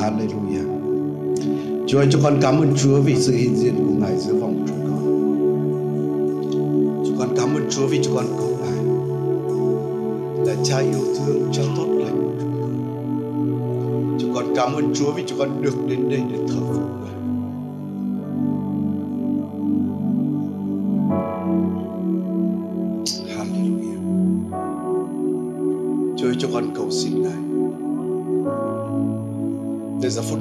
Hallelujah. 0.00 0.66
Chúa 1.86 1.98
ơi, 1.98 2.06
chúng 2.10 2.22
con 2.22 2.38
cảm 2.42 2.58
ơn 2.58 2.74
Chúa 2.76 3.00
vì 3.00 3.14
sự 3.16 3.32
hiện 3.32 3.56
diện 3.56 3.74
của 3.76 3.94
Ngài 4.00 4.18
giữa 4.18 4.34
vòng 4.34 4.64
chúng 4.68 4.78
con. 4.86 5.00
Chúng 7.06 7.18
con 7.18 7.28
cảm 7.36 7.54
ơn 7.54 7.70
Chúa 7.70 7.86
vì 7.86 8.00
chúng 8.04 8.14
con 8.14 8.26
có 8.38 8.44
Ngài 8.60 8.84
là 10.46 10.54
Cha 10.64 10.78
yêu 10.78 11.04
thương, 11.18 11.42
Cha 11.52 11.62
tốt 11.76 11.86
lành 11.88 12.22
của 12.22 12.32
chúng 12.40 12.52
con. 12.60 12.70
Chúng 14.20 14.34
con 14.34 14.44
cảm 14.56 14.74
ơn 14.74 14.94
Chúa 14.94 15.12
vì 15.12 15.22
chúng 15.26 15.38
con 15.38 15.62
được 15.62 15.76
đến 15.88 16.08
đây 16.10 16.20
để 16.32 16.38
thờ 16.48 16.60
phượng 16.70 16.83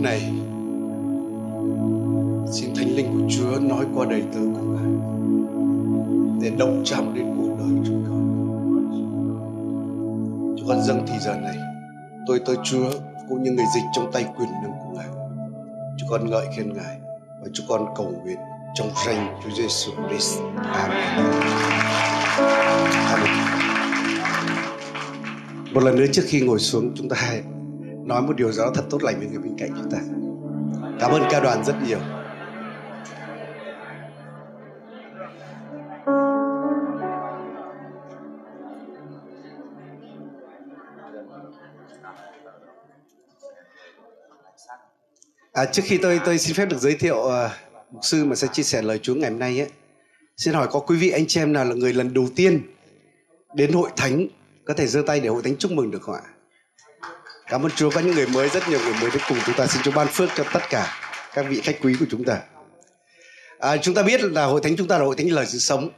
này, 0.04 0.20
xin 2.52 2.76
Thánh 2.76 2.96
Linh 2.96 3.08
của 3.14 3.30
Chúa 3.30 3.60
nói 3.60 3.86
qua 3.96 4.06
đầy 4.06 4.24
tớ 4.34 4.40
của 4.54 4.62
Ngài 4.62 4.94
để 6.42 6.58
động 6.58 6.82
chạm 6.86 7.14
đến 7.16 7.26
cuộc 7.38 7.56
đời 7.60 7.84
chúng 7.86 8.06
con. 8.10 8.24
Chúng 10.58 10.68
con 10.68 10.82
dâng 10.84 11.06
thì 11.08 11.14
giờ 11.22 11.36
này, 11.36 11.58
tôi 12.28 12.40
tới 12.46 12.56
Chúa 12.64 12.92
cũng 13.30 13.44
như 13.44 13.52
người 13.52 13.66
dịch 13.76 13.84
trong 13.96 14.12
tay 14.12 14.26
quyền 14.38 14.50
năng 14.52 14.72
của 14.72 14.96
Ngài. 14.96 15.08
Chúng 15.98 16.10
con 16.10 16.30
ngợi 16.30 16.46
khen 16.58 16.74
Ngài 16.74 16.98
và 17.42 17.48
chúng 17.54 17.66
con 17.70 17.86
cầu 17.96 18.14
nguyện 18.24 18.38
trong 18.76 18.90
danh 19.06 19.40
Chúa 19.44 19.50
Giêsu 19.58 19.92
Christ. 20.10 20.40
Amen. 20.56 21.26
Amen. 23.08 23.38
Một 25.74 25.84
lần 25.84 25.96
nữa 25.96 26.06
trước 26.12 26.24
khi 26.26 26.42
ngồi 26.42 26.60
xuống 26.60 26.92
chúng 26.96 27.10
ta 27.10 27.16
hãy 27.20 27.42
nói 28.06 28.22
một 28.22 28.34
điều 28.36 28.52
gì 28.52 28.58
đó 28.58 28.72
thật 28.76 28.84
tốt 28.90 29.04
lành 29.04 29.20
với 29.20 29.28
người 29.28 29.40
bên 29.40 29.56
cạnh 29.58 29.70
chúng 29.78 29.92
ta. 29.92 29.98
Cảm 31.00 31.12
ơn 31.12 31.24
ca 31.32 31.40
đoàn 31.40 31.64
rất 31.66 31.76
nhiều. 31.88 32.00
À, 45.54 45.66
trước 45.66 45.82
khi 45.86 45.98
tôi 45.98 46.20
tôi 46.26 46.38
xin 46.38 46.56
phép 46.56 46.66
được 46.66 46.78
giới 46.80 46.96
thiệu 46.96 47.16
uh, 47.16 47.52
mục 47.92 48.06
sư 48.06 48.26
mà 48.26 48.36
sẽ 48.36 48.48
chia 48.52 48.64
sẻ 48.64 48.82
lời 48.82 49.00
Chúa 49.00 49.16
ngày 49.16 49.30
hôm 49.30 49.40
nay 49.40 49.60
ấy. 49.60 49.70
Xin 50.38 50.54
hỏi 50.54 50.68
có 50.72 50.80
quý 50.80 50.98
vị 50.98 51.10
anh 51.10 51.26
chị 51.28 51.42
em 51.42 51.54
nào 51.54 51.66
là 51.66 51.76
người 51.76 51.94
lần 51.94 52.14
đầu 52.14 52.28
tiên 52.36 52.62
đến 53.56 53.74
hội 53.74 53.90
thánh 53.96 54.28
có 54.66 54.74
thể 54.74 54.88
giơ 54.88 55.02
tay 55.08 55.20
để 55.20 55.30
hội 55.30 55.44
thánh 55.44 55.58
chúc 55.58 55.72
mừng 55.72 55.92
được 55.92 56.02
không 56.02 56.16
ạ? 56.16 56.33
Cảm 57.54 57.66
ơn 57.66 57.72
Chúa 57.72 57.90
có 57.90 58.02
những 58.02 58.16
người 58.16 58.28
mới 58.28 58.50
rất 58.50 58.70
nhiều 58.70 58.80
người 58.80 58.94
mới 59.02 59.10
đến 59.12 59.22
cùng 59.30 59.38
chúng 59.46 59.56
ta 59.56 59.68
xin 59.68 59.82
Chúa 59.84 59.92
ban 59.92 60.08
phước 60.08 60.30
cho 60.36 60.44
tất 60.54 60.60
cả 60.70 60.88
các 61.34 61.46
vị 61.50 61.62
khách 61.64 61.78
quý 61.82 61.96
của 62.00 62.06
chúng 62.10 62.24
ta. 62.24 62.42
À, 63.60 63.78
chúng 63.78 63.96
ta 63.96 64.04
biết 64.04 64.22
là 64.24 64.46
hội 64.46 64.62
thánh 64.64 64.76
chúng 64.76 64.88
ta 64.88 64.98
là 64.98 65.06
hội 65.06 65.16
thánh 65.18 65.32
lời 65.32 65.46
sự 65.46 65.58
sống 65.58 65.90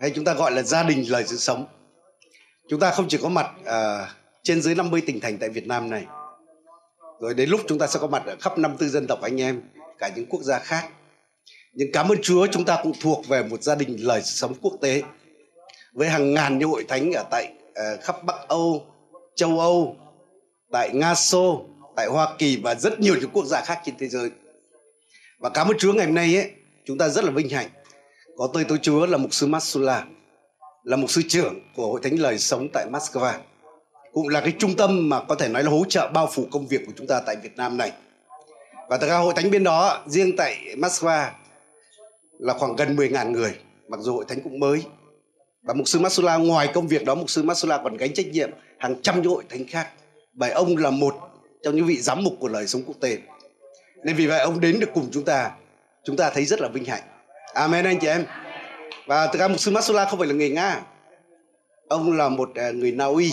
hay 0.00 0.10
chúng 0.14 0.24
ta 0.24 0.34
gọi 0.34 0.52
là 0.52 0.62
gia 0.62 0.82
đình 0.82 1.10
lời 1.10 1.24
sự 1.26 1.36
sống. 1.36 1.66
Chúng 2.68 2.80
ta 2.80 2.90
không 2.90 3.08
chỉ 3.08 3.18
có 3.22 3.28
mặt 3.28 3.50
à, 3.64 4.08
trên 4.42 4.62
dưới 4.62 4.74
50 4.74 5.02
tỉnh 5.06 5.20
thành 5.20 5.38
tại 5.38 5.48
Việt 5.48 5.66
Nam 5.66 5.90
này 5.90 6.06
rồi 7.20 7.34
đến 7.34 7.50
lúc 7.50 7.60
chúng 7.68 7.78
ta 7.78 7.86
sẽ 7.86 7.98
có 8.00 8.06
mặt 8.06 8.22
ở 8.26 8.36
khắp 8.40 8.58
năm 8.58 8.76
tư 8.78 8.88
dân 8.88 9.06
tộc 9.06 9.20
anh 9.22 9.40
em 9.40 9.62
cả 9.98 10.10
những 10.16 10.26
quốc 10.26 10.42
gia 10.42 10.58
khác 10.58 10.88
nhưng 11.72 11.92
cảm 11.92 12.08
ơn 12.08 12.18
Chúa 12.22 12.46
chúng 12.46 12.64
ta 12.64 12.78
cũng 12.82 12.92
thuộc 13.00 13.28
về 13.28 13.42
một 13.42 13.62
gia 13.62 13.74
đình 13.74 13.96
lời 14.00 14.22
sống 14.22 14.54
quốc 14.62 14.74
tế 14.80 15.02
với 15.92 16.08
hàng 16.08 16.34
ngàn 16.34 16.58
những 16.58 16.70
hội 16.70 16.84
thánh 16.88 17.12
ở 17.12 17.24
tại 17.30 17.52
à, 17.74 17.84
khắp 18.02 18.24
Bắc 18.24 18.48
Âu, 18.48 18.86
châu 19.36 19.60
Âu, 19.60 19.96
tại 20.72 20.90
Nga 20.94 21.14
Xô, 21.14 21.64
tại 21.96 22.06
Hoa 22.06 22.28
Kỳ 22.38 22.56
và 22.62 22.74
rất 22.74 23.00
nhiều 23.00 23.14
những 23.20 23.30
quốc 23.32 23.46
gia 23.46 23.60
khác 23.60 23.80
trên 23.84 23.94
thế 23.98 24.08
giới. 24.08 24.30
Và 25.38 25.48
cảm 25.48 25.68
ơn 25.68 25.78
Chúa 25.78 25.92
ngày 25.92 26.06
hôm 26.06 26.14
nay 26.14 26.36
ấy, 26.36 26.50
chúng 26.84 26.98
ta 26.98 27.08
rất 27.08 27.24
là 27.24 27.30
vinh 27.30 27.48
hạnh 27.48 27.68
có 28.38 28.48
tôi 28.52 28.64
tôi 28.64 28.78
Chúa 28.82 29.06
là 29.06 29.18
mục 29.18 29.34
sư 29.34 29.46
Masula 29.46 30.04
là 30.84 30.96
mục 30.96 31.10
sư 31.10 31.22
trưởng 31.28 31.60
của 31.76 31.86
hội 31.86 32.00
thánh 32.02 32.18
lời 32.18 32.38
sống 32.38 32.68
tại 32.72 32.86
Moscow 32.92 33.32
cũng 34.12 34.28
là 34.28 34.40
cái 34.40 34.52
trung 34.58 34.76
tâm 34.76 35.08
mà 35.08 35.20
có 35.28 35.34
thể 35.34 35.48
nói 35.48 35.64
là 35.64 35.70
hỗ 35.70 35.84
trợ 35.88 36.10
bao 36.14 36.28
phủ 36.32 36.46
công 36.50 36.66
việc 36.66 36.86
của 36.86 36.92
chúng 36.96 37.06
ta 37.06 37.20
tại 37.26 37.36
Việt 37.42 37.56
Nam 37.56 37.76
này. 37.76 37.92
Và 38.88 38.98
thực 38.98 39.08
ra 39.08 39.18
hội 39.18 39.34
thánh 39.36 39.50
bên 39.50 39.64
đó 39.64 40.04
riêng 40.06 40.36
tại 40.36 40.56
Moscow 40.76 41.30
là 42.38 42.54
khoảng 42.54 42.76
gần 42.76 42.96
10.000 42.96 43.30
người, 43.30 43.54
mặc 43.88 44.00
dù 44.00 44.14
hội 44.14 44.24
thánh 44.28 44.40
cũng 44.40 44.60
mới. 44.60 44.84
Và 45.62 45.74
mục 45.74 45.88
sư 45.88 45.98
Masula 45.98 46.36
ngoài 46.36 46.68
công 46.74 46.88
việc 46.88 47.04
đó 47.04 47.14
mục 47.14 47.30
sư 47.30 47.42
Masula 47.42 47.78
còn 47.78 47.96
gánh 47.96 48.14
trách 48.14 48.26
nhiệm 48.26 48.50
hàng 48.78 49.02
trăm 49.02 49.22
những 49.22 49.32
hội 49.32 49.44
thánh 49.48 49.66
khác. 49.66 49.88
Bởi 50.38 50.50
ông 50.50 50.76
là 50.76 50.90
một 50.90 51.14
trong 51.62 51.76
những 51.76 51.86
vị 51.86 52.00
giám 52.00 52.24
mục 52.24 52.34
của 52.40 52.48
lời 52.48 52.66
sống 52.66 52.82
quốc 52.86 52.96
tế. 53.00 53.18
Nên 54.04 54.16
vì 54.16 54.26
vậy 54.26 54.40
ông 54.40 54.60
đến 54.60 54.80
được 54.80 54.90
cùng 54.94 55.08
chúng 55.12 55.24
ta, 55.24 55.50
chúng 56.04 56.16
ta 56.16 56.30
thấy 56.30 56.44
rất 56.44 56.60
là 56.60 56.68
vinh 56.68 56.84
hạnh. 56.84 57.02
Amen 57.54 57.84
anh 57.84 57.98
chị 58.00 58.06
em. 58.06 58.24
Và 59.06 59.26
thực 59.26 59.38
ra 59.38 59.48
mục 59.48 59.60
sư 59.60 59.70
Masula 59.70 60.04
không 60.04 60.18
phải 60.18 60.28
là 60.28 60.34
người 60.34 60.50
Nga. 60.50 60.82
Ông 61.88 62.16
là 62.16 62.28
một 62.28 62.50
à, 62.54 62.70
người 62.70 62.92
Na 62.92 63.04
Uy 63.04 63.32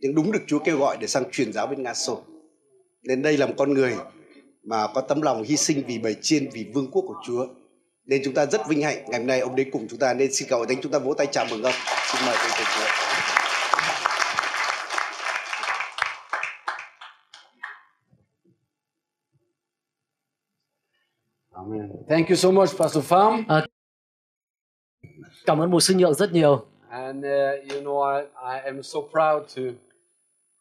nhưng 0.00 0.14
đúng 0.14 0.32
được 0.32 0.42
Chúa 0.46 0.58
kêu 0.58 0.78
gọi 0.78 0.96
để 1.00 1.06
sang 1.06 1.30
truyền 1.32 1.52
giáo 1.52 1.66
bên 1.66 1.82
Nga 1.82 1.94
Xô. 1.94 2.22
Nên 3.02 3.22
đây 3.22 3.36
là 3.36 3.46
một 3.46 3.54
con 3.56 3.74
người 3.74 3.94
mà 4.62 4.86
có 4.94 5.00
tấm 5.00 5.22
lòng 5.22 5.42
hy 5.42 5.56
sinh 5.56 5.82
vì 5.86 5.98
bầy 5.98 6.16
chiên, 6.22 6.48
vì 6.52 6.66
vương 6.74 6.90
quốc 6.90 7.04
của 7.08 7.16
Chúa. 7.26 7.46
Nên 8.06 8.22
chúng 8.24 8.34
ta 8.34 8.46
rất 8.46 8.68
vinh 8.68 8.82
hạnh 8.82 9.04
ngày 9.08 9.20
hôm 9.20 9.26
nay 9.26 9.40
ông 9.40 9.56
đến 9.56 9.70
cùng 9.70 9.86
chúng 9.90 9.98
ta 9.98 10.14
nên 10.14 10.32
xin 10.32 10.48
cầu 10.48 10.66
thánh 10.66 10.80
chúng 10.82 10.92
ta 10.92 10.98
vỗ 10.98 11.14
tay 11.14 11.26
chào 11.26 11.46
mừng 11.50 11.62
ông. 11.62 11.74
Xin 12.12 12.26
mời 12.26 12.36
thầy 12.38 12.64
Chúa. 12.64 13.45
Amen. 21.66 21.90
Thank 22.08 22.28
you 22.28 22.36
so 22.36 22.50
much, 22.50 22.78
Pastor 22.78 23.04
Pham. 23.04 23.44
À, 23.48 23.66
cảm 25.46 25.60
ơn 25.60 25.70
mục 25.70 25.82
sư 25.82 25.94
Nhượng 25.94 26.14
rất 26.14 26.32
nhiều. 26.32 26.64
And 26.90 27.24
uh, 27.24 27.72
you 27.72 27.80
know, 27.80 28.16
I, 28.16 28.24
I 28.56 28.60
am 28.64 28.82
so 28.82 29.00
proud 29.00 29.42
to 29.56 29.62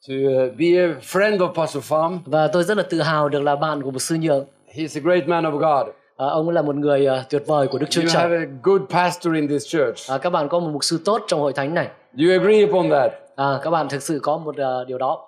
to 0.07 0.13
uh, 0.13 0.57
be 0.57 0.65
a 0.65 0.87
friend 1.01 1.37
of 1.37 1.53
Pastor 1.53 1.83
Pham. 1.83 2.19
Và 2.25 2.47
tôi 2.47 2.63
rất 2.63 2.77
là 2.77 2.83
tự 2.89 3.01
hào 3.01 3.29
được 3.29 3.41
là 3.41 3.55
bạn 3.55 3.81
của 3.81 3.91
mục 3.91 4.01
sư 4.01 4.15
Nhượng. 4.21 4.45
He's 4.73 4.99
a 4.99 5.03
great 5.03 5.27
man 5.27 5.43
of 5.43 5.51
God. 5.51 5.93
À, 6.17 6.25
ông 6.27 6.49
là 6.49 6.61
một 6.61 6.75
người 6.75 7.07
uh, 7.07 7.29
tuyệt 7.29 7.43
vời 7.47 7.67
của 7.67 7.77
Đức 7.77 7.87
Chúa 7.89 8.01
You 8.01 8.09
Trời. 8.13 8.21
have 8.21 8.37
a 8.37 8.45
good 8.63 8.81
pastor 8.89 9.33
in 9.33 9.47
this 9.47 9.65
church. 9.67 10.09
À, 10.09 10.17
các 10.17 10.29
bạn 10.29 10.49
có 10.49 10.59
một 10.59 10.69
mục 10.73 10.83
sư 10.83 10.99
tốt 11.05 11.21
trong 11.27 11.39
hội 11.39 11.53
thánh 11.53 11.73
này. 11.73 11.89
Do 12.13 12.25
you 12.25 12.31
agree 12.39 12.65
upon 12.65 12.89
that? 12.91 13.11
À, 13.35 13.59
các 13.63 13.69
bạn 13.69 13.89
thực 13.89 14.03
sự 14.03 14.19
có 14.23 14.37
một 14.37 14.55
uh, 14.81 14.87
điều 14.87 14.97
đó. 14.97 15.27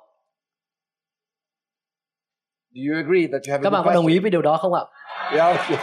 Do 2.74 2.80
you 2.88 2.96
agree 3.04 3.26
that 3.32 3.40
you 3.46 3.52
have 3.52 3.62
Các 3.62 3.68
a 3.68 3.70
bạn 3.70 3.82
good 3.82 3.86
có 3.86 3.94
đồng 3.94 4.06
ý 4.06 4.14
pastor? 4.14 4.22
với 4.22 4.30
điều 4.30 4.42
đó 4.42 4.56
không 4.56 4.74
ạ? 4.74 4.80
Yeah. 5.32 5.56
Okay. 5.56 5.78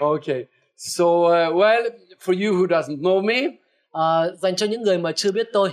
okay. 0.00 0.44
So, 0.76 1.04
uh, 1.04 1.54
well, 1.54 1.82
for 2.20 2.32
you 2.34 2.52
who 2.54 2.66
doesn't 2.66 3.00
know 3.00 3.22
me, 3.24 3.34
À, 3.92 4.24
dành 4.42 4.56
cho 4.56 4.66
những 4.66 4.82
người 4.82 4.98
mà 4.98 5.12
chưa 5.12 5.32
biết 5.32 5.46
tôi, 5.52 5.68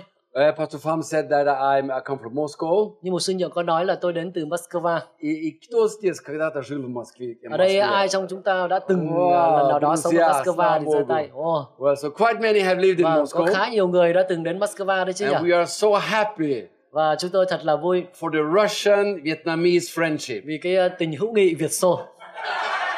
uh, 0.50 0.58
Pastor 0.58 0.82
Pham 0.84 1.02
said 1.04 1.26
that 1.32 1.48
I'm 1.48 1.82
I 1.90 2.00
come 2.06 2.22
from 2.24 2.34
Moscow. 2.34 2.94
như 3.02 3.12
một 3.12 3.20
sư 3.20 3.34
Nhượng 3.34 3.52
có 3.52 3.64
nói 3.64 3.86
là 3.86 3.96
tôi 4.02 4.14
đến 4.14 4.32
từ 4.36 4.46
Moscow. 4.46 5.00
И, 5.20 5.30
и 5.34 5.52
кто 5.68 5.88
здесь 5.88 6.22
когда-то 6.26 6.62
жил 6.62 6.82
в 6.82 6.90
Москве? 6.90 7.28
в 7.44 7.52
Ở 7.52 7.58
đây 7.58 7.68
Москве? 7.68 7.80
ai 7.96 8.08
trong 8.10 8.28
chúng 8.30 8.42
ta 8.44 8.68
đã 8.68 8.80
từng 8.88 9.10
Wow, 9.10 9.54
uh, 9.54 9.58
lần 9.60 9.68
nào 9.70 9.80
đó 9.80 9.96
sống 9.96 10.14
ở 10.18 10.18
друзья, 10.18 10.44
Moscow 10.44 10.54
слава 10.56 10.80
thì 10.80 10.86
giơ 10.86 11.00
Богу. 11.00 11.06
tay. 11.14 11.30
Ồ, 11.34 11.68
Well, 11.78 11.96
so 11.96 12.10
quite 12.10 12.40
many 12.40 12.60
have 12.62 12.82
lived 12.82 12.98
in 12.98 13.06
và 13.06 13.16
có 13.16 13.22
Moscow, 13.24 13.54
khá 13.54 13.70
nhiều 13.70 13.88
người 13.88 14.14
đã 14.14 14.24
từng 14.30 14.44
đến 14.44 14.60
Moscow 14.60 15.06
đấy 15.06 15.14
chứ 15.14 15.26
and 15.26 15.46
nhỉ? 15.46 15.52
we 15.52 15.58
are 15.58 15.72
so 15.72 15.88
happy 16.00 16.62
và 16.97 17.17
chúng 17.19 17.31
tôi 17.31 17.47
thật 17.49 17.61
là 17.65 17.77
vui 17.77 18.05
for 18.21 18.33
the 18.33 18.39
Russian-Vietnamese 18.39 19.93
friendship. 19.95 20.41
vì 20.45 20.59
cái 20.59 20.87
uh, 20.87 20.93
tình 20.99 21.13
hữu 21.13 21.33
nghị 21.33 21.55
Việt 21.55 21.73
Xô. 21.73 22.01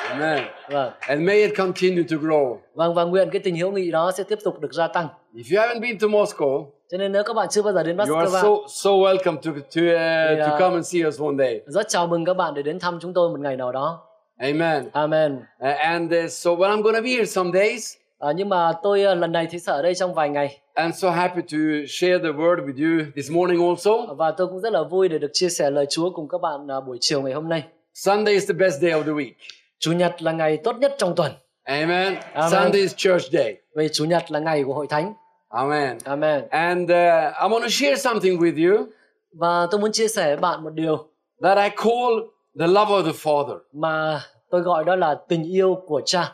Amen. 0.08 0.44
Vâng. 0.70 0.92
And 1.00 1.22
may 1.22 1.36
it 1.36 1.50
continue 1.56 2.02
to 2.10 2.16
grow. 2.16 2.56
Vâng 2.74 2.94
và 2.94 3.04
nguyện 3.04 3.28
cái 3.32 3.40
tình 3.44 3.56
hữu 3.56 3.72
nghị 3.72 3.90
đó 3.90 4.12
sẽ 4.16 4.24
tiếp 4.24 4.38
tục 4.44 4.60
được 4.60 4.72
gia 4.72 4.88
tăng. 4.88 5.08
If 5.34 5.56
you 5.56 5.66
haven't 5.66 5.80
been 5.80 5.98
to 5.98 6.06
Moscow, 6.06 6.66
Cho 6.90 6.98
nên 6.98 7.12
nếu 7.12 7.22
các 7.22 7.34
bạn 7.34 7.48
chưa 7.50 7.62
bao 7.62 7.72
giờ 7.72 7.82
đến 7.82 7.96
you 7.96 8.16
are 8.16 8.30
Moscow, 8.30 8.66
so 8.68 8.68
so 8.68 8.90
welcome 8.90 9.36
to 9.36 9.50
to 9.52 9.82
uh, 9.82 10.38
Yeah. 10.38 10.50
to 10.50 10.58
come 10.58 10.74
and 10.74 10.92
see 10.92 11.06
us 11.08 11.20
one 11.20 11.34
day. 11.38 11.60
rất 11.66 11.88
chào 11.88 12.06
mừng 12.06 12.24
các 12.24 12.34
bạn 12.34 12.54
để 12.54 12.62
đến 12.62 12.78
thăm 12.78 12.98
chúng 13.00 13.14
tôi 13.14 13.30
một 13.30 13.40
ngày 13.40 13.56
nào 13.56 13.72
đó. 13.72 14.00
Amen. 14.38 14.88
Amen. 14.92 15.36
Uh, 15.36 15.78
and 15.78 16.14
uh, 16.24 16.30
so, 16.30 16.50
well, 16.50 16.70
I'm 16.70 16.82
going 16.82 16.94
to 16.94 17.02
be 17.02 17.10
here 17.10 17.24
some 17.24 17.50
days. 17.52 17.96
À, 18.18 18.32
nhưng 18.36 18.48
mà 18.48 18.72
tôi 18.82 19.04
uh, 19.12 19.18
lần 19.18 19.32
này 19.32 19.46
thì 19.50 19.58
ở 19.66 19.82
đây 19.82 19.94
trong 19.94 20.14
vài 20.14 20.28
ngày 20.28 20.58
I'm 20.74 20.90
so 20.90 21.10
happy 21.10 21.42
to 21.42 21.58
share 21.88 22.18
the 22.18 22.28
word 22.28 22.66
with 22.66 22.76
you 23.00 23.06
this 23.16 23.30
morning 23.30 23.68
also. 23.68 24.14
và 24.16 24.30
tôi 24.30 24.46
cũng 24.46 24.60
rất 24.60 24.72
là 24.72 24.82
vui 24.82 25.08
để 25.08 25.18
được 25.18 25.30
chia 25.32 25.48
sẻ 25.48 25.70
lời 25.70 25.86
Chúa 25.90 26.10
cùng 26.10 26.28
các 26.28 26.40
bạn 26.40 26.66
uh, 26.78 26.86
buổi 26.86 26.98
chiều 27.00 27.22
ngày 27.22 27.32
hôm 27.32 27.48
nay. 27.48 27.62
Sunday 27.94 28.34
is 28.34 28.48
the 28.48 28.54
best 28.54 28.80
day 28.82 28.90
of 28.90 29.02
the 29.02 29.12
week. 29.12 29.30
Chủ 29.78 29.92
nhật 29.92 30.22
là 30.22 30.32
ngày 30.32 30.56
tốt 30.56 30.76
nhất 30.76 30.94
trong 30.98 31.14
tuần 31.14 31.32
Amen. 31.64 32.14
Amen. 32.32 32.50
Sunday 32.50 32.80
is 32.80 32.94
church 32.96 33.22
day. 33.32 33.56
vì 33.76 33.88
Chủ 33.92 34.04
nhật 34.04 34.22
là 34.30 34.38
ngày 34.38 34.64
của 34.64 34.74
hội 34.74 34.86
thánh. 34.86 35.14
Amen. 35.48 35.98
Amen. 36.04 36.48
And 36.50 36.82
uh, 36.90 37.34
I 37.42 37.48
want 37.48 37.60
to 37.62 37.68
share 37.68 37.96
something 37.96 38.40
with 38.40 38.70
you 38.70 38.86
Và 39.32 39.66
tôi 39.70 39.80
muốn 39.80 39.92
chia 39.92 40.08
sẻ 40.08 40.26
với 40.26 40.36
bạn 40.36 40.64
một 40.64 40.70
điều 40.74 41.08
that 41.42 41.58
I 41.58 41.68
call 41.76 42.12
the 42.60 42.66
love 42.66 42.92
of 42.92 43.02
the 43.04 43.12
Father. 43.22 43.58
mà 43.72 44.20
tôi 44.50 44.60
gọi 44.60 44.84
đó 44.84 44.96
là 44.96 45.14
tình 45.28 45.44
yêu 45.44 45.82
của 45.86 46.00
Cha. 46.04 46.32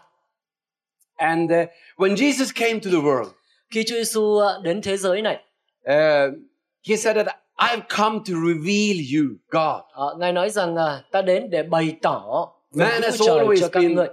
And 1.16 1.50
uh, 1.50 1.56
when 1.96 2.14
Jesus 2.16 2.52
came 2.54 2.80
to 2.80 2.90
the 2.90 3.00
world, 3.00 3.28
Khi 3.70 3.84
Chúa 3.84 3.94
Giêsu 3.96 4.20
uh, 4.20 4.62
đến 4.62 4.82
thế 4.82 4.96
giới 4.96 5.22
này, 5.22 5.38
uh, 5.90 6.34
He 6.88 6.96
said 6.96 7.16
that 7.16 7.26
I've 7.58 7.82
come 7.96 8.18
to 8.18 8.32
reveal 8.34 8.96
you, 9.16 9.24
God. 9.50 9.80
Ờ, 9.92 10.14
Ngài 10.18 10.32
nói 10.32 10.50
rằng 10.50 10.76
à, 10.76 11.02
ta 11.12 11.22
đến 11.22 11.50
để 11.50 11.62
bày 11.62 11.96
tỏ 12.02 12.48
Man 12.74 13.02
has 13.02 13.20
always 13.22 13.60
cho 13.60 13.68
các 13.68 13.80
been 13.80 13.94
người. 13.94 14.08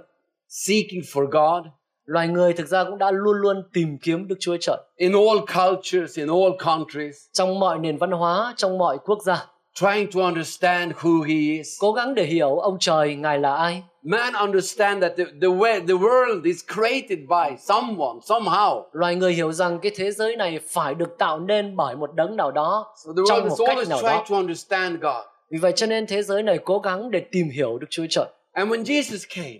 seeking 0.48 1.00
for 1.12 1.26
God 1.26 1.66
Loài 2.04 2.28
người 2.28 2.52
thực 2.52 2.68
ra 2.68 2.84
cũng 2.84 2.98
đã 2.98 3.10
luôn 3.10 3.36
luôn 3.36 3.62
tìm 3.72 3.98
kiếm 4.02 4.28
Đức 4.28 4.36
Chúa 4.40 4.56
Trời 4.60 4.76
in 4.96 5.12
all 5.12 5.38
cultures, 5.54 6.18
in 6.18 6.28
all 6.28 6.50
countries, 6.64 7.16
trong 7.32 7.60
mọi 7.60 7.78
nền 7.78 7.96
văn 7.98 8.10
hóa, 8.10 8.54
trong 8.56 8.78
mọi 8.78 8.98
quốc 9.04 9.18
gia, 9.24 9.46
trying 9.74 10.10
to 10.12 10.20
understand 10.20 10.92
who 10.92 11.22
He 11.22 11.34
is. 11.34 11.68
cố 11.80 11.92
gắng 11.92 12.14
để 12.14 12.24
hiểu 12.24 12.58
ông 12.58 12.76
trời 12.80 13.14
Ngài 13.14 13.38
là 13.38 13.54
ai. 13.54 13.82
Man 14.04 14.34
understand 14.34 15.02
that 15.02 15.16
the, 15.16 15.24
the, 15.40 15.48
way, 15.48 15.80
the 15.80 15.94
world 15.94 16.44
is 16.44 16.64
created 16.74 17.18
by 17.28 17.56
someone, 17.58 18.18
somehow. 18.28 18.82
Loài 18.92 19.14
người 19.16 19.32
hiểu 19.32 19.52
rằng 19.52 19.78
cái 19.82 19.92
thế 19.96 20.10
giới 20.10 20.36
này 20.36 20.60
phải 20.68 20.94
được 20.94 21.18
tạo 21.18 21.40
nên 21.40 21.76
bởi 21.76 21.96
một 21.96 22.14
đấng 22.14 22.36
nào 22.36 22.50
đó 22.50 22.94
So 23.04 23.12
the 23.16 23.22
trong 23.28 23.38
world 23.40 23.48
một 23.48 23.56
is 23.58 23.68
cách 23.68 23.76
always 23.76 23.88
nào 23.88 23.98
trying 23.98 24.12
đó. 24.18 24.24
to 24.30 24.36
understand 24.36 25.00
God. 25.00 25.24
Vì 25.50 25.58
vậy 25.58 25.72
cho 25.76 25.86
nên 25.86 26.06
thế 26.06 26.22
giới 26.22 26.42
này 26.42 26.58
cố 26.64 26.78
gắng 26.78 27.10
để 27.10 27.20
tìm 27.32 27.50
hiểu 27.50 27.78
Đức 27.78 27.86
Chúa 27.90 28.06
Trời. 28.10 28.26
And 28.52 28.70
when 28.70 28.82
Jesus 28.82 29.18
came, 29.36 29.58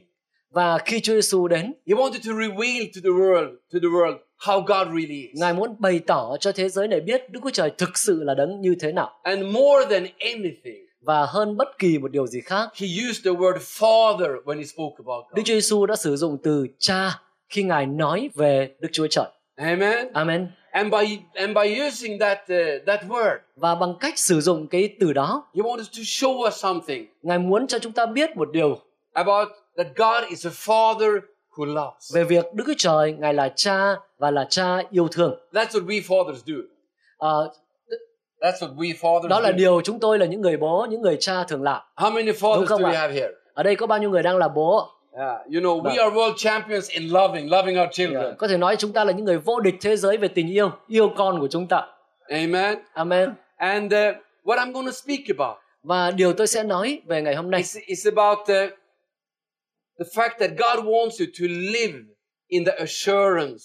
Và 0.51 0.79
khi 0.79 1.01
Chúa 1.01 1.13
Giêsu 1.15 1.49
đến, 1.49 1.73
He 1.89 1.95
wanted 1.95 2.21
to 2.29 2.33
reveal 2.41 2.85
to 2.95 3.01
the 3.05 3.11
world, 3.11 3.51
to 3.73 3.79
the 3.83 3.89
world, 3.89 4.17
how 4.47 4.61
God 4.61 4.95
really 4.97 5.21
is. 5.33 5.41
Ngài 5.41 5.55
muốn 5.55 5.77
bày 5.79 6.01
tỏ 6.07 6.37
cho 6.41 6.53
thế 6.53 6.69
giới 6.69 6.89
này 6.89 7.01
biết 7.01 7.31
Đức 7.31 7.41
Chúa 7.43 7.51
Trời 7.51 7.71
thực 7.79 7.99
sự 7.99 8.23
là 8.23 8.35
đấng 8.35 8.61
như 8.61 8.75
thế 8.81 8.93
nào. 8.93 9.11
And 9.23 9.43
more 9.45 9.85
than 9.91 10.07
anything, 10.19 10.87
Và 11.03 11.27
hơn 11.27 11.57
bất 11.57 11.79
kỳ 11.79 11.99
một 11.99 12.11
điều 12.11 12.27
gì 12.27 12.41
khác, 12.41 12.69
He 12.75 12.87
used 13.09 13.25
the 13.25 13.31
word 13.31 13.57
Father 13.59 14.43
when 14.45 14.59
He 14.59 14.65
spoke 14.65 14.95
about 15.05 15.25
Đức 15.25 15.37
God. 15.37 15.47
Chúa 15.47 15.55
Giêsu 15.55 15.87
đã 15.87 15.97
sử 15.97 16.17
dụng 16.17 16.39
từ 16.43 16.67
cha 16.79 17.21
khi 17.49 17.63
Ngài 17.63 17.87
nói 17.87 18.31
về 18.35 18.75
Đức 18.81 18.89
Chúa 18.93 19.07
Trời. 19.07 19.27
Amen. 19.57 20.13
Amen. 20.13 20.49
And 20.71 20.93
by 20.93 21.19
and 21.35 21.57
by 21.57 21.81
using 21.89 22.19
that 22.19 22.39
uh, 22.43 22.87
that 22.87 23.01
word, 23.09 23.37
Và 23.57 23.75
bằng 23.75 23.95
cách 24.01 24.19
sử 24.19 24.41
dụng 24.41 24.67
cái 24.67 24.97
từ 25.01 25.13
đó, 25.13 25.47
He 25.55 25.63
wanted 25.63 25.77
to 25.79 26.03
show 26.03 26.47
us 26.47 26.55
something 26.55 27.07
Ngài 27.23 27.39
muốn 27.39 27.67
cho 27.67 27.79
chúng 27.79 27.93
ta 27.93 28.07
biết 28.07 28.37
một 28.37 28.49
điều 28.53 28.79
about 29.13 29.49
that 29.77 29.87
God 29.97 30.31
is 30.31 30.47
a 30.47 30.51
Father 30.51 31.21
who 31.57 31.65
loves. 31.65 32.15
về 32.15 32.25
việc 32.25 32.45
Đức 32.55 32.65
Chúa 32.67 32.75
Trời 32.79 33.13
Ngài 33.13 33.35
là 33.35 33.53
cha 33.57 33.95
và 34.19 34.31
là 34.31 34.47
cha 34.51 34.83
yêu 34.91 35.09
thương. 35.09 35.39
That's 35.53 35.67
what 35.67 35.87
we 35.87 36.03
fathers 36.03 36.39
do. 36.47 36.55
Ờ, 37.17 37.53
That's 38.43 38.59
what 38.61 38.77
we 38.77 38.95
fathers 39.01 39.29
đó 39.29 39.41
là 39.41 39.49
do. 39.49 39.57
điều 39.57 39.81
chúng 39.81 40.01
tôi 40.01 40.19
là 40.19 40.27
những 40.27 40.41
người 40.41 40.57
bố, 40.57 40.87
những 40.91 41.03
người 41.03 41.17
cha 41.21 41.45
thường 41.45 41.63
làm. 41.63 41.83
How 41.97 42.13
many 42.13 42.33
fathers 42.33 42.67
do 42.67 42.77
we 42.77 42.93
have 42.95 43.15
here? 43.15 43.29
Ở 43.55 43.63
đây 43.63 43.77
có 43.77 43.87
bao 43.87 43.99
nhiêu 43.99 44.11
người 44.11 44.23
đang 44.23 44.37
là 44.37 44.49
bố? 44.49 44.89
Yeah, 45.19 45.37
you 45.55 45.61
know, 45.61 45.83
we 45.83 45.83
Vâng. 45.83 45.97
are 45.97 46.11
world 46.17 46.35
champions 46.37 46.91
in 46.91 47.09
loving, 47.09 47.51
loving 47.51 47.79
our 47.81 47.89
children. 47.93 48.35
Có 48.39 48.49
thể 48.49 48.57
nói 48.57 48.77
chúng 48.77 48.93
ta 48.93 49.05
là 49.05 49.13
những 49.13 49.25
người 49.25 49.39
vô 49.39 49.61
địch 49.61 49.75
thế 49.81 49.97
giới 49.97 50.17
về 50.17 50.29
tình 50.29 50.49
yêu, 50.51 50.71
yêu 50.89 51.13
con 51.17 51.41
của 51.41 51.49
chúng 51.51 51.69
ta. 51.69 51.87
Amen. 52.29 52.79
Amen. 52.93 53.31
And 53.57 53.95
uh, 53.95 53.99
what 54.45 54.59
I'm 54.59 54.73
going 54.73 54.87
to 54.87 54.93
speak 54.93 55.21
about 55.39 55.57
Và 55.83 56.11
điều 56.11 56.33
tôi 56.33 56.47
sẽ 56.47 56.63
nói 56.63 57.01
về 57.07 57.23
ngày 57.23 57.35
hôm 57.35 57.51
nay 57.51 57.61
is, 57.61 57.77
is 57.87 58.07
about 58.17 58.39
uh, 58.39 58.47
the 59.99 60.05
fact 60.15 60.39
that 60.41 60.51
God 60.51 60.85
wants 60.87 61.21
you 61.21 61.27
to 61.41 61.47
live 61.73 61.99
in 62.53 62.65
the 62.65 62.73
assurance 62.79 63.65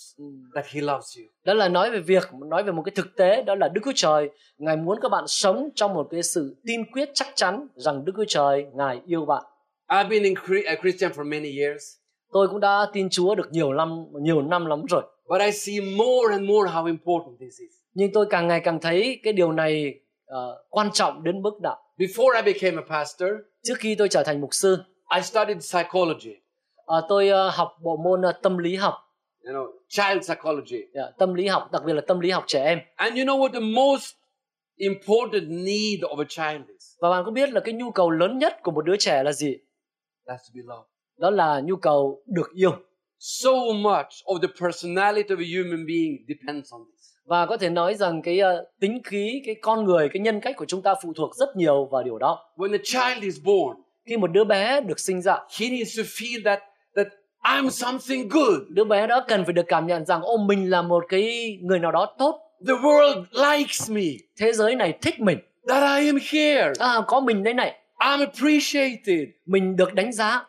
that 0.55 0.65
He 0.71 0.81
loves 0.81 1.17
you. 1.17 1.23
đó 1.45 1.53
là 1.53 1.69
nói 1.69 1.91
về 1.91 1.99
việc 1.99 2.23
nói 2.49 2.63
về 2.63 2.71
một 2.71 2.81
cái 2.85 2.93
thực 2.95 3.15
tế 3.17 3.43
đó 3.43 3.55
là 3.55 3.67
Đức 3.67 3.81
Chúa 3.85 3.91
Trời 3.95 4.29
Ngài 4.57 4.77
muốn 4.77 4.99
các 5.01 5.09
bạn 5.09 5.23
sống 5.27 5.69
trong 5.75 5.93
một 5.93 6.07
cái 6.11 6.23
sự 6.23 6.55
tin 6.65 6.91
quyết 6.91 7.09
chắc 7.13 7.27
chắn 7.35 7.67
rằng 7.75 8.05
Đức 8.05 8.13
Chúa 8.17 8.25
Trời 8.27 8.65
Ngài 8.73 9.01
yêu 9.05 9.25
bạn. 9.25 9.43
I've 9.87 10.09
been 10.09 10.23
in 10.23 10.33
a 10.65 10.75
Christian 10.81 11.11
for 11.11 11.25
many 11.29 11.57
years, 11.59 11.83
Tôi 12.31 12.47
cũng 12.47 12.59
đã 12.59 12.87
tin 12.93 13.09
Chúa 13.09 13.35
được 13.35 13.51
nhiều 13.51 13.73
năm 13.73 14.05
nhiều 14.21 14.41
năm 14.41 14.65
lắm 14.65 14.85
rồi. 14.89 15.03
but 15.29 15.41
I 15.41 15.51
see 15.51 15.79
more 15.97 16.31
and 16.31 16.49
more 16.49 16.71
how 16.71 16.85
important 16.85 17.39
this 17.39 17.59
is. 17.59 17.71
Nhưng 17.93 18.11
tôi 18.13 18.25
càng 18.29 18.47
ngày 18.47 18.59
càng 18.63 18.79
thấy 18.81 19.19
cái 19.23 19.33
điều 19.33 19.51
này 19.51 19.93
ờ, 20.25 20.63
quan 20.69 20.89
trọng 20.93 21.23
đến 21.23 21.41
mức 21.41 21.61
nào. 21.63 21.77
Before 21.97 22.35
I 22.35 22.53
became 22.53 22.81
a 22.81 22.85
pastor, 22.89 23.29
Trước 23.63 23.73
khi 23.77 23.95
tôi 23.95 24.09
trở 24.09 24.23
thành 24.23 24.41
mục 24.41 24.49
sư, 24.53 24.77
I 25.15 25.21
studied 25.21 25.57
psychology, 25.59 26.35
ờ, 26.87 27.05
tôi 27.09 27.29
ờ, 27.29 27.49
học 27.49 27.71
bộ 27.81 27.97
môn 27.97 28.21
ờ, 28.21 28.31
tâm 28.31 28.57
lý 28.57 28.75
học, 28.75 28.93
you 29.45 29.53
know, 29.53 29.71
child 29.87 30.21
psychology. 30.21 30.81
Dạ, 30.93 31.01
tâm 31.17 31.33
lý 31.33 31.47
học, 31.47 31.71
đặc 31.71 31.81
biệt 31.85 31.93
là 31.93 32.01
tâm 32.07 32.19
lý 32.19 32.29
học 32.31 32.43
trẻ 32.47 32.65
em. 32.65 32.79
And 32.95 33.17
you 33.17 33.25
know 33.25 33.39
what 33.39 33.53
the 33.53 33.59
most 33.59 34.15
important 34.75 35.43
need 35.49 36.01
of 36.01 36.19
a 36.19 36.25
child 36.29 36.69
is? 36.69 36.95
Và 36.99 37.09
bạn 37.09 37.23
có 37.25 37.31
biết 37.31 37.49
là 37.49 37.59
cái 37.59 37.73
nhu 37.73 37.91
cầu 37.91 38.09
lớn 38.09 38.37
nhất 38.37 38.57
của 38.63 38.71
một 38.71 38.85
đứa 38.85 38.97
trẻ 38.97 39.23
là 39.23 39.31
gì? 39.31 39.57
That's 40.25 40.37
to 40.37 40.51
be 40.53 40.61
loved. 40.63 40.87
Đó 41.17 41.29
là 41.29 41.59
nhu 41.59 41.75
cầu 41.75 42.23
được 42.25 42.51
yêu. 42.53 42.71
So 43.19 43.51
much 43.75 44.09
of 44.25 44.39
the 44.41 44.47
personality 44.61 45.35
of 45.35 45.39
a 45.39 45.49
human 45.57 45.87
being 45.87 46.17
depends 46.27 46.73
on 46.73 46.81
this. 46.91 47.07
Và 47.25 47.45
có 47.45 47.57
thể 47.57 47.69
nói 47.69 47.95
rằng 47.95 48.21
cái 48.21 48.39
ờ, 48.39 48.65
tính 48.79 49.01
khí, 49.03 49.41
cái 49.45 49.55
con 49.61 49.85
người, 49.85 50.09
cái 50.13 50.21
nhân 50.21 50.39
cách 50.39 50.55
của 50.57 50.65
chúng 50.65 50.81
ta 50.81 50.95
phụ 51.03 51.13
thuộc 51.15 51.35
rất 51.35 51.55
nhiều 51.55 51.85
vào 51.85 52.03
điều 52.03 52.17
đó. 52.17 52.45
When 52.55 52.71
a 52.71 52.81
child 52.83 53.23
is 53.23 53.37
born, 53.43 53.77
Khi 54.07 54.17
một 54.17 54.31
đứa 54.31 54.43
bé 54.43 54.81
được 54.81 54.99
sinh 54.99 55.21
ra, 55.21 55.37
he 55.59 55.69
needs 55.69 55.97
to 55.97 56.03
feel 56.03 56.43
that 56.45 56.59
I'm 57.49 57.69
something 57.69 58.29
good. 58.29 58.59
đứa 58.69 58.83
bé 58.83 59.07
đó 59.07 59.25
cần 59.27 59.43
phải 59.45 59.53
được 59.53 59.65
cảm 59.67 59.87
nhận 59.87 60.05
rằng 60.05 60.21
ô 60.21 60.37
mình 60.37 60.69
là 60.69 60.81
một 60.81 61.05
cái 61.09 61.57
người 61.61 61.79
nào 61.79 61.91
đó 61.91 62.15
tốt, 62.19 62.41
The 62.67 62.73
world 62.73 63.23
likes 63.31 63.89
me. 63.91 64.01
thế 64.39 64.53
giới 64.53 64.75
này 64.75 64.97
thích 65.01 65.19
mình, 65.19 65.37
That 65.67 65.99
I 66.01 66.05
am 66.07 66.17
here. 66.31 66.71
à, 66.79 67.01
có 67.07 67.19
mình 67.19 67.43
đây 67.43 67.53
này, 67.53 67.79
I'm 67.99 68.19
appreciated. 68.25 69.27
mình 69.45 69.75
được 69.75 69.93
đánh 69.93 70.11
giá. 70.13 70.45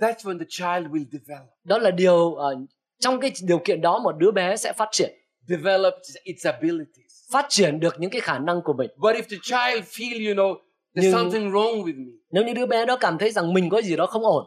That's 0.00 0.14
when 0.24 0.38
the 0.38 0.44
child 0.48 0.86
will 0.92 1.04
develop. 1.12 1.48
Đó 1.64 1.78
là 1.78 1.90
điều 1.90 2.34
ờ, 2.34 2.54
trong 3.00 3.20
cái 3.20 3.32
điều 3.42 3.58
kiện 3.58 3.80
đó 3.80 3.98
một 3.98 4.12
đứa 4.18 4.30
bé 4.30 4.56
sẽ 4.56 4.72
phát 4.72 4.88
triển, 4.92 5.10
Develop 5.48 5.94
its 6.24 6.46
abilities. 6.46 7.32
phát 7.32 7.46
triển 7.48 7.80
được 7.80 7.94
những 7.98 8.10
cái 8.10 8.20
khả 8.20 8.38
năng 8.38 8.62
của 8.64 8.72
mình. 8.72 8.90
But 8.96 9.16
if 9.16 9.22
the 9.22 9.36
child 9.42 9.84
feel, 9.84 10.26
you 10.28 10.34
know, 10.34 10.54
there's 10.94 11.02
Nhưng- 11.02 11.12
something 11.12 11.50
wrong 11.50 11.82
with 11.84 12.06
me, 12.06 12.12
Nếu 12.30 12.44
như 12.44 12.54
đứa 12.54 12.66
bé 12.66 12.86
đó 12.86 12.96
cảm 12.96 13.18
thấy 13.18 13.30
rằng 13.30 13.54
mình 13.54 13.68
có 13.70 13.82
gì 13.82 13.96
đó 13.96 14.06
không 14.06 14.22
ổn, 14.24 14.44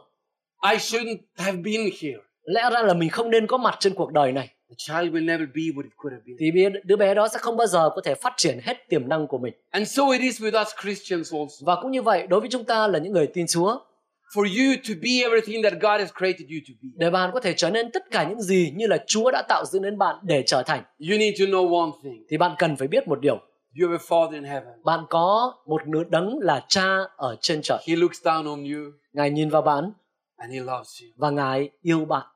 I 0.72 0.76
shouldn't 0.76 1.18
have 1.36 1.56
been 1.58 1.80
here. 2.00 2.18
lẽ 2.42 2.70
ra 2.72 2.82
là 2.82 2.94
mình 2.94 3.08
không 3.10 3.30
nên 3.30 3.46
có 3.46 3.56
mặt 3.56 3.76
trên 3.80 3.94
cuộc 3.94 4.12
đời 4.12 4.32
này, 4.32 4.48
The 4.68 4.74
child 4.78 5.14
will 5.14 5.24
never 5.24 5.48
be 5.54 5.62
what 5.62 5.82
it 5.82 5.92
could 5.96 6.12
have 6.12 6.22
been. 6.26 6.36
thì 6.72 6.78
đứa 6.84 6.96
bé 6.96 7.14
đó 7.14 7.28
sẽ 7.28 7.38
không 7.38 7.56
bao 7.56 7.66
giờ 7.66 7.90
có 7.94 8.00
thể 8.04 8.14
phát 8.14 8.32
triển 8.36 8.58
hết 8.62 8.88
tiềm 8.88 9.08
năng 9.08 9.26
của 9.26 9.38
mình. 9.38 9.54
And 9.70 9.88
so 9.88 10.02
it 10.12 10.20
is 10.20 10.42
with 10.42 10.60
us 10.62 10.68
Christians 10.82 11.34
also. 11.34 11.54
Và 11.66 11.76
cũng 11.82 11.90
như 11.90 12.02
vậy, 12.02 12.26
đối 12.26 12.40
với 12.40 12.48
chúng 12.52 12.64
ta 12.64 12.86
là 12.86 12.98
những 12.98 13.12
người 13.12 13.26
tin 13.26 13.46
Chúa, 13.46 13.78
For 14.34 14.42
you 14.42 14.76
to 14.88 14.94
be 15.02 15.10
everything 15.22 15.62
that 15.62 15.72
God 15.72 16.00
has 16.00 16.10
created 16.18 16.40
you 16.48 16.58
to 16.68 16.74
be, 16.82 16.88
để 16.96 17.10
bạn 17.10 17.30
có 17.34 17.40
thể 17.40 17.54
trở 17.56 17.70
nên 17.70 17.90
tất 17.92 18.10
cả 18.10 18.28
những 18.28 18.40
gì 18.40 18.72
như 18.76 18.86
là 18.86 18.98
Chúa 19.06 19.30
đã 19.30 19.42
tạo 19.48 19.64
dựng 19.64 19.82
đến 19.82 19.98
bạn 19.98 20.16
để 20.22 20.42
trở 20.46 20.62
thành, 20.62 20.82
you 21.10 21.18
need 21.18 21.40
to 21.40 21.44
know 21.46 21.80
one 21.80 21.90
thing. 22.04 22.24
thì 22.30 22.36
bạn 22.36 22.54
cần 22.58 22.76
phải 22.76 22.88
biết 22.88 23.08
một 23.08 23.20
điều. 23.20 23.38
You 23.80 23.88
have 23.88 23.96
a 23.96 24.04
Father 24.08 24.32
in 24.32 24.44
heaven. 24.44 24.72
Bạn 24.84 25.00
có 25.10 25.54
một 25.66 25.88
nửa 25.88 26.04
đấng 26.04 26.38
là 26.38 26.64
cha 26.68 26.96
ở 27.16 27.36
trên 27.40 27.60
trời. 27.62 27.78
He 27.88 27.96
looks 27.96 28.22
down 28.26 28.50
on 28.50 28.64
you 28.64 28.90
Ngài 29.12 29.30
nhìn 29.30 29.48
vào 29.48 29.62
bạn 29.62 29.92
and 30.36 30.52
He 30.52 30.60
loves 30.60 31.02
you. 31.02 31.08
và 31.16 31.30
Ngài 31.30 31.70
yêu 31.82 32.04
bạn. 32.04 32.26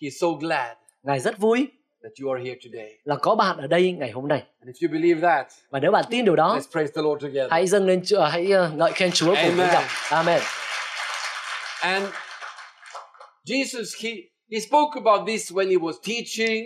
He's 0.00 0.10
so 0.20 0.26
glad 0.40 0.76
Ngài 1.02 1.20
rất 1.20 1.38
vui 1.38 1.68
that 2.02 2.12
you 2.22 2.32
are 2.32 2.44
here 2.44 2.58
today. 2.64 2.90
là 3.04 3.16
có 3.16 3.34
bạn 3.34 3.56
ở 3.56 3.66
đây 3.66 3.92
ngày 3.92 4.10
hôm 4.10 4.28
nay. 4.28 4.42
And 4.60 4.76
if 4.76 4.88
you 4.88 4.92
believe 4.92 5.20
that, 5.20 5.46
Và 5.70 5.80
nếu 5.80 5.90
bạn 5.92 6.04
tin 6.10 6.24
điều 6.24 6.36
đó, 6.36 6.56
let's 6.58 6.70
praise 6.72 6.92
the 6.96 7.02
Lord 7.02 7.22
together. 7.22 7.50
hãy 7.50 7.66
dâng 7.66 7.86
lên 7.86 8.02
Chúa- 8.04 8.28
hãy 8.30 8.50
ờ, 8.52 8.70
ngợi 8.76 8.92
khen 8.92 9.10
Chúa 9.12 9.26
cùng 9.26 9.34
với 9.56 9.66
Amen. 9.66 9.68
nhau. 9.72 9.82
Amen. 10.10 10.40
And 11.82 12.06
Jesus, 13.44 13.94
He, 14.04 14.10
he 14.52 14.60
spoke 14.60 15.00
about 15.04 15.26
this 15.26 15.52
when 15.52 15.68
He 15.70 15.76
was 15.76 15.94
teaching, 16.02 16.64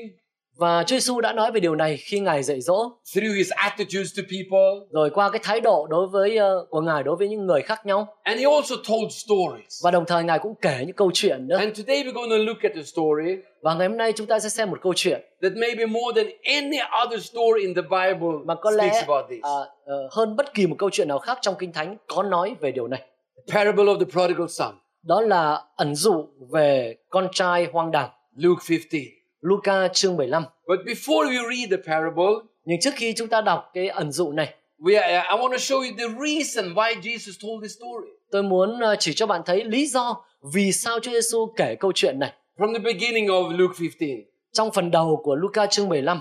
Và 0.57 0.83
Chúa 0.87 0.97
Giêsu 0.97 1.21
đã 1.21 1.33
nói 1.33 1.53
về 1.53 1.61
điều 1.61 1.75
này 1.75 1.97
khi 1.97 2.21
Ngài 2.21 2.43
dạy 2.43 2.61
dỗ, 2.61 2.91
through 3.15 3.37
His 3.37 3.51
attitudes 3.51 4.17
to 4.19 4.23
people. 4.31 4.87
rồi 4.91 5.11
qua 5.11 5.31
cái 5.31 5.41
thái 5.45 5.61
độ 5.61 5.87
đối 5.91 6.07
với 6.07 6.37
ờ, 6.37 6.67
của 6.71 6.81
Ngài 6.81 7.03
đối 7.03 7.17
với 7.17 7.29
những 7.29 7.47
người 7.47 7.63
khác 7.63 7.87
nhau 7.87 8.07
And 8.23 8.39
He 8.41 8.45
also 8.47 8.75
told 8.89 9.13
stories. 9.13 9.85
và 9.85 9.91
đồng 9.91 10.05
thời 10.07 10.25
Ngài 10.25 10.39
cũng 10.39 10.55
kể 10.63 10.77
những 10.87 10.97
câu 10.97 11.11
chuyện 11.15 11.49
nữa. 11.49 11.57
And 11.59 11.79
today 11.81 12.03
we're 12.05 12.13
going 12.13 12.31
to 12.31 12.37
look 12.37 12.59
at 12.63 12.73
a 12.75 12.83
story 12.83 13.37
Và 13.63 13.75
ngày 13.75 13.89
hôm 13.89 13.97
nay 13.97 14.13
chúng 14.17 14.27
ta 14.27 14.39
sẽ 14.39 14.49
xem 14.49 14.71
một 14.71 14.79
câu 14.83 14.93
chuyện 14.97 15.21
that 15.43 15.53
maybe 15.57 15.87
more 15.87 16.23
than 16.23 16.33
any 16.45 16.79
other 17.07 17.25
story 17.25 17.61
in 17.67 17.75
the 17.75 17.83
Bible 17.83 18.39
mà 18.45 18.55
có 18.55 18.71
speaks 18.73 18.95
lẽ 18.95 19.01
about 19.07 19.31
this. 19.31 19.43
à, 19.43 19.51
ờ, 19.85 20.09
hơn 20.11 20.37
bất 20.37 20.55
kỳ 20.55 20.67
một 20.67 20.77
câu 20.79 20.91
chuyện 20.93 21.09
nào 21.09 21.19
khác 21.19 21.39
trong 21.41 21.55
Kinh 21.59 21.73
Thánh 21.73 21.97
có 22.09 22.23
nói 22.23 22.55
về 22.61 22.73
điều 22.73 22.89
này. 22.89 23.01
The 23.49 23.55
parable 23.55 23.85
of 23.85 23.99
the 23.99 24.05
prodigal 24.13 24.47
son, 24.49 24.75
Đó 25.03 25.21
là 25.21 25.61
ẩn 25.77 25.95
dụ 25.95 26.25
về 26.53 26.95
con 27.11 27.29
trai 27.33 27.67
hoang 27.73 27.91
đàng. 27.91 28.11
Luke 28.37 28.63
15. 28.69 29.03
Luca 29.45 29.89
chương 29.89 30.17
75. 30.17 30.45
But 30.67 30.79
before 30.87 31.29
we 31.29 31.39
read 31.49 31.71
the 31.71 31.77
parable, 31.87 32.35
Nhưng 32.65 32.81
trước 32.81 32.95
khi 32.97 33.13
chúng 33.17 33.29
ta 33.29 33.41
đọc 33.41 33.71
cái 33.75 33.89
ẩn 33.89 34.13
dụ 34.13 34.33
này, 34.33 34.55
we 34.79 35.01
are, 35.01 35.13
I 35.13 35.37
want 35.37 35.51
to 35.51 35.57
show 35.57 35.77
you 35.77 35.91
the 35.99 36.09
reason 36.27 36.75
why 36.75 37.01
Jesus 37.01 37.33
told 37.43 37.63
this 37.63 37.77
story. 37.77 38.09
tôi 38.31 38.43
muốn 38.43 38.81
ờ, 38.81 38.97
chỉ 38.99 39.13
cho 39.13 39.27
bạn 39.27 39.43
thấy 39.47 39.65
lý 39.65 39.87
do 39.87 40.25
vì 40.55 40.73
sao 40.73 41.01
Chúa 41.01 41.13
Giêsu 41.13 41.53
kể 41.57 41.75
câu 41.81 41.93
chuyện 41.95 42.19
này. 42.19 42.33
From 42.57 42.73
the 42.73 42.79
beginning 42.79 43.27
of 43.27 43.57
Luke 43.57 43.75
15. 43.81 44.09
Trong 44.53 44.71
phần 44.73 44.91
đầu 44.91 45.21
của 45.25 45.35
Luca 45.35 45.67
chương 45.67 45.89
15, 45.89 46.21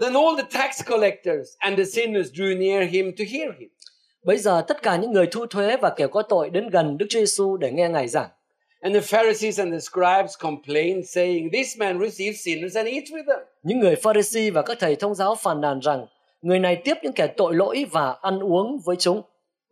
Then 0.00 0.14
all 0.14 0.36
the 0.36 0.58
tax 0.60 0.82
collectors 0.90 1.48
and 1.58 1.78
the 1.78 1.84
sinners 1.84 2.32
drew 2.32 2.58
near 2.58 2.90
him 2.90 3.12
to 3.18 3.24
hear 3.32 3.48
him. 3.60 3.68
Bây 4.24 4.38
giờ 4.38 4.64
tất 4.68 4.82
cả 4.82 4.96
những 4.96 5.12
người 5.12 5.26
thu 5.26 5.46
thuế 5.46 5.76
và 5.76 5.94
kẻ 5.96 6.06
có 6.06 6.22
tội 6.22 6.50
đến 6.50 6.70
gần 6.70 6.98
Đức 6.98 7.06
Chúa 7.08 7.18
Giêsu 7.18 7.56
để 7.56 7.70
nghe 7.72 7.88
Ngài 7.88 8.08
giảng. 8.08 8.28
And 8.84 8.94
the 8.94 9.00
Pharisees 9.00 9.60
and 9.60 9.72
the 9.72 9.80
scribes 9.80 10.36
complained, 10.40 11.04
saying, 11.06 11.50
This 11.52 11.78
man 11.78 11.98
receives 11.98 12.40
sinners 12.44 12.76
and 12.76 12.86
eats 12.88 13.10
with 13.10 13.24
them. 13.26 13.38
Những 13.62 13.80
người 13.80 13.94
Pharisee 13.96 14.50
và 14.50 14.62
các 14.62 14.76
thầy 14.80 14.96
thông 14.96 15.14
giáo 15.14 15.34
phàn 15.34 15.60
nàn 15.60 15.80
rằng 15.80 16.06
người 16.42 16.58
này 16.58 16.76
tiếp 16.84 16.94
những 17.02 17.12
kẻ 17.12 17.26
tội 17.36 17.54
lỗi 17.54 17.86
và 17.90 18.16
ăn 18.22 18.38
uống 18.40 18.78
với 18.84 18.96
chúng. 18.96 19.22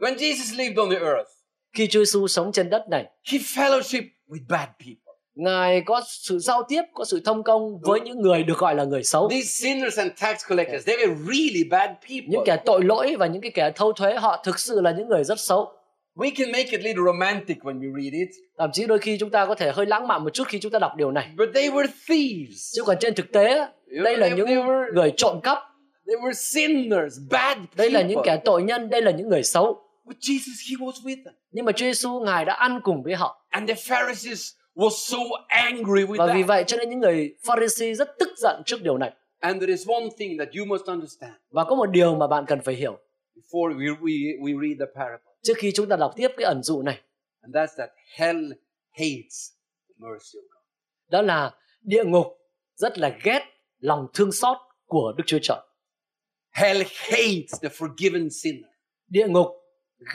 When 0.01 0.15
Jesus 0.17 0.57
lived 0.57 0.77
on 0.79 0.91
the 0.91 0.97
earth, 0.99 1.29
Khi 1.73 1.87
Chúa 1.87 2.05
Giêsu 2.05 2.27
sống 2.27 2.53
trên 2.53 2.71
đất 2.71 2.89
này, 2.91 3.05
he 3.33 3.39
fellowshiped 3.39 4.07
with 4.29 4.45
bad 4.49 4.69
people. 4.79 4.97
Ngài 5.35 5.81
có 5.87 6.03
sự 6.07 6.39
giao 6.39 6.63
tiếp, 6.69 6.83
có 6.95 7.05
sự 7.05 7.21
thông 7.25 7.43
công 7.43 7.81
với 7.83 8.01
những 8.01 8.21
người 8.21 8.43
được 8.43 8.59
gọi 8.59 8.75
là 8.75 8.85
người 8.85 9.03
xấu. 9.05 9.29
These 9.29 9.45
sinners 9.47 9.99
and 9.99 10.11
tax 10.21 10.37
collectors, 10.49 10.87
they 10.87 10.97
were 10.97 11.17
really 11.27 11.65
bad 11.71 11.91
Những 12.09 12.31
people. 12.31 12.43
kẻ 12.47 12.63
tội 12.65 12.85
lỗi 12.85 13.17
và 13.19 13.27
những 13.27 13.43
cái 13.43 13.51
kẻ 13.55 13.73
thâu 13.75 13.93
thuế 13.93 14.15
họ 14.15 14.43
thực 14.45 14.59
sự 14.59 14.81
là 14.81 14.91
những 14.99 15.09
người 15.09 15.25
rất 15.25 15.41
xấu. 15.41 15.73
We 16.17 16.31
can 16.37 16.53
make 16.53 16.65
it 16.71 16.81
a 16.81 16.83
little 16.85 17.05
romantic 17.13 17.59
when 17.63 17.81
we 17.81 18.03
read 18.03 18.13
it, 18.13 18.29
Thậm 18.59 18.71
chí 18.73 18.87
đôi 18.87 18.99
khi 18.99 19.19
chúng 19.19 19.31
ta 19.31 19.47
có 19.47 19.55
thể 19.55 19.73
hơi 19.73 19.87
lãng 19.87 20.09
mạn 20.09 20.25
một 20.25 20.31
chút 20.35 20.45
khi 20.49 20.59
chúng 20.61 20.73
ta 20.73 20.79
đọc 20.79 20.93
điều 20.97 21.11
này. 21.11 21.31
but 21.37 21.49
they 21.55 21.69
were 21.71 21.87
thieves. 22.09 22.73
Chứ 22.77 22.83
còn 22.87 22.97
trên 23.01 23.15
thực 23.15 23.33
tế, 23.33 23.67
đây 23.87 24.17
là 24.17 24.29
những 24.29 24.47
người 24.95 25.13
trộm 25.17 25.41
cắp, 25.43 25.59
They 26.07 26.17
were 26.17 26.33
sinners, 26.33 27.19
bad 27.31 27.59
đây 27.77 27.91
là 27.91 28.03
những 28.03 28.17
people. 28.17 28.37
kẻ 28.37 28.43
tội 28.45 28.63
nhân, 28.63 28.91
đây 28.91 29.03
là 29.03 29.11
những 29.11 29.29
người 29.29 29.43
xấu. 29.43 29.89
But 30.07 30.17
Jesus, 30.17 30.71
he 30.71 30.87
was 30.87 30.93
with 31.05 31.25
them. 31.25 31.35
Nhưng 31.51 31.65
mà 31.65 31.73
Chúa 31.73 31.85
Giêsu 31.87 32.21
Ngài 32.21 32.45
đã 32.45 32.53
ăn 32.55 32.81
cùng 32.85 33.03
với 33.03 33.15
họ. 33.15 33.47
And 33.51 33.69
the 33.71 33.75
Pharisees 33.75 34.51
were 34.75 34.91
so 34.91 35.19
angry 35.49 36.03
with 36.05 36.17
Và 36.17 36.27
vì 36.35 36.43
that. 36.43 36.49
vậy 36.49 36.65
cho 36.67 36.77
nên 36.77 36.91
những 36.91 37.01
người 37.01 37.35
Pharisee 37.47 37.95
rất 37.95 38.09
tức 38.19 38.29
giận 38.37 38.63
trước 38.67 38.83
điều 38.83 38.99
này. 38.99 39.11
And 39.41 39.61
there 39.61 39.73
is 39.73 39.89
one 39.89 40.09
thing 40.19 40.39
that 40.39 40.49
you 40.59 40.65
must 40.65 40.85
understand 40.87 41.33
Và 41.51 41.65
có 41.65 41.75
một 41.75 41.87
điều 41.87 42.15
mà 42.15 42.27
bạn 42.27 42.45
cần 42.47 42.61
phải 42.65 42.75
hiểu 42.75 42.99
before 43.37 43.77
we, 43.77 43.97
we, 44.01 44.41
we 44.41 44.61
read 44.69 44.79
the 44.81 44.87
parable. 44.95 45.32
Trước 45.43 45.55
khi 45.57 45.73
chúng 45.73 45.89
ta 45.89 45.97
đọc 45.97 46.13
tiếp 46.17 46.29
cái 46.37 46.45
ẩn 46.45 46.63
dụ 46.63 46.83
này. 46.83 47.01
And 47.41 47.57
that's 47.57 47.77
that 47.79 47.91
hell 48.17 48.53
hates 48.91 49.51
the 49.89 49.95
mercy 49.99 50.39
of 50.39 50.43
God. 50.43 50.63
Đó 51.09 51.23
là 51.23 51.55
địa 51.83 52.05
ngục 52.05 52.27
rất 52.75 52.99
là 52.99 53.19
ghét 53.25 53.41
lòng 53.79 54.07
thương 54.15 54.33
xót 54.33 54.57
của 54.87 55.13
Đức 55.17 55.25
Chúa 55.27 55.39
Trời. 55.43 55.59
Hell 56.51 56.83
hates 56.95 57.63
the 57.63 57.69
forgiven 57.69 58.29
sinner. 58.29 58.71
Địa 59.09 59.27
ngục 59.29 59.47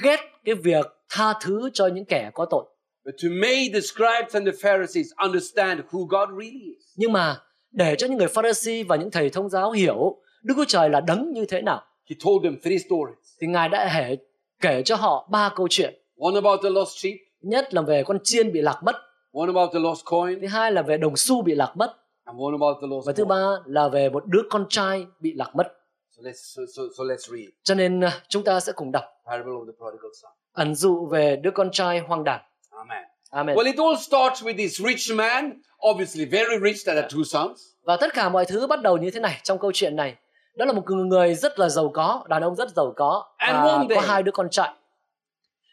ghét 0.03 0.19
cái 0.45 0.55
việc 0.55 0.85
tha 1.09 1.33
thứ 1.41 1.69
cho 1.73 1.87
những 1.87 2.05
kẻ 2.05 2.31
có 2.33 2.45
tội. 2.49 2.65
But 3.05 3.15
to 3.23 3.29
make 3.41 3.69
the 3.73 3.79
scribes 3.81 4.33
and 4.33 4.45
the 4.47 4.51
Pharisees 4.61 5.07
understand 5.23 5.81
who 5.91 6.05
God 6.05 6.29
really 6.39 6.59
is, 6.65 6.83
Nhưng 6.95 7.11
mà 7.11 7.41
để 7.71 7.95
cho 7.97 8.07
những 8.07 8.17
người 8.17 8.27
Pharisee 8.27 8.83
và 8.83 8.95
những 8.95 9.11
thầy 9.11 9.29
thông 9.29 9.49
giáo 9.49 9.71
hiểu 9.71 10.21
Đức 10.43 10.53
Chúa 10.57 10.65
Trời 10.67 10.89
là 10.89 11.01
đấng 11.01 11.31
như 11.33 11.45
thế 11.45 11.61
nào 11.61 11.83
he 12.09 12.15
told 12.25 12.43
them 12.43 12.59
three 12.63 12.77
stories. 12.77 13.37
thì 13.41 13.47
Ngài 13.47 13.69
đã 13.69 13.87
hệ 13.87 14.15
kể 14.61 14.81
cho 14.85 14.95
họ 14.95 15.27
ba 15.31 15.49
câu 15.55 15.67
chuyện. 15.69 15.93
One 16.19 16.35
about 16.35 16.59
the 16.63 16.69
lost 16.69 16.97
sheep, 16.97 17.13
Nhất 17.41 17.73
là 17.73 17.81
về 17.81 18.03
con 18.03 18.17
chiên 18.23 18.51
bị 18.51 18.61
lạc 18.61 18.79
mất, 18.83 18.95
one 19.33 19.47
about 19.47 19.73
the 19.73 19.79
lost 19.79 20.05
coin, 20.05 20.41
thứ 20.41 20.47
hai 20.47 20.71
là 20.71 20.81
về 20.81 20.97
đồng 20.97 21.17
xu 21.17 21.41
bị 21.41 21.55
lạc 21.55 21.71
mất 21.75 21.97
and 22.25 22.39
one 22.39 22.53
about 22.59 22.77
the 22.81 22.87
lost 22.87 23.07
và 23.07 23.13
thứ 23.13 23.25
ba 23.25 23.45
là 23.65 23.87
về 23.87 24.09
một 24.09 24.23
đứa 24.25 24.41
con 24.49 24.65
trai 24.69 25.05
bị 25.19 25.33
lạc 25.33 25.55
mất. 25.55 25.73
So 26.17 26.21
let's 26.29 26.33
so, 26.33 26.61
so, 26.75 26.83
so 26.97 27.03
let's 27.03 27.31
read 27.37 27.49
Cho 27.63 27.75
nên 27.75 28.01
à, 28.03 28.21
chúng 28.27 28.43
ta 28.43 28.59
sẽ 28.59 28.71
cùng 28.75 28.91
đọc 28.91 29.03
parable 29.25 29.51
of 29.51 29.65
the 29.65 29.71
prodigal 29.77 30.11
son. 30.21 30.31
ẩn 30.53 30.75
dụ 30.75 31.05
về 31.05 31.35
đứa 31.35 31.51
con 31.51 31.71
trai 31.71 31.99
hoang 31.99 32.23
đàn. 32.23 32.41
Amen. 32.69 33.03
Amen. 33.29 33.55
Well, 33.55 33.65
it 33.65 33.75
all 33.77 33.95
starts 33.95 34.43
with 34.43 34.57
this 34.57 34.81
rich 34.81 35.15
man, 35.17 35.61
obviously 35.89 36.25
very 36.25 36.59
rich, 36.63 36.85
that 36.85 36.95
had 36.95 37.11
two 37.13 37.23
sons. 37.23 37.59
Và 37.83 37.97
tất 37.97 38.13
cả 38.13 38.29
mọi 38.29 38.45
thứ 38.45 38.67
bắt 38.67 38.81
đầu 38.81 38.97
như 38.97 39.11
thế 39.11 39.19
này 39.19 39.39
trong 39.43 39.59
câu 39.59 39.71
chuyện 39.73 39.95
này. 39.95 40.15
Đó 40.57 40.65
là 40.65 40.73
một 40.73 40.83
người 40.91 41.33
rất 41.35 41.59
là 41.59 41.69
giàu 41.69 41.91
có, 41.93 42.23
đàn 42.29 42.41
ông 42.41 42.55
rất 42.55 42.69
giàu 42.75 42.93
có 42.95 43.25
And 43.37 43.53
và 43.55 43.71
one 43.71 43.85
day- 43.89 43.95
có 43.95 44.01
hai 44.01 44.23
đứa 44.23 44.31
con 44.31 44.49
trai. 44.49 44.69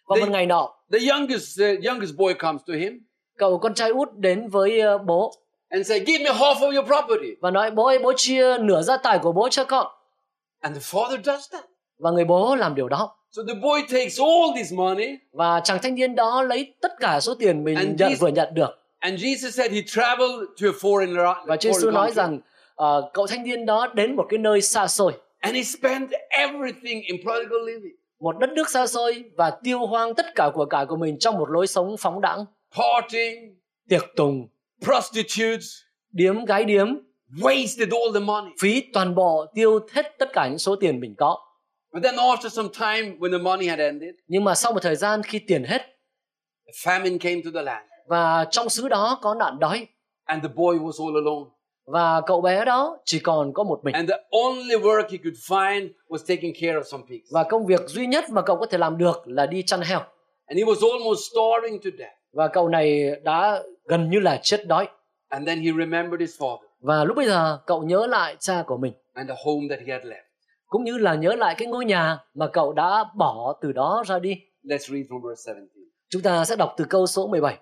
Và 0.06 0.16
They- 0.16 0.20
một 0.20 0.28
ngày 0.30 0.46
nọ, 0.46 0.70
The 0.92 0.98
youngest, 1.10 1.58
the 1.60 1.88
youngest 1.88 2.12
boy 2.16 2.32
comes 2.38 2.62
to 2.68 2.74
him 2.74 2.92
cậu 3.38 3.58
con 3.58 3.74
trai 3.74 3.90
út 3.90 4.08
đến 4.16 4.48
với 4.48 4.80
ờ, 4.80 4.98
bố 4.98 5.32
and 5.68 5.88
say, 5.88 6.04
"Give 6.06 6.24
me 6.24 6.30
half 6.30 6.54
of 6.54 6.74
your 6.74 6.86
property." 6.86 7.28
và 7.40 7.50
nói 7.50 7.70
bố 7.70 7.86
ơi 7.86 7.98
bố 7.98 8.12
chia 8.16 8.58
nửa 8.58 8.82
gia 8.82 8.96
tài 8.96 9.18
của 9.18 9.32
bố 9.32 9.48
cho 9.48 9.64
con. 9.64 9.86
And 10.60 10.76
the 10.76 10.80
father 10.80 11.22
does 11.22 11.52
that. 11.52 11.64
Và 11.98 12.10
người 12.10 12.24
bố 12.24 12.56
làm 12.56 12.74
điều 12.74 12.88
đó. 12.88 13.16
So 13.32 13.42
the 13.48 13.54
boy 13.54 13.80
takes 13.92 14.20
all 14.20 14.56
this 14.56 14.72
money, 14.72 15.08
Và 15.32 15.60
chàng 15.64 15.78
thanh 15.82 15.94
niên 15.94 16.14
đó 16.14 16.42
lấy 16.42 16.74
tất 16.80 16.92
cả 17.00 17.20
số 17.20 17.34
tiền 17.34 17.64
mình 17.64 17.76
And 17.76 18.00
nhận 18.00 18.10
this- 18.12 18.16
vừa 18.20 18.28
nhận 18.28 18.54
được. 18.54 18.78
and 18.98 19.20
Jesus 19.24 19.50
said 19.50 19.72
he 19.72 19.80
traveled 19.86 20.30
to 20.62 20.66
a 20.68 20.72
foreign, 20.80 21.34
Và 21.46 21.56
Chúa 21.56 21.72
Giêsu 21.72 21.90
nói 21.90 22.10
rằng 22.12 22.38
ờ, 22.74 23.10
cậu 23.14 23.26
thanh 23.26 23.44
niên 23.44 23.66
đó 23.66 23.92
đến 23.94 24.16
một 24.16 24.26
cái 24.28 24.38
nơi 24.38 24.60
xa 24.60 24.86
xôi, 24.86 25.12
and 25.40 25.56
he 25.56 25.62
spent 25.62 26.10
everything 26.30 27.02
in 27.02 27.16
prodigal 27.22 27.66
living, 27.66 27.96
một 28.20 28.38
đất 28.38 28.50
nước 28.50 28.70
xa 28.70 28.86
xôi 28.86 29.24
và 29.36 29.50
tiêu 29.62 29.86
hoang 29.86 30.14
tất 30.14 30.26
cả 30.34 30.50
của 30.54 30.64
cải 30.64 30.86
của 30.86 30.96
mình 30.96 31.18
trong 31.18 31.38
một 31.38 31.50
lối 31.50 31.66
sống 31.66 31.96
phóng 31.98 32.20
đãng, 32.20 32.44
partying, 32.78 33.58
tiệc 33.88 34.04
tùng, 34.16 34.48
prostitutes, 34.84 35.66
điếm 36.12 36.44
gái 36.44 36.64
điếm, 36.64 36.86
wasted 37.40 37.88
all 37.90 38.14
the 38.14 38.20
money. 38.20 38.50
phí 38.60 38.80
toàn 38.92 39.14
bộ 39.14 39.46
tiêu 39.54 39.80
hết 39.92 40.18
tất 40.18 40.32
cả 40.32 40.48
những 40.48 40.58
số 40.58 40.76
tiền 40.76 41.00
mình 41.00 41.14
có. 41.18 41.38
But 41.92 42.02
then 42.02 42.14
after 42.14 42.48
some 42.48 42.68
time, 42.78 43.16
when 43.18 43.32
the 43.32 43.38
money 43.38 43.68
had 43.68 43.78
ended, 43.78 44.14
Nhưng 44.26 44.44
mà 44.44 44.54
sau 44.54 44.72
một 44.72 44.82
thời 44.82 44.96
gian 44.96 45.22
khi 45.22 45.38
tiền 45.38 45.64
hết 45.64 45.82
famine 46.84 47.18
came 47.18 47.40
to 47.44 47.50
the 47.54 47.62
land, 47.62 47.86
và 48.06 48.46
trong 48.50 48.68
xứ 48.68 48.88
đó 48.88 49.18
có 49.22 49.34
nạn 49.34 49.58
đói 49.60 49.86
and 50.24 50.42
the 50.42 50.48
boy 50.54 50.76
was 50.78 51.06
all 51.06 51.16
alone. 51.16 51.50
Và 51.86 52.20
cậu 52.26 52.40
bé 52.40 52.64
đó 52.64 52.98
chỉ 53.04 53.18
còn 53.18 53.52
có 53.52 53.62
một 53.64 53.80
mình 53.84 53.94
And 53.94 54.10
the 54.10 54.16
only 54.30 54.74
work 54.76 55.02
he 55.10 55.18
could 55.18 55.38
find 55.48 55.88
was 56.08 56.18
taking 56.36 56.52
care 56.60 56.78
of 56.78 56.82
some 56.82 57.04
pigs. 57.10 57.32
và 57.32 57.42
công 57.44 57.66
việc 57.66 57.80
duy 57.86 58.06
nhất 58.06 58.24
mà 58.30 58.42
cậu 58.42 58.56
có 58.56 58.66
thể 58.66 58.78
làm 58.78 58.98
được 58.98 59.22
là 59.28 59.46
đi 59.46 59.62
chăn 59.62 59.80
heo 59.80 59.98
And 60.46 60.58
he 60.58 60.64
was 60.64 60.90
almost 60.92 61.20
starving 61.32 61.80
to 61.84 61.90
death. 61.98 62.12
và 62.32 62.48
cậu 62.48 62.68
này 62.68 63.10
đã 63.22 63.62
gần 63.84 64.10
như 64.10 64.20
là 64.20 64.40
chết 64.42 64.66
đói 64.66 64.88
And 65.28 65.46
then 65.48 65.58
he 65.60 65.70
remembered 65.78 66.20
his 66.20 66.40
father 66.42 66.58
và 66.80 67.04
lúc 67.04 67.16
bây 67.16 67.26
giờ 67.26 67.58
cậu 67.66 67.82
nhớ 67.82 68.06
lại 68.06 68.36
cha 68.40 68.62
của 68.66 68.76
mình 68.76 68.92
and 69.12 69.28
the 69.30 69.34
home 69.44 69.66
that 69.70 69.86
he 69.86 69.92
had 69.92 70.02
left. 70.04 70.22
cũng 70.66 70.84
như 70.84 70.98
là 70.98 71.14
nhớ 71.14 71.32
lại 71.34 71.54
cái 71.58 71.68
ngôi 71.68 71.84
nhà 71.84 72.18
mà 72.34 72.46
cậu 72.46 72.72
đã 72.72 73.04
bỏ 73.16 73.54
từ 73.62 73.72
đó 73.72 74.02
ra 74.06 74.18
đi 74.18 74.34
Let's 74.64 74.78
read 74.78 75.06
from 75.08 75.28
verse 75.28 75.52
17. 75.52 75.68
chúng 76.10 76.22
ta 76.22 76.44
sẽ 76.44 76.56
đọc 76.56 76.74
từ 76.76 76.84
câu 76.90 77.06
số 77.06 77.26
17 77.26 77.58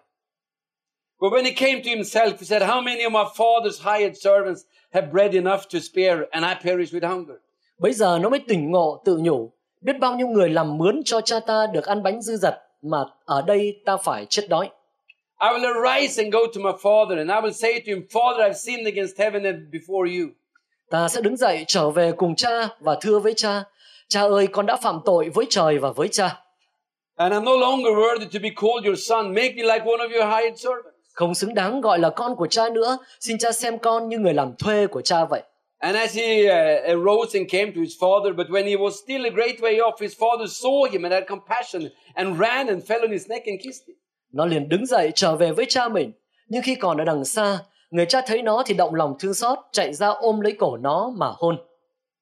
But 1.23 1.33
when 1.33 1.45
he 1.45 1.53
came 1.53 1.83
to 1.83 1.91
himself, 1.91 2.41
he 2.41 2.47
said, 2.47 2.63
How 2.63 2.81
many 2.81 3.05
of 3.05 3.13
my 3.13 3.25
father's 3.37 3.79
hired 3.79 4.17
servants 4.17 4.65
have 4.91 5.13
bread 5.13 5.37
enough 5.37 5.69
to 5.69 5.79
spare, 5.79 6.27
and 6.33 6.45
I 6.45 6.55
perish 6.55 6.93
with 6.93 7.09
hunger? 7.09 7.37
Bây 7.79 7.93
giờ 7.93 8.19
nó 8.19 8.29
mới 8.29 8.41
tỉnh 8.49 8.71
ngộ 8.71 9.03
tự 9.05 9.17
nhủ 9.17 9.53
Biết 9.81 9.99
bao 10.01 10.17
nhiêu 10.17 10.27
người 10.27 10.51
làm 10.51 10.79
mướn 10.79 11.03
cho 11.05 11.21
cha 11.21 11.41
ta 11.41 11.67
được 11.73 11.87
ăn 11.87 12.03
bánh 12.03 12.23
dư 12.23 12.37
dật 12.37 12.55
Mà 12.83 12.99
ở 13.25 13.43
đây 13.43 13.83
ta 13.85 13.97
phải 13.97 14.27
chết 14.29 14.49
đói 14.49 14.71
I 15.41 15.49
will 15.49 15.83
arise 15.83 16.23
and 16.23 16.35
go 16.35 16.41
to 16.55 16.61
my 16.61 16.73
father, 16.83 17.19
and 17.19 17.31
I 17.31 17.37
will 17.37 17.53
say 17.53 17.73
to 17.81 17.87
him, 17.87 18.07
Father, 18.11 18.49
I've 18.49 18.57
sinned 18.57 18.87
against 18.87 19.19
heaven 19.19 19.45
and 19.45 19.57
before 19.73 20.21
you. 20.21 20.29
Ta 20.91 21.09
sẽ 21.09 21.21
đứng 21.21 21.37
dậy 21.37 21.65
trở 21.69 21.91
về 21.91 22.13
cùng 22.17 22.37
cha 22.37 22.69
và 22.81 22.99
thưa 23.01 23.19
với 23.19 23.35
cha 23.37 23.65
Cha 24.09 24.21
ơi 24.21 24.47
con 24.47 24.67
đã 24.67 24.77
phạm 24.77 25.01
tội 25.05 25.29
với 25.35 25.47
trời 25.51 25.79
và 25.79 25.93
với 25.93 26.09
cha 26.09 26.37
And 27.17 27.35
I'm 27.35 27.45
no 27.45 27.57
longer 27.57 27.93
worthy 27.93 28.27
to 28.33 28.39
be 28.43 28.51
called 28.51 28.87
your 28.87 29.09
son. 29.09 29.35
Make 29.35 29.55
me 29.57 29.63
like 29.63 29.85
one 29.85 29.99
of 29.99 30.11
your 30.13 30.25
hired 30.25 30.59
servants. 30.61 30.92
Không 31.13 31.35
xứng 31.35 31.55
đáng 31.55 31.81
gọi 31.81 31.99
là 31.99 32.11
con 32.11 32.37
của 32.37 32.47
cha 32.47 32.69
nữa 32.69 32.99
Xin 33.21 33.39
cha 33.39 33.53
xem 33.53 33.79
con 33.79 34.09
như 34.09 34.19
người 34.19 34.35
làm 34.35 34.55
thuê 34.59 34.87
của 34.87 35.01
cha 35.01 35.25
vậy 35.25 35.43
And 35.79 35.97
as 35.97 36.17
he 36.17 36.45
uh, 36.45 36.85
arose 36.87 37.39
and 37.39 37.53
came 37.53 37.73
to 37.73 37.81
his 37.81 37.93
father, 38.01 38.33
but 38.37 38.47
when 38.51 38.67
he 38.67 38.77
was 38.77 38.91
still 38.91 39.27
a 39.27 39.31
great 39.31 39.61
way 39.61 39.79
off, 39.79 40.01
his 40.01 40.15
father 40.15 40.47
saw 40.47 40.91
him 40.93 41.03
and 41.03 41.13
had 41.13 41.25
compassion 41.29 41.83
and 42.15 42.41
ran 42.41 42.67
and 42.67 42.83
fell 42.83 43.01
on 43.01 43.11
his 43.11 43.29
neck 43.29 43.47
and 43.47 43.59
kissed 43.63 43.89
him. 43.89 43.97
Nó 44.33 44.47
liền 44.47 44.69
đứng 44.69 44.87
dậy 44.87 45.11
trở 45.15 45.37
về 45.37 45.53
với 45.53 45.67
cha 45.69 45.89
mình 45.89 46.13
Nhưng 46.49 46.63
khi 46.63 46.75
còn 46.75 46.99
ở 46.99 47.05
đằng 47.05 47.25
xa 47.25 47.59
Người 47.91 48.07
cha 48.07 48.21
thấy 48.27 48.43
nó 48.43 48.63
thì 48.67 48.75
động 48.75 48.95
lòng 48.95 49.15
thương 49.21 49.35
xót 49.35 49.59
Chạy 49.73 49.95
ra 49.95 50.09
ôm 50.09 50.41
lấy 50.41 50.53
cổ 50.53 50.77
nó 50.77 51.13
mà 51.17 51.27
hôn 51.37 51.57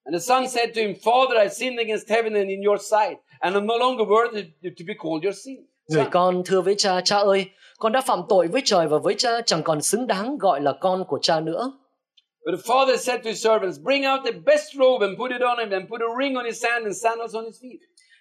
And 0.04 0.14
the 0.14 0.20
son 0.20 0.48
said 0.48 0.70
to 0.74 0.80
him, 0.80 0.94
Father, 0.94 1.36
I've 1.36 1.52
sinned 1.52 1.78
against 1.78 2.08
heaven 2.08 2.34
and 2.34 2.48
in 2.48 2.62
your 2.62 2.80
sight, 2.80 3.18
and 3.40 3.56
I'm 3.56 3.66
no 3.66 3.76
longer 3.76 4.04
worthy 4.04 4.42
to 4.62 4.84
be 4.86 4.94
called 4.94 5.24
your 5.24 5.36
sin. 5.44 5.56
Người 5.88 6.02
son." 6.02 6.10
con 6.10 6.42
thưa 6.44 6.60
với 6.60 6.74
cha, 6.78 7.00
cha 7.00 7.18
ơi, 7.18 7.46
con 7.80 7.92
đã 7.92 8.00
phạm 8.00 8.22
tội 8.28 8.46
với 8.46 8.62
trời 8.64 8.88
và 8.88 8.98
với 8.98 9.14
cha 9.18 9.40
chẳng 9.46 9.62
còn 9.62 9.82
xứng 9.82 10.06
đáng 10.06 10.38
gọi 10.38 10.60
là 10.60 10.72
con 10.80 11.04
của 11.04 11.18
cha 11.22 11.40
nữa. 11.40 11.72
But 12.44 12.60
the 12.60 12.72
father 12.72 12.96
said 12.96 13.20
to 13.24 13.28
his 13.30 13.44
servants, 13.44 13.78
Bring 13.84 14.04
out 14.06 14.20
the 14.24 14.32
best 14.32 14.64
robe 14.74 15.06
and 15.06 15.18
put 15.18 15.30
it 15.30 15.40
on 15.40 15.58
him, 15.58 15.70
and 15.70 15.90
put 15.90 16.00
a 16.00 16.10
ring 16.20 16.34
on 16.34 16.44
his 16.44 16.64
hand 16.64 16.84
and 16.84 16.96
sandals 17.02 17.34
on 17.34 17.44
his 17.44 17.62
feet. 17.62 17.78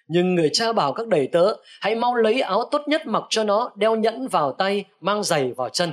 Nhưng 0.08 0.34
người 0.34 0.50
cha 0.52 0.72
bảo 0.72 0.92
các 0.92 1.06
đầy 1.06 1.28
tớ, 1.32 1.56
hãy 1.80 1.94
mau 1.94 2.14
lấy 2.14 2.40
áo 2.40 2.68
tốt 2.70 2.82
nhất 2.86 3.06
mặc 3.06 3.22
cho 3.30 3.44
nó, 3.44 3.72
đeo 3.76 3.96
nhẫn 3.96 4.28
vào 4.28 4.52
tay, 4.52 4.84
mang 5.00 5.22
giày 5.22 5.52
vào 5.56 5.68
chân. 5.68 5.92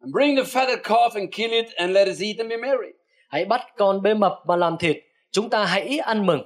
And 0.00 0.14
bring 0.14 0.36
the 0.36 0.42
fatted 0.42 0.82
calf 0.82 1.10
and 1.14 1.28
kill 1.32 1.52
it, 1.52 1.66
and 1.76 1.90
let 1.90 2.08
us 2.08 2.20
eat 2.22 2.36
and 2.38 2.50
be 2.50 2.56
merry. 2.56 2.92
Hãy 3.28 3.44
bắt 3.44 3.60
con 3.76 4.02
bê 4.02 4.14
mập 4.14 4.32
mà 4.46 4.56
làm 4.56 4.76
thịt, 4.78 4.96
chúng 5.30 5.50
ta 5.50 5.64
hãy 5.64 5.98
ăn 5.98 6.26
mừng. 6.26 6.42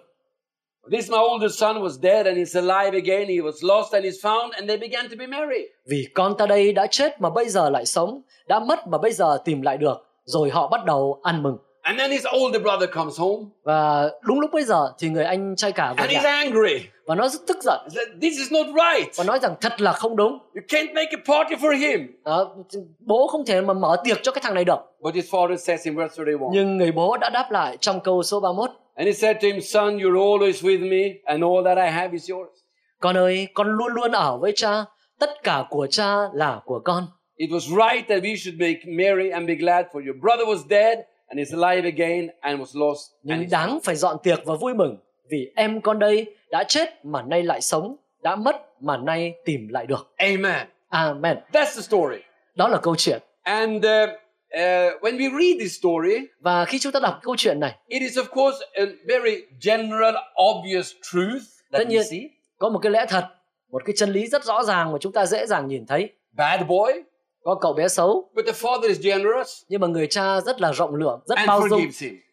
This 0.91 1.11
my 1.11 1.19
older 1.19 1.53
son 1.59 1.77
was 1.83 2.01
dead 2.03 2.27
and 2.27 2.37
is 2.37 2.57
alive 2.57 2.93
again. 2.93 3.29
He 3.29 3.41
was 3.41 3.63
lost 3.63 3.93
and 3.93 4.05
is 4.05 4.15
found, 4.25 4.53
and 4.53 4.69
they 4.69 4.77
began 4.77 5.09
to 5.09 5.15
be 5.19 5.27
merry. 5.27 5.61
Vì 5.91 6.07
con 6.15 6.35
ta 6.39 6.47
đây 6.47 6.73
đã 6.73 6.87
chết 6.87 7.21
mà 7.21 7.31
bây 7.31 7.49
giờ 7.49 7.71
lại 7.71 7.87
sống, 7.87 8.23
đã 8.49 8.59
mất 8.61 8.87
mà 8.89 8.99
bây 8.99 9.13
giờ 9.13 9.39
tìm 9.45 9.63
lại 9.63 9.77
được. 9.79 10.07
Rồi 10.25 10.51
họ 10.51 10.69
bắt 10.69 10.85
đầu 10.85 11.21
ăn 11.23 11.43
mừng. 11.43 11.59
And 11.83 11.99
then 11.99 12.11
his 12.11 12.25
older 12.43 12.63
brother 12.63 12.91
comes 12.95 13.21
home 13.21 13.45
Và 13.65 14.11
đúng 14.23 14.41
lúc 14.41 14.51
bây 14.53 14.65
giờ 14.65 14.93
thì 14.99 15.09
người 15.09 15.25
anh 15.25 15.57
trai 15.57 15.73
cả 15.73 15.95
về 15.99 16.05
and 16.05 16.11
he's 16.13 16.29
angry. 16.29 16.85
và 17.07 17.15
nó 17.15 17.29
rất 17.29 17.41
tức 17.47 17.57
giận 17.63 17.81
This 18.23 18.39
is 18.39 18.53
not 18.53 18.67
right. 18.67 19.17
và 19.17 19.25
nói 19.25 19.39
rằng 19.43 19.55
thật 19.61 19.81
là 19.81 19.93
không 19.93 20.17
đúng. 20.17 20.33
You 20.33 20.63
can't 20.69 20.95
make 20.95 21.11
a 21.11 21.21
party 21.27 21.55
for 21.67 21.79
him. 21.79 22.01
Đó, 22.25 22.55
bố 23.01 23.27
không 23.27 23.45
thể 23.47 23.61
mà 23.61 23.75
mở 23.75 23.97
tiệc 24.05 24.23
cho 24.23 24.33
cái 24.33 24.43
thằng 24.45 24.55
này 24.55 24.65
được. 24.65 24.79
But 25.01 25.15
his 25.15 25.35
father 25.35 25.57
says 25.57 25.85
in 25.85 25.97
verse 25.97 26.15
31, 26.25 26.49
Nhưng 26.53 26.77
người 26.77 26.93
bố 26.93 27.17
đã 27.17 27.31
đáp 27.31 27.51
lại 27.51 27.77
trong 27.81 28.01
câu 28.01 28.23
số 28.23 28.41
31 28.41 28.71
And 28.95 29.07
he 29.07 29.13
said 29.13 29.41
to 29.41 29.49
him, 29.49 29.61
Son, 29.61 29.99
you're 29.99 30.17
always 30.17 30.63
with 30.63 30.81
me, 30.81 31.21
and 31.25 31.43
all 31.45 31.65
that 31.65 31.79
I 31.79 31.91
have 31.91 32.17
is 32.17 32.31
yours. 32.31 32.51
Con 33.01 33.17
ơi, 33.17 33.49
con 33.55 33.67
luôn 33.67 33.93
luôn 33.93 34.13
ở 34.13 34.39
với 34.39 34.53
cha, 34.57 34.85
tất 35.19 35.31
cả 35.43 35.65
của 35.71 35.87
cha 35.87 36.15
là 36.35 36.61
của 36.65 36.81
con. 36.85 37.07
It 37.37 37.51
was 37.51 37.61
right 37.61 38.09
that 38.09 38.23
we 38.23 38.37
should 38.37 38.61
make 38.61 38.81
merry 38.87 39.31
and 39.31 39.49
be 39.49 39.55
glad, 39.55 39.87
for 39.93 40.07
your 40.07 40.17
brother 40.21 40.47
was 40.47 40.69
dead 40.69 40.99
and 41.27 41.39
is 41.39 41.53
alive 41.55 41.85
again 41.85 42.29
and 42.41 42.61
was 42.61 42.81
lost. 42.87 43.01
Nhưng 43.23 43.51
đáng 43.51 43.79
phải 43.85 43.95
dọn 43.97 44.17
tiệc 44.23 44.45
và 44.45 44.55
vui 44.55 44.75
mừng 44.75 44.97
vì 45.31 45.53
em 45.57 45.81
con 45.81 45.99
đây 45.99 46.35
đã 46.51 46.65
chết 46.65 47.05
mà 47.05 47.23
nay 47.23 47.43
lại 47.43 47.61
sống, 47.61 47.97
đã 48.23 48.37
mất 48.37 48.83
mà 48.83 48.97
nay 48.97 49.35
tìm 49.45 49.69
lại 49.69 49.87
được. 49.87 50.13
Amen. 50.17 50.67
Amen. 50.89 51.37
That's 51.53 51.75
the 51.75 51.83
story. 51.83 52.19
Đó 52.55 52.69
là 52.69 52.79
câu 52.83 52.97
chuyện. 52.97 53.23
And 53.43 53.77
uh, 53.77 54.11
uh, 54.57 55.03
when 55.03 55.17
we 55.17 55.31
read 55.31 55.61
this 55.61 55.79
story, 55.79 56.17
Và 56.41 56.65
khi 56.65 56.79
chúng 56.79 56.93
ta 56.93 57.01
đọc 57.01 57.19
câu 57.23 57.35
chuyện 57.39 57.61
này, 57.61 57.75
it 57.89 58.03
is 58.03 58.19
of 58.19 58.25
course 58.25 58.59
a 58.75 58.83
very 59.09 59.37
general, 59.67 60.15
obvious 60.51 60.93
truth 61.13 61.43
that 61.73 61.81
tất 61.81 61.85
we 61.85 61.89
nhiên 61.89 62.03
see. 62.11 62.21
có 62.59 62.69
một 62.69 62.79
cái 62.83 62.93
lẽ 62.93 63.07
thật, 63.09 63.25
một 63.73 63.83
cái 63.85 63.95
chân 63.99 64.11
lý 64.13 64.27
rất 64.27 64.45
rõ 64.45 64.63
ràng 64.65 64.93
mà 64.93 64.99
chúng 65.01 65.13
ta 65.13 65.27
dễ 65.27 65.47
dàng 65.47 65.69
nhìn 65.69 65.87
thấy. 65.87 66.09
Bad 66.37 66.61
boy, 66.69 66.93
Có 67.45 67.55
cậu 67.55 67.73
bé 67.73 67.89
xấu, 67.89 68.31
but 68.35 68.47
the 68.47 68.53
father 68.53 68.89
is 68.89 69.01
generous 69.01 69.63
nhưng 69.69 69.81
mà 69.81 69.87
người 69.87 70.07
cha 70.07 70.41
rất 70.41 70.61
là 70.61 70.73
rộng 70.73 70.95
lượng, 70.95 71.21
rất 71.27 71.37
and 71.39 71.49
bao 71.49 71.69
dung 71.69 71.83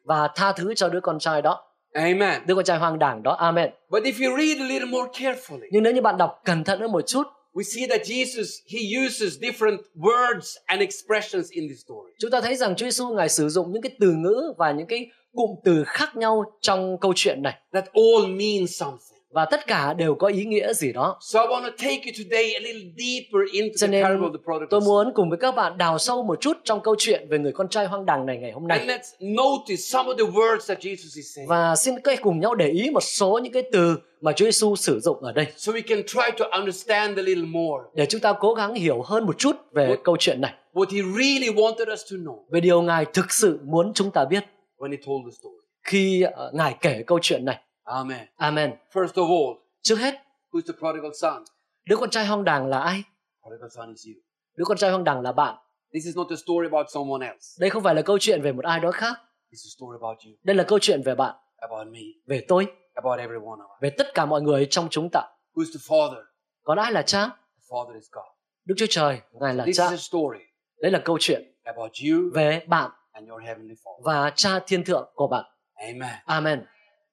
và 0.03 0.27
tha 0.35 0.51
thứ 0.51 0.73
cho 0.73 0.89
đứa 0.89 0.99
con 1.01 1.19
trai 1.19 1.41
đó, 1.41 1.63
Amen. 1.93 2.41
đứa 2.45 2.55
con 2.55 2.63
trai 2.63 2.77
hoang 2.77 2.99
đảng 2.99 3.23
đó. 3.23 3.31
Amen. 3.33 3.69
But 3.89 4.03
if 4.03 4.27
you 4.29 4.37
read 4.37 4.57
a 4.59 4.65
little 4.65 4.89
more 4.89 5.11
carefully, 5.11 5.67
Nhưng 5.71 5.83
nếu 5.83 5.93
như 5.93 6.01
bạn 6.01 6.17
đọc 6.17 6.41
cẩn 6.45 6.63
thận 6.63 6.79
hơn 6.79 6.91
một 6.91 7.01
chút, 7.01 7.23
we 7.55 7.63
see 7.63 7.87
that 7.87 8.01
Jesus 8.03 8.47
he 8.67 8.79
uses 9.03 9.39
different 9.41 9.79
words 9.95 10.57
and 10.67 10.81
expressions 10.81 11.49
in 11.51 11.67
this 11.69 11.79
story. 11.85 12.11
chúng 12.19 12.31
ta 12.31 12.41
thấy 12.41 12.55
rằng 12.55 12.75
Chúa 12.75 12.85
Giêsu 12.85 13.13
ngài 13.15 13.29
sử 13.29 13.49
dụng 13.49 13.71
những 13.71 13.81
cái 13.81 13.95
từ 13.99 14.11
ngữ 14.11 14.53
và 14.57 14.71
những 14.71 14.87
cái 14.87 15.07
cụm 15.33 15.49
từ 15.63 15.83
khác 15.87 16.15
nhau 16.15 16.43
trong 16.61 16.97
câu 17.01 17.13
chuyện 17.15 17.41
này 17.41 17.53
That 17.73 17.85
all 17.93 18.31
means 18.31 18.75
something. 18.75 19.18
Và 19.31 19.45
tất 19.45 19.67
cả 19.67 19.93
đều 19.93 20.15
có 20.15 20.27
ý 20.27 20.45
nghĩa 20.45 20.73
gì 20.73 20.93
đó. 20.93 21.17
So 21.21 21.41
I 21.41 21.47
want 21.47 21.61
to 21.63 21.69
take 21.69 21.95
you 22.05 22.11
today 22.23 22.53
a 22.53 22.59
little 22.59 22.81
deeper 22.97 23.53
into 23.53 23.75
Cho 23.77 23.87
the 23.87 23.91
nên 23.91 24.03
parable 24.03 24.27
of 24.27 24.31
the 24.31 24.43
prodigal 24.43 24.67
tôi 24.69 24.81
muốn 24.81 25.11
cùng 25.15 25.29
với 25.29 25.37
các 25.41 25.55
bạn 25.55 25.77
đào 25.77 25.97
sâu 25.97 26.23
một 26.23 26.41
chút 26.41 26.57
trong 26.63 26.81
câu 26.81 26.95
chuyện 26.97 27.27
về 27.29 27.39
người 27.39 27.51
con 27.51 27.69
trai 27.69 27.85
hoang 27.85 28.05
đàng 28.05 28.25
này 28.25 28.37
ngày 28.37 28.51
hôm 28.51 28.67
And 28.67 28.87
nay. 28.87 28.97
let's 28.97 29.33
notice 29.35 29.75
some 29.77 30.09
of 30.09 30.17
the 30.17 30.23
words 30.33 30.59
that 30.67 30.79
Jesus 30.79 31.15
is 31.15 31.35
saying. 31.35 31.47
Và 31.49 31.75
xin 31.75 31.95
các 32.03 32.19
cùng 32.21 32.39
nhau 32.39 32.55
để 32.55 32.67
ý 32.67 32.89
một 32.89 33.03
số 33.03 33.39
những 33.43 33.53
cái 33.53 33.63
từ 33.71 33.95
mà 34.21 34.31
Chúa 34.31 34.45
Giêsu 34.45 34.75
sử 34.75 34.99
dụng 34.99 35.17
ở 35.23 35.31
đây 35.31 35.45
So 35.57 35.73
we 35.73 35.81
can 35.87 36.03
try 36.07 36.37
to 36.39 36.45
understand 36.51 37.17
a 37.19 37.21
little 37.21 37.43
more 37.45 37.83
để 37.95 38.05
chúng 38.05 38.21
ta 38.21 38.33
cố 38.39 38.53
gắng 38.53 38.73
hiểu 38.73 39.01
hơn 39.01 39.25
một 39.25 39.37
chút 39.37 39.55
về 39.73 39.95
câu 40.03 40.17
chuyện 40.19 40.41
này, 40.41 40.53
what 40.73 40.85
he 40.91 41.01
really 41.23 41.49
wanted 41.61 41.93
us 41.93 42.01
to 42.11 42.17
know 42.17 42.37
về 42.51 42.59
điều 42.61 42.81
Ngài 42.81 43.05
thực 43.05 43.31
sự 43.31 43.59
muốn 43.63 43.91
chúng 43.93 44.11
ta 44.11 44.25
biết 44.25 44.43
when 44.79 44.91
he 44.91 44.97
told 45.05 45.25
the 45.25 45.31
story. 45.39 45.55
khi 45.83 46.21
ờ, 46.21 46.51
Ngài 46.53 46.75
kể 46.81 47.03
câu 47.07 47.19
chuyện 47.21 47.45
này. 47.45 47.57
Amen. 47.89 48.27
Amen. 48.37 48.71
First 48.93 49.13
of 49.13 49.27
all, 49.29 49.57
Trước 49.81 49.95
hết, 49.95 50.15
who's 50.51 50.61
the 50.67 50.73
prodigal 50.79 51.11
son? 51.21 51.43
đứa 51.85 51.95
con 51.95 52.09
trai 52.09 52.25
hoang 52.25 52.43
đàng 52.43 52.67
là 52.67 52.79
ai? 52.79 53.03
Prodigal 53.43 53.69
son 53.75 53.89
is 53.89 54.05
you. 54.07 54.21
Đứa 54.57 54.63
con 54.67 54.77
trai 54.77 54.89
hoang 54.89 55.03
đàng 55.03 55.21
là 55.21 55.31
bạn. 55.31 55.55
This 55.93 56.05
is 56.05 56.15
not 56.17 56.27
a 56.29 56.35
story 56.35 56.67
about 56.71 56.85
someone 56.93 57.25
else. 57.27 57.45
Đây 57.59 57.69
không 57.69 57.83
phải 57.83 57.95
là 57.95 58.01
câu 58.01 58.17
chuyện 58.19 58.41
về 58.41 58.51
một 58.51 58.65
ai 58.65 58.79
đó 58.79 58.91
khác. 58.91 59.13
It's 59.51 59.65
a 59.67 59.71
story 59.77 59.97
about 60.01 60.17
you, 60.25 60.31
Đây 60.43 60.55
là 60.55 60.63
câu 60.63 60.79
chuyện 60.79 61.01
về 61.05 61.15
bạn, 61.15 61.35
about 61.57 61.87
me, 61.87 61.99
về 62.27 62.45
tôi, 62.47 62.67
about 62.93 63.19
every 63.19 63.37
one 63.37 63.59
of 63.59 63.75
us. 63.75 63.81
về 63.81 63.89
tất 63.89 64.07
cả 64.13 64.25
mọi 64.25 64.41
người 64.41 64.67
trong 64.69 64.87
chúng 64.91 65.09
ta. 65.13 65.21
Who's 65.55 65.65
the 65.73 65.79
father? 65.87 66.23
Còn 66.63 66.77
ai 66.77 66.91
là 66.91 67.01
cha? 67.01 67.25
The 67.27 67.63
father 67.69 67.93
is 67.95 68.07
God. 68.11 68.25
Đức 68.65 68.75
Chúa 68.77 68.85
Trời, 68.89 69.21
Ngài 69.31 69.53
là 69.55 69.65
This 69.65 69.77
cha. 69.77 69.83
is 69.83 69.91
a 69.93 69.97
story 69.97 70.39
Đấy 70.81 70.91
là 70.91 71.01
câu 71.05 71.17
chuyện 71.21 71.55
about 71.63 71.91
you 72.09 72.31
về 72.33 72.65
bạn 72.67 72.91
and 73.11 73.29
your 73.29 73.43
heavenly 73.43 73.75
father. 73.83 74.03
và 74.03 74.31
cha 74.35 74.59
thiên 74.67 74.83
thượng 74.83 75.09
của 75.15 75.27
bạn. 75.27 75.45
Amen. 75.75 76.15
Amen. 76.25 76.65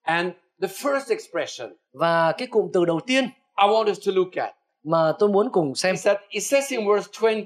And 0.02 0.32
the 0.62 0.68
first 0.68 1.10
expression 1.10 1.72
Và 1.92 2.32
cái 2.32 2.48
cụm 2.48 2.70
từ 2.72 2.84
đầu 2.84 3.00
tiên 3.06 3.24
I 3.58 3.66
want 3.68 3.90
us 3.90 4.06
to 4.06 4.12
look 4.14 4.32
at 4.36 4.54
mà 4.82 5.12
tôi 5.18 5.28
muốn 5.28 5.48
cùng 5.52 5.74
xem 5.74 5.94
is 5.94 6.06
that 6.06 6.20
it 6.28 6.42
says 6.42 6.70
in 6.70 6.80
verse 6.88 7.10
20 7.22 7.44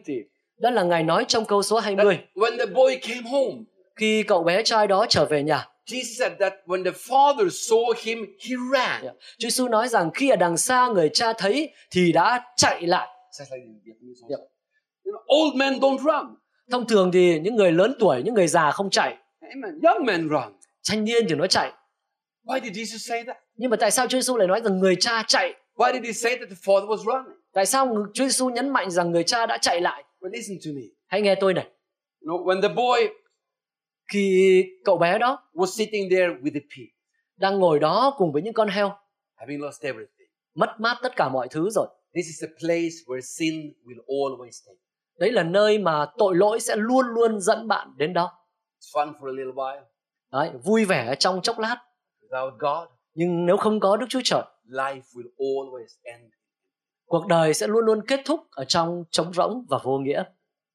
đó 0.59 0.71
là 0.71 0.83
Ngài 0.83 1.03
nói 1.03 1.25
trong 1.29 1.45
câu 1.45 1.63
số 1.63 1.81
that 1.81 1.85
20 1.85 2.19
when 2.35 2.59
the 2.59 2.67
boy 2.67 2.97
came 3.03 3.31
home, 3.31 3.55
khi 3.97 4.23
cậu 4.23 4.43
bé 4.43 4.63
trai 4.63 4.87
đó 4.87 5.07
trở 5.09 5.25
về 5.25 5.43
nhà. 5.43 5.67
Jesus 5.87 6.19
said 6.19 6.33
that 6.41 6.53
when 6.67 6.85
the 6.85 6.91
father 6.91 7.49
saw 7.49 7.93
him, 8.03 8.19
he 8.19 8.57
ran. 8.73 9.03
Chúa 9.03 9.11
Giêsu 9.39 9.69
nói 9.69 9.89
rằng 9.89 10.11
khi 10.15 10.29
ở 10.29 10.37
đằng 10.37 10.57
xa 10.57 10.89
người 10.89 11.11
cha 11.13 11.33
thấy 11.33 11.71
thì 11.91 12.13
đã 12.13 12.43
chạy 12.57 12.83
lại. 12.87 13.09
You 15.05 15.13
know, 15.13 15.47
old 15.47 15.57
men 15.57 15.73
don't 15.81 15.99
run. 15.99 16.37
Thông 16.71 16.87
thường 16.87 17.13
thì 17.13 17.41
những 17.41 17.57
người 17.57 17.73
lớn 17.73 17.95
tuổi, 17.99 18.23
những 18.25 18.35
người 18.35 18.47
già 18.47 18.71
không 18.71 18.91
chạy, 18.91 19.17
Amen. 19.41 19.81
Young 19.83 20.07
men 20.07 20.29
run. 20.29 20.53
thanh 20.89 21.05
niên 21.05 21.27
thì 21.29 21.35
nó 21.35 21.47
chạy. 21.47 21.73
Why 22.51 22.61
did 22.61 22.75
Jesus 22.75 22.99
say 22.99 23.25
that? 23.25 23.37
Nhưng 23.57 23.71
mà 23.71 23.77
tại 23.81 23.91
sao 23.91 24.07
Chúa 24.09 24.19
Giêsu 24.19 24.37
lại 24.37 24.49
nói 24.49 24.61
rằng 24.65 24.79
người 24.79 24.97
cha 25.01 25.23
chạy? 25.29 25.55
Why 25.77 25.93
did 25.93 26.05
he 26.05 26.13
say 26.13 26.37
that 26.37 26.49
the 26.49 26.57
father 26.65 26.87
was 26.87 26.97
running? 26.97 27.39
Tại 27.53 27.67
sao 27.67 27.87
Chúa 28.15 28.25
Giêsu 28.25 28.51
nhấn 28.51 28.69
mạnh 28.69 28.91
rằng 28.91 29.11
người 29.11 29.25
cha 29.25 29.47
đã 29.47 29.59
chạy 29.59 29.81
lại? 29.81 30.05
Well, 30.21 30.31
listen 30.33 30.57
to 30.65 30.71
me. 30.75 30.83
Hãy 31.07 31.23
nghe 31.23 31.35
tôi 31.35 31.55
này. 31.55 31.65
You 32.21 32.29
know, 32.29 32.45
when 32.45 32.63
the 32.63 32.69
boy 32.69 33.01
Khi 34.13 34.65
cậu 34.85 34.99
bé 34.99 35.19
đó 35.19 35.49
was 35.55 35.67
sitting 35.67 36.11
there 36.11 36.29
with 36.43 36.55
the 36.55 36.61
pig, 36.61 36.87
đang 37.37 37.59
ngồi 37.59 37.79
đó 37.79 38.15
cùng 38.17 38.33
với 38.33 38.43
những 38.43 38.55
con 38.55 38.69
heo, 38.69 38.93
having 39.35 39.61
lost 39.61 39.83
everything, 39.83 40.29
mất 40.55 40.71
mát 40.79 40.97
tất 41.03 41.17
cả 41.17 41.29
mọi 41.29 41.49
thứ 41.51 41.71
rồi. 41.71 41.87
this 42.15 42.27
is 42.27 42.45
a 42.45 42.53
place 42.61 42.95
where 43.07 43.21
sin 43.21 43.73
will 43.85 44.05
always 44.07 44.67
take. 44.67 44.79
Đấy 45.19 45.33
là 45.33 45.43
nơi 45.43 45.79
mà 45.79 46.07
tội 46.19 46.37
lỗi 46.37 46.61
sẽ 46.61 46.77
luôn 46.77 47.07
luôn 47.07 47.41
dẫn 47.41 47.69
bạn 47.69 47.89
đến 47.97 48.13
đó. 48.13 48.33
It's 48.81 48.93
fun 48.95 49.13
for 49.13 49.29
a 49.29 49.33
little 49.33 49.53
while. 49.53 49.83
Đấy, 50.33 50.51
vui 50.65 50.85
vẻ 50.85 51.15
trong 51.19 51.43
chốc 51.43 51.59
lát. 51.59 51.77
Without 52.31 52.51
God, 52.59 52.89
Nhưng 53.15 53.47
nếu 53.47 53.57
không 53.57 53.81
có 53.81 53.97
Đức 53.97 54.07
Chúa 54.09 54.21
Trời, 54.25 54.43
life 54.69 55.01
will 55.15 55.31
always 55.39 55.87
end. 56.03 56.25
cuộc 57.07 57.27
đời 57.27 57.55
sẽ 57.55 57.67
luôn 57.67 57.85
luôn 57.85 58.01
kết 58.07 58.21
thúc 58.25 58.41
ở 58.51 58.65
trong 58.65 59.05
trống 59.11 59.33
rỗng 59.35 59.65
và 59.69 59.79
vô 59.83 59.99
nghĩa. 59.99 60.23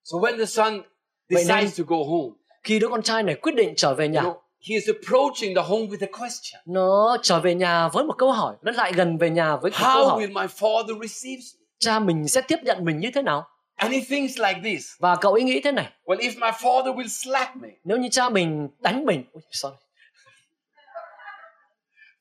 So 0.03 0.17
when 0.17 0.37
the 0.37 0.45
son 0.45 0.81
decides 1.29 1.79
to 1.79 1.83
go 1.87 1.95
home, 1.97 2.29
Khi 2.63 2.79
đứa 2.79 2.87
con 2.87 3.01
trai 3.01 3.23
này 3.23 3.35
quyết 3.35 3.55
định 3.55 3.73
trở 3.77 3.93
về 3.93 4.05
you 4.05 4.13
nhà, 4.13 4.21
know, 4.21 4.33
he 4.69 4.75
is 4.75 4.87
approaching 4.87 5.55
the 5.55 5.61
home 5.61 5.85
with 5.85 6.07
a 6.07 6.19
question. 6.19 6.61
nó 6.65 7.17
trở 7.21 7.39
về 7.39 7.55
nhà 7.55 7.87
với 7.87 8.03
một 8.03 8.15
câu 8.17 8.31
hỏi, 8.31 8.55
nó 8.61 8.71
lại 8.71 8.93
gần 8.95 9.17
về 9.17 9.29
nhà 9.29 9.55
với 9.55 9.71
một 9.71 9.77
câu 9.81 9.89
How 9.91 10.07
hỏi. 10.09 10.21
will 10.21 10.33
my 10.33 10.47
father 10.47 11.01
receive 11.07 11.37
me? 11.59 11.65
Cha 11.79 11.99
mình 11.99 12.27
sẽ 12.27 12.41
tiếp 12.41 12.57
nhận 12.63 12.85
mình 12.85 12.99
như 12.99 13.11
thế 13.15 13.21
nào? 13.21 13.47
And 13.75 13.93
he 13.93 13.99
thinks 14.09 14.37
like 14.39 14.59
this. 14.63 14.85
Và 14.99 15.15
cậu 15.15 15.33
ấy 15.33 15.43
nghĩ 15.43 15.61
thế 15.63 15.71
này, 15.71 15.91
Well, 16.05 16.17
if 16.17 16.31
my 16.39 16.51
father 16.59 16.95
will 16.95 17.07
slap 17.07 17.55
me, 17.55 17.69
nếu 17.83 17.97
như 17.97 18.07
cha 18.11 18.29
mình 18.29 18.67
đánh 18.79 19.05
mình, 19.05 19.23
Ui, 19.33 19.41
sorry, 19.51 19.75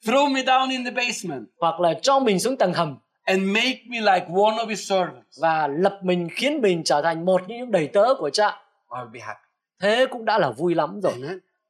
throw 0.05 0.33
me 0.33 0.43
down 0.43 0.71
in 0.71 0.85
the 0.85 0.91
basement, 0.91 1.45
hoặc 1.61 1.81
là 1.81 1.95
cho 2.03 2.19
mình 2.19 2.41
xuống 2.41 2.57
tầng 2.57 2.73
hầm 2.73 2.97
and 3.25 3.43
make 3.43 3.79
me 3.89 4.01
like 4.01 4.27
one 4.29 4.57
of 4.57 4.69
his 4.69 4.91
servants, 4.91 5.41
và 5.41 5.69
lập 5.69 5.99
mình 6.03 6.29
khiến 6.37 6.61
mình 6.61 6.85
trở 6.85 7.03
thành 7.03 7.25
một 7.25 7.43
những 7.49 7.71
đầy 7.71 7.87
tớ 7.87 8.15
của 8.19 8.31
cha, 8.31 8.61
I'll 8.91 9.13
be 9.13 9.21
happy. 9.21 9.41
thế 9.81 10.07
cũng 10.11 10.25
đã 10.25 10.39
là 10.39 10.51
vui 10.51 10.75
lắm 10.75 11.01
rồi. 11.01 11.13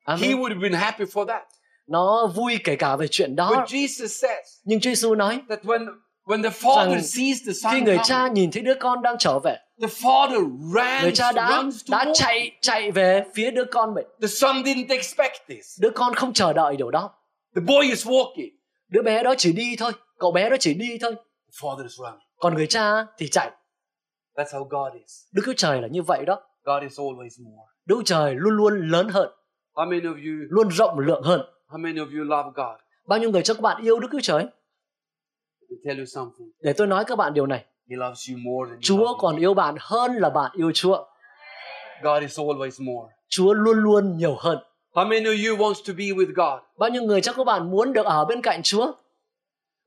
Amen. 0.05 0.23
He 0.23 0.35
would 0.35 0.49
have 0.49 0.61
been 0.63 0.73
happy 0.73 1.05
for 1.05 1.25
that. 1.27 1.43
Nó 1.87 2.27
vui 2.27 2.59
kể 2.65 2.77
cả 2.77 2.97
về 2.97 3.07
chuyện 3.11 3.31
But 3.31 3.37
đó. 3.37 3.65
Jesus 3.69 4.07
says 4.07 4.47
Nhưng 4.65 4.81
Chúa 4.81 4.91
Giêsu 4.91 5.15
nói, 5.15 5.41
that 5.49 5.61
when 5.63 5.87
when 6.27 6.43
the 6.43 6.51
father 6.51 6.91
Rằng 6.91 7.03
sees 7.03 7.39
the 7.47 7.53
khi 7.53 7.61
son 7.63 7.85
người 7.85 7.97
coming, 7.97 8.05
cha 8.05 8.29
nhìn 8.29 8.51
thấy 8.51 8.63
đứa 8.63 8.75
con 8.75 9.03
đang 9.03 9.17
trở 9.19 9.39
về, 9.39 9.57
the 9.81 9.89
father 9.89 10.41
người 10.73 11.11
runs, 11.11 11.19
cha 11.19 11.33
đã 11.33 11.63
runs 11.63 11.91
đã 11.91 12.05
chạy 12.15 12.51
chạy 12.61 12.91
về 12.91 13.25
phía 13.35 13.51
đứa 13.51 13.65
con 13.65 13.95
mình. 13.95 14.07
The 14.21 14.29
son 14.29 14.57
didn't 14.63 14.89
expect 14.89 15.35
this. 15.49 15.81
Đứa 15.81 15.91
con 15.91 16.15
không 16.15 16.33
chờ 16.33 16.53
đợi 16.53 16.77
điều 16.77 16.91
đó. 16.91 17.11
The 17.55 17.61
boy 17.67 17.87
is 17.91 18.07
walking. 18.07 18.51
Đứa 18.89 19.03
bé 19.03 19.23
đó 19.23 19.35
chỉ 19.39 19.53
đi 19.53 19.77
thôi, 19.79 19.93
cậu 20.19 20.33
bé 20.33 20.51
đó 20.51 20.57
chỉ 20.61 20.75
đi 20.75 20.99
thôi. 21.01 21.15
The 21.15 21.53
father 21.61 21.83
is 21.83 21.93
running. 21.99 22.21
Còn 22.37 22.55
người 22.55 22.67
cha 22.67 23.07
thì 23.19 23.29
chạy. 23.29 23.51
That's 24.37 24.45
how 24.59 24.65
God 24.65 25.01
is. 25.01 25.25
Đức 25.33 25.43
Chúa 25.47 25.53
Trời 25.57 25.83
là 25.83 25.89
như 25.89 26.03
vậy 26.03 26.25
đó. 26.25 26.41
God 26.65 26.83
is 26.83 27.01
always 27.01 27.45
more. 27.45 27.73
Đức 27.87 27.97
Chúa 27.97 28.03
Trời 28.05 28.35
luôn 28.35 28.57
luôn 28.57 28.89
lớn 28.89 29.09
hơn, 29.09 29.31
How 29.75 29.89
many 29.89 30.01
of 30.01 30.15
you? 30.15 30.47
luôn 30.51 30.69
rộng 30.71 30.99
lượng 30.99 31.23
hơn. 31.23 31.41
How 31.69 31.79
many 31.81 31.99
of 31.99 32.19
you 32.19 32.25
love 32.25 32.51
God? 32.55 32.81
Bao 33.07 33.19
nhiêu 33.19 33.31
người 33.31 33.43
trong 33.43 33.57
các 33.57 33.61
bạn 33.63 33.83
yêu 33.83 34.01
Đức 34.01 34.09
Chúa 34.13 34.21
Trời? 34.23 34.47
Tell 35.85 35.99
you 35.99 36.05
something. 36.07 36.51
Để 36.61 36.73
tôi 36.73 36.87
nói 36.87 37.05
các 37.05 37.17
bạn 37.19 37.35
điều 37.35 37.47
này. 37.47 37.65
He 37.91 37.97
loves 37.97 38.31
you 38.31 38.37
more 38.39 38.69
than 38.71 38.77
you 38.77 38.81
Chúa 38.83 38.97
love 38.99 39.19
còn 39.19 39.37
yêu 39.37 39.55
bạn 39.55 39.75
hơn 39.81 40.13
là 40.13 40.31
bạn 40.31 40.51
yêu 40.55 40.73
Chúa. 40.75 41.05
God 42.03 42.23
is 42.23 42.39
always 42.39 42.85
more. 42.85 43.15
Chúa 43.29 43.53
luôn 43.53 43.79
luôn 43.79 44.17
nhiều 44.17 44.37
hơn. 44.39 44.59
How 44.95 45.05
many 45.09 45.25
of 45.25 45.49
you 45.49 45.57
wants 45.57 45.83
to 45.87 45.93
be 45.99 46.05
with 46.05 46.33
God? 46.35 46.61
Bao 46.79 46.91
nhiêu 46.91 47.03
người 47.03 47.21
trong 47.21 47.35
các 47.37 47.45
bạn 47.45 47.71
muốn 47.71 47.93
được 47.93 48.07
ở 48.07 48.25
bên 48.25 48.43
cạnh 48.43 48.63
Chúa? 48.63 48.93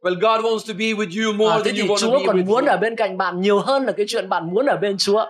Well, 0.02 0.16
God 0.16 0.46
wants 0.46 0.68
to 0.68 0.74
be 0.80 0.86
with 0.86 1.26
you 1.26 1.34
more 1.34 1.52
À, 1.56 1.62
than 1.66 1.76
you 1.76 1.86
want 1.86 2.02
to 2.02 2.08
Chúa 2.08 2.20
be 2.20 2.26
còn 2.28 2.38
with 2.38 2.46
muốn 2.46 2.64
Him. 2.64 2.70
ở 2.72 2.78
bên 2.78 2.96
cạnh 2.96 3.18
bạn 3.18 3.42
nhiều 3.42 3.60
hơn 3.60 3.86
là 3.86 3.92
cái 3.92 4.06
chuyện 4.10 4.30
bạn 4.30 4.52
muốn 4.54 4.66
ở 4.66 4.78
bên 4.78 4.98
Chúa. 4.98 5.26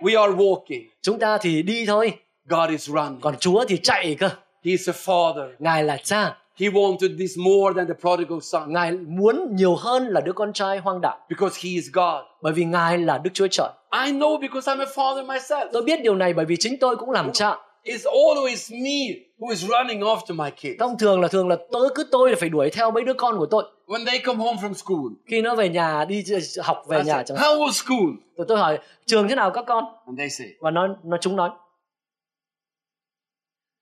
We 0.00 0.22
are 0.22 0.32
walking. 0.36 0.82
Chúng 1.02 1.18
ta 1.18 1.38
thì 1.38 1.62
đi 1.62 1.86
thôi, 1.86 2.12
God 2.48 2.70
is 2.70 2.88
running. 2.88 3.20
còn 3.20 3.36
Chúa 3.38 3.64
thì 3.68 3.76
chạy 3.82 4.14
cơ. 4.20 4.28
He 4.28 4.70
is 4.70 4.88
a 4.88 4.92
father. 4.92 5.48
Ngài 5.58 5.84
là 5.84 5.96
cha, 6.04 6.36
He 6.60 6.66
wanted 6.68 7.18
this 7.18 7.38
more 7.38 7.74
than 7.76 7.86
the 7.88 7.94
prodigal 8.00 8.38
son 8.42 8.72
Ngài 8.72 8.92
muốn 8.92 9.56
nhiều 9.56 9.74
hơn 9.74 10.06
là 10.06 10.20
đứa 10.20 10.32
con 10.32 10.52
trai 10.52 10.78
hoang 10.78 11.00
đảng, 11.00 11.18
because 11.28 11.56
he 11.62 11.68
is 11.70 11.84
God. 11.92 12.24
bởi 12.42 12.52
vì 12.52 12.64
Ngài 12.64 12.98
là 12.98 13.18
Đức 13.18 13.30
Chúa 13.34 13.46
Trời. 13.50 13.68
I 14.06 14.12
know 14.12 14.40
because 14.40 14.72
I'm 14.72 14.80
a 14.80 14.84
father 14.94 15.26
myself. 15.26 15.68
Tôi 15.72 15.82
biết 15.82 16.00
điều 16.02 16.14
này 16.14 16.32
bởi 16.32 16.44
vì 16.46 16.56
chính 16.56 16.78
tôi 16.80 16.96
cũng 16.96 17.10
làm 17.10 17.32
cha. 17.32 17.56
It's 17.86 18.04
always 18.06 18.72
me 18.72 19.26
who 19.38 19.50
is 19.50 19.68
running 19.68 20.00
after 20.00 20.34
my 20.34 20.50
kids. 20.50 20.80
thông 20.80 20.98
thường 20.98 21.20
là 21.20 21.28
thường 21.28 21.48
là 21.48 21.56
tôi 21.72 21.88
cứ 21.94 22.04
tôi 22.12 22.30
là 22.30 22.36
phải 22.40 22.48
đuổi 22.48 22.70
theo 22.70 22.90
mấy 22.90 23.04
đứa 23.04 23.14
con 23.14 23.38
của 23.38 23.46
tôi. 23.46 23.64
When 23.86 24.06
they 24.06 24.18
come 24.24 24.38
home 24.38 24.58
from 24.62 24.72
school, 24.74 25.12
khi 25.26 25.42
nó 25.42 25.54
về 25.54 25.68
nhà 25.68 26.04
đi 26.04 26.24
học 26.62 26.82
về 26.88 26.98
I 26.98 27.04
nhà 27.04 27.22
chẳng 27.22 27.38
how 27.38 27.58
was 27.58 27.70
school? 27.70 28.08
tôi 28.36 28.46
tôi 28.48 28.58
hỏi 28.58 28.78
trường 29.06 29.28
thế 29.28 29.34
nào 29.34 29.50
các 29.50 29.64
con? 29.66 29.84
And 30.06 30.18
they 30.18 30.28
say, 30.28 30.46
và 30.60 30.70
nó 30.70 30.96
nó 31.04 31.16
chúng 31.20 31.36
nói. 31.36 31.50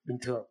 Bình 0.05 0.19
thường. 0.27 0.45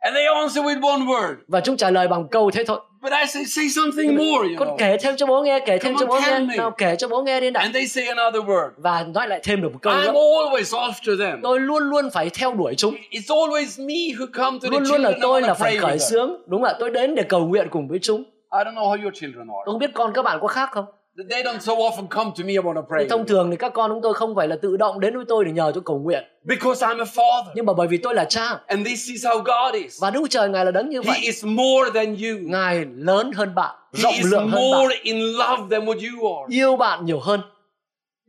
And 0.00 0.14
they 0.14 0.26
answer 0.26 0.64
with 0.64 0.82
one 0.82 1.06
word. 1.06 1.36
và 1.48 1.60
chúng 1.60 1.76
trả 1.76 1.90
lời 1.90 2.08
bằng 2.08 2.28
câu 2.30 2.50
thế 2.50 2.64
thôi 2.66 2.80
But 3.02 3.12
I 3.12 3.26
say, 3.26 3.44
say 3.44 3.68
something 3.68 4.16
more, 4.16 4.48
you 4.48 4.54
con 4.58 4.68
know. 4.68 4.76
kể 4.78 4.96
thêm 5.00 5.16
cho 5.16 5.26
bố 5.26 5.42
nghe 5.42 5.60
kể 5.66 5.78
thêm 5.78 5.94
Come 5.94 6.00
cho 6.00 6.06
bố 6.06 6.20
nghe 6.20 6.38
me. 6.38 6.56
nào 6.56 6.70
kể 6.70 6.96
cho 6.98 7.08
bố 7.08 7.22
nghe 7.22 7.40
đi 7.40 7.50
nào 7.50 7.62
And 7.62 7.74
they 7.74 7.86
say 7.86 8.06
another 8.06 8.42
word. 8.42 8.68
và 8.76 9.06
nói 9.14 9.28
lại 9.28 9.40
thêm 9.44 9.62
được 9.62 9.72
một 9.72 9.78
câu 9.82 9.92
I'm 9.92 10.04
nữa 10.04 10.12
always 10.12 10.90
after 10.92 11.18
them. 11.18 11.40
tôi 11.42 11.60
luôn 11.60 11.82
luôn 11.82 12.10
phải 12.12 12.30
theo 12.30 12.54
đuổi 12.54 12.74
chúng 12.74 12.94
It's 13.10 13.34
always 13.36 13.86
me 13.86 14.16
who 14.18 14.26
come 14.32 14.58
to 14.62 14.68
the 14.68 14.70
luôn 14.70 14.82
luôn 14.82 15.00
là 15.00 15.10
children 15.10 15.20
tôi 15.22 15.42
là 15.42 15.54
phải 15.54 15.76
khởi 15.76 15.98
xướng 15.98 16.42
đúng 16.46 16.64
ạ 16.64 16.72
tôi 16.80 16.90
đến 16.90 17.14
để 17.14 17.22
cầu 17.22 17.46
nguyện 17.46 17.66
cùng 17.70 17.88
với 17.88 17.98
chúng 18.02 18.24
I 18.52 18.58
don't 18.64 18.74
know 18.74 18.90
how 18.96 19.02
your 19.02 19.14
children 19.14 19.46
are. 19.48 19.62
tôi 19.66 19.72
không 19.72 19.78
biết 19.78 19.90
con 19.94 20.12
các 20.14 20.22
bạn 20.22 20.38
có 20.40 20.46
khác 20.46 20.68
không 20.72 20.84
They 21.30 21.42
don't 21.42 21.60
so 21.60 21.72
often 21.72 22.06
come 22.08 22.30
to 22.38 22.44
me 22.44 22.54
and 22.56 22.66
want 22.66 22.74
to 22.74 22.82
pray. 22.88 23.08
thông 23.08 23.26
thường 23.26 23.50
thì 23.50 23.56
các 23.56 23.72
con 23.72 23.90
chúng 23.90 24.02
tôi 24.02 24.14
không 24.14 24.34
phải 24.34 24.48
là 24.48 24.56
tự 24.62 24.76
động 24.76 25.00
đến 25.00 25.16
với 25.16 25.24
tôi 25.28 25.44
để 25.44 25.52
nhờ 25.52 25.70
tôi 25.74 25.82
cầu 25.86 25.98
nguyện 25.98 26.24
Because 26.44 26.86
I'm 26.86 26.98
a 26.98 27.04
father. 27.04 27.44
nhưng 27.54 27.66
mà 27.66 27.72
bởi 27.72 27.86
vì 27.88 27.96
tôi 27.98 28.14
là 28.14 28.24
cha 28.24 28.60
And 28.66 28.86
this 28.86 29.08
is 29.08 29.26
how 29.26 29.38
God 29.42 29.82
is. 29.82 30.00
và 30.02 30.10
Đức 30.10 30.22
Trời 30.30 30.48
ngài 30.48 30.64
là 30.64 30.70
đấng 30.70 30.88
như 30.88 31.00
He 31.00 31.06
vậy 31.12 31.18
is 31.22 31.44
more 31.44 31.90
than 31.94 32.06
you. 32.16 32.38
ngài 32.40 32.84
lớn 32.96 33.30
hơn 33.34 33.54
bạn 33.54 33.74
He 33.94 34.02
rộng 34.02 34.12
is 34.14 34.26
lượng 34.26 34.48
hơn 34.48 34.60
more 34.60 34.88
bạn 34.94 34.98
in 35.02 35.18
love 35.20 35.62
than 35.76 35.86
what 35.86 35.94
you 36.18 36.36
are. 36.36 36.56
yêu 36.56 36.76
bạn 36.76 37.04
nhiều 37.06 37.20
hơn 37.20 37.40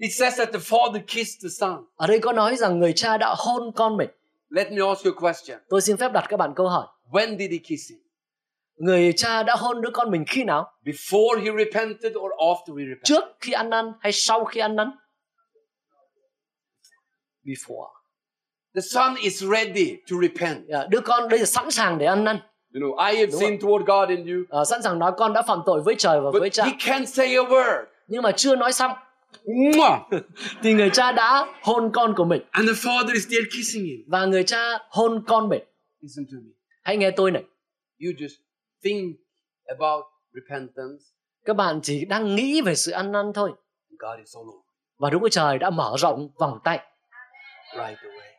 It 0.01 0.11
says 0.13 0.37
that 0.37 0.49
the 0.53 0.59
father 0.59 0.99
kissed 1.07 1.43
the 1.43 1.49
son. 1.59 1.77
ở 1.95 2.07
đây 2.07 2.19
có 2.19 2.31
nói 2.33 2.55
rằng 2.55 2.79
người 2.79 2.93
cha 2.93 3.17
đã 3.17 3.35
hôn 3.37 3.71
con 3.75 3.97
mình 3.97 4.09
Let 4.49 4.71
me 4.71 4.77
ask 4.87 5.05
you 5.05 5.13
a 5.17 5.19
question. 5.21 5.59
tôi 5.69 5.81
xin 5.81 5.97
phép 5.97 6.11
đặt 6.13 6.25
các 6.29 6.37
bạn 6.37 6.53
câu 6.55 6.67
hỏi 6.67 6.87
When 7.11 7.37
did 7.39 7.51
he 7.51 7.57
kiss 7.57 7.89
him? 7.91 7.99
Người 8.79 9.13
cha 9.13 9.43
đã 9.43 9.55
hôn 9.55 9.81
đứa 9.81 9.89
con 9.93 10.11
mình 10.11 10.23
khi 10.27 10.43
nào 10.43 10.71
Before 10.85 11.39
he 11.43 11.51
repented 11.65 12.13
or 12.15 12.31
after 12.37 12.77
he 12.77 12.83
repented? 12.85 13.03
trước 13.03 13.23
khi 13.39 13.51
ăn 13.51 13.69
năn 13.69 13.85
hay 13.99 14.11
sau 14.11 14.45
khi 14.45 14.59
ăn 14.59 14.75
năn 14.75 14.91
before 17.45 17.89
The 18.75 18.81
son 18.81 19.15
is 19.15 19.43
ready 19.43 19.95
to 20.11 20.15
repent. 20.21 20.57
Dạ, 20.67 20.85
đứa 20.89 20.99
con 20.99 21.29
đây 21.29 21.39
là 21.39 21.45
sẵn 21.45 21.71
sàng 21.71 21.97
để 21.97 22.05
ăn 22.05 22.23
năn 22.23 22.39
You 22.73 22.81
know, 22.81 23.07
I 23.11 23.17
have 23.19 23.31
Đúng 23.31 23.39
sinned 23.41 23.63
toward 23.63 23.83
God 23.85 24.09
in 24.17 24.27
you. 24.27 24.43
Ờ, 24.49 24.65
sẵn 24.65 24.81
sàng 24.83 24.99
nói 24.99 25.11
con 25.17 25.33
đã 25.33 25.41
phạm 25.41 25.59
tội 25.65 25.81
với 25.81 25.95
trời 25.97 26.21
và 26.21 26.31
với 26.31 26.41
But 26.41 26.53
cha 26.53 26.65
he 26.65 26.71
can't 26.71 27.05
say 27.05 27.27
a 27.35 27.41
word. 27.41 27.85
nhưng 28.07 28.21
mà 28.23 28.31
chưa 28.31 28.55
nói 28.55 28.73
xong 28.73 28.91
thì 30.63 30.73
người 30.73 30.89
cha 30.93 31.11
đã 31.11 31.45
hôn 31.61 31.91
con 31.93 32.13
của 32.17 32.25
mình 32.25 32.41
And 32.51 32.67
the 32.69 32.73
father 32.73 33.13
is 33.13 33.27
there 33.27 33.43
kissing 33.57 33.83
him. 33.85 33.99
và 34.07 34.25
người 34.25 34.43
cha 34.43 34.77
hôn 34.89 35.23
con 35.27 35.49
mình 35.49 35.61
Listen 36.01 36.25
to 36.31 36.37
me. 36.45 36.51
hãy 36.83 36.97
nghe 36.97 37.11
tôi 37.11 37.31
này 37.31 37.43
You 38.05 38.11
just 38.17 38.35
think 38.83 39.15
about 39.65 40.03
repentance. 40.33 41.03
các 41.45 41.55
bạn 41.55 41.79
chỉ 41.83 42.05
đang 42.05 42.35
nghĩ 42.35 42.61
về 42.61 42.75
sự 42.75 42.91
ăn 42.91 43.11
năn 43.11 43.31
thôi. 43.33 43.51
God 43.99 44.17
is 44.17 44.35
all 44.35 44.49
over 44.49 44.69
và 44.99 45.09
Đức 45.09 45.17
Chúa 45.21 45.29
Trời 45.29 45.57
đã 45.57 45.69
mở 45.69 45.95
rộng 45.97 46.29
vòng 46.39 46.59
tay. 46.63 46.79
Right 47.73 47.99
away. 47.99 48.29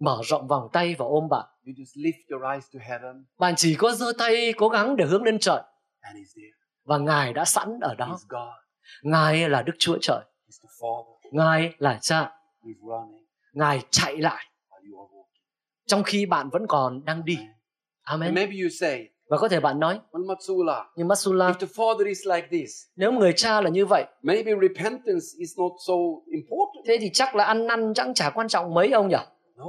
mở 0.00 0.20
rộng 0.24 0.46
vòng 0.48 0.68
tay 0.72 0.94
và 0.98 1.04
ôm 1.06 1.28
bạn. 1.28 1.46
You 1.66 1.72
just 1.72 2.02
lift 2.02 2.22
your 2.30 2.44
eyes 2.52 2.64
to 2.74 2.80
heaven. 2.88 3.24
Bạn 3.38 3.54
chỉ 3.56 3.74
có 3.78 3.92
giơ 3.92 4.12
tay 4.18 4.52
cố 4.56 4.68
gắng 4.68 4.96
để 4.96 5.04
hướng 5.04 5.22
lên 5.22 5.38
trời. 5.38 5.62
And 6.00 6.16
he's 6.16 6.34
there. 6.36 6.52
và 6.84 6.98
ngài 6.98 7.32
đã 7.32 7.44
sẵn 7.44 7.80
ở 7.80 7.94
đó. 7.94 8.06
He's 8.06 8.26
God. 8.28 8.54
ngài 9.02 9.48
là 9.48 9.62
Đức 9.62 9.72
Chúa 9.78 9.98
Trời. 10.00 10.24
He's 10.46 10.62
the 10.62 10.68
Father. 10.80 11.16
ngài 11.32 11.74
là 11.78 11.98
cha. 12.02 12.32
He's 12.62 12.74
running. 12.80 13.26
Ngài 13.52 13.82
chạy 13.90 14.16
lại. 14.16 14.46
While 14.70 14.92
you 14.92 15.00
are 15.00 15.14
walking. 15.14 15.40
trong 15.86 16.02
khi 16.02 16.26
bạn 16.26 16.48
vẫn 16.52 16.66
còn 16.66 17.04
đang 17.04 17.24
đi. 17.24 17.36
And 17.36 18.22
amen. 18.22 18.34
Maybe 18.34 18.52
you 18.62 18.68
say, 18.80 19.08
và 19.30 19.36
có 19.38 19.48
thể 19.48 19.60
bạn 19.60 19.80
nói 19.80 20.00
Matsula, 20.12 20.84
nhưng 20.96 21.08
Masula 21.08 21.48
if 21.48 21.54
the 21.54 21.66
Father 21.66 22.06
is 22.06 22.26
like 22.26 22.48
this, 22.50 22.70
nếu 22.96 23.12
người 23.12 23.32
cha 23.36 23.60
là 23.60 23.70
như 23.70 23.86
vậy 23.86 24.04
maybe 24.22 24.52
repentance 24.62 25.26
is 25.38 25.58
not 25.58 25.72
so 25.86 25.94
important. 26.26 26.86
thế 26.86 26.98
thì 27.00 27.10
chắc 27.12 27.34
là 27.36 27.44
ăn 27.44 27.66
năn 27.66 27.94
chắc 27.94 28.06
chả 28.14 28.30
quan 28.30 28.48
trọng 28.48 28.74
mấy 28.74 28.90
ông 28.90 29.08
nhỉ 29.08 29.16
No. 29.56 29.64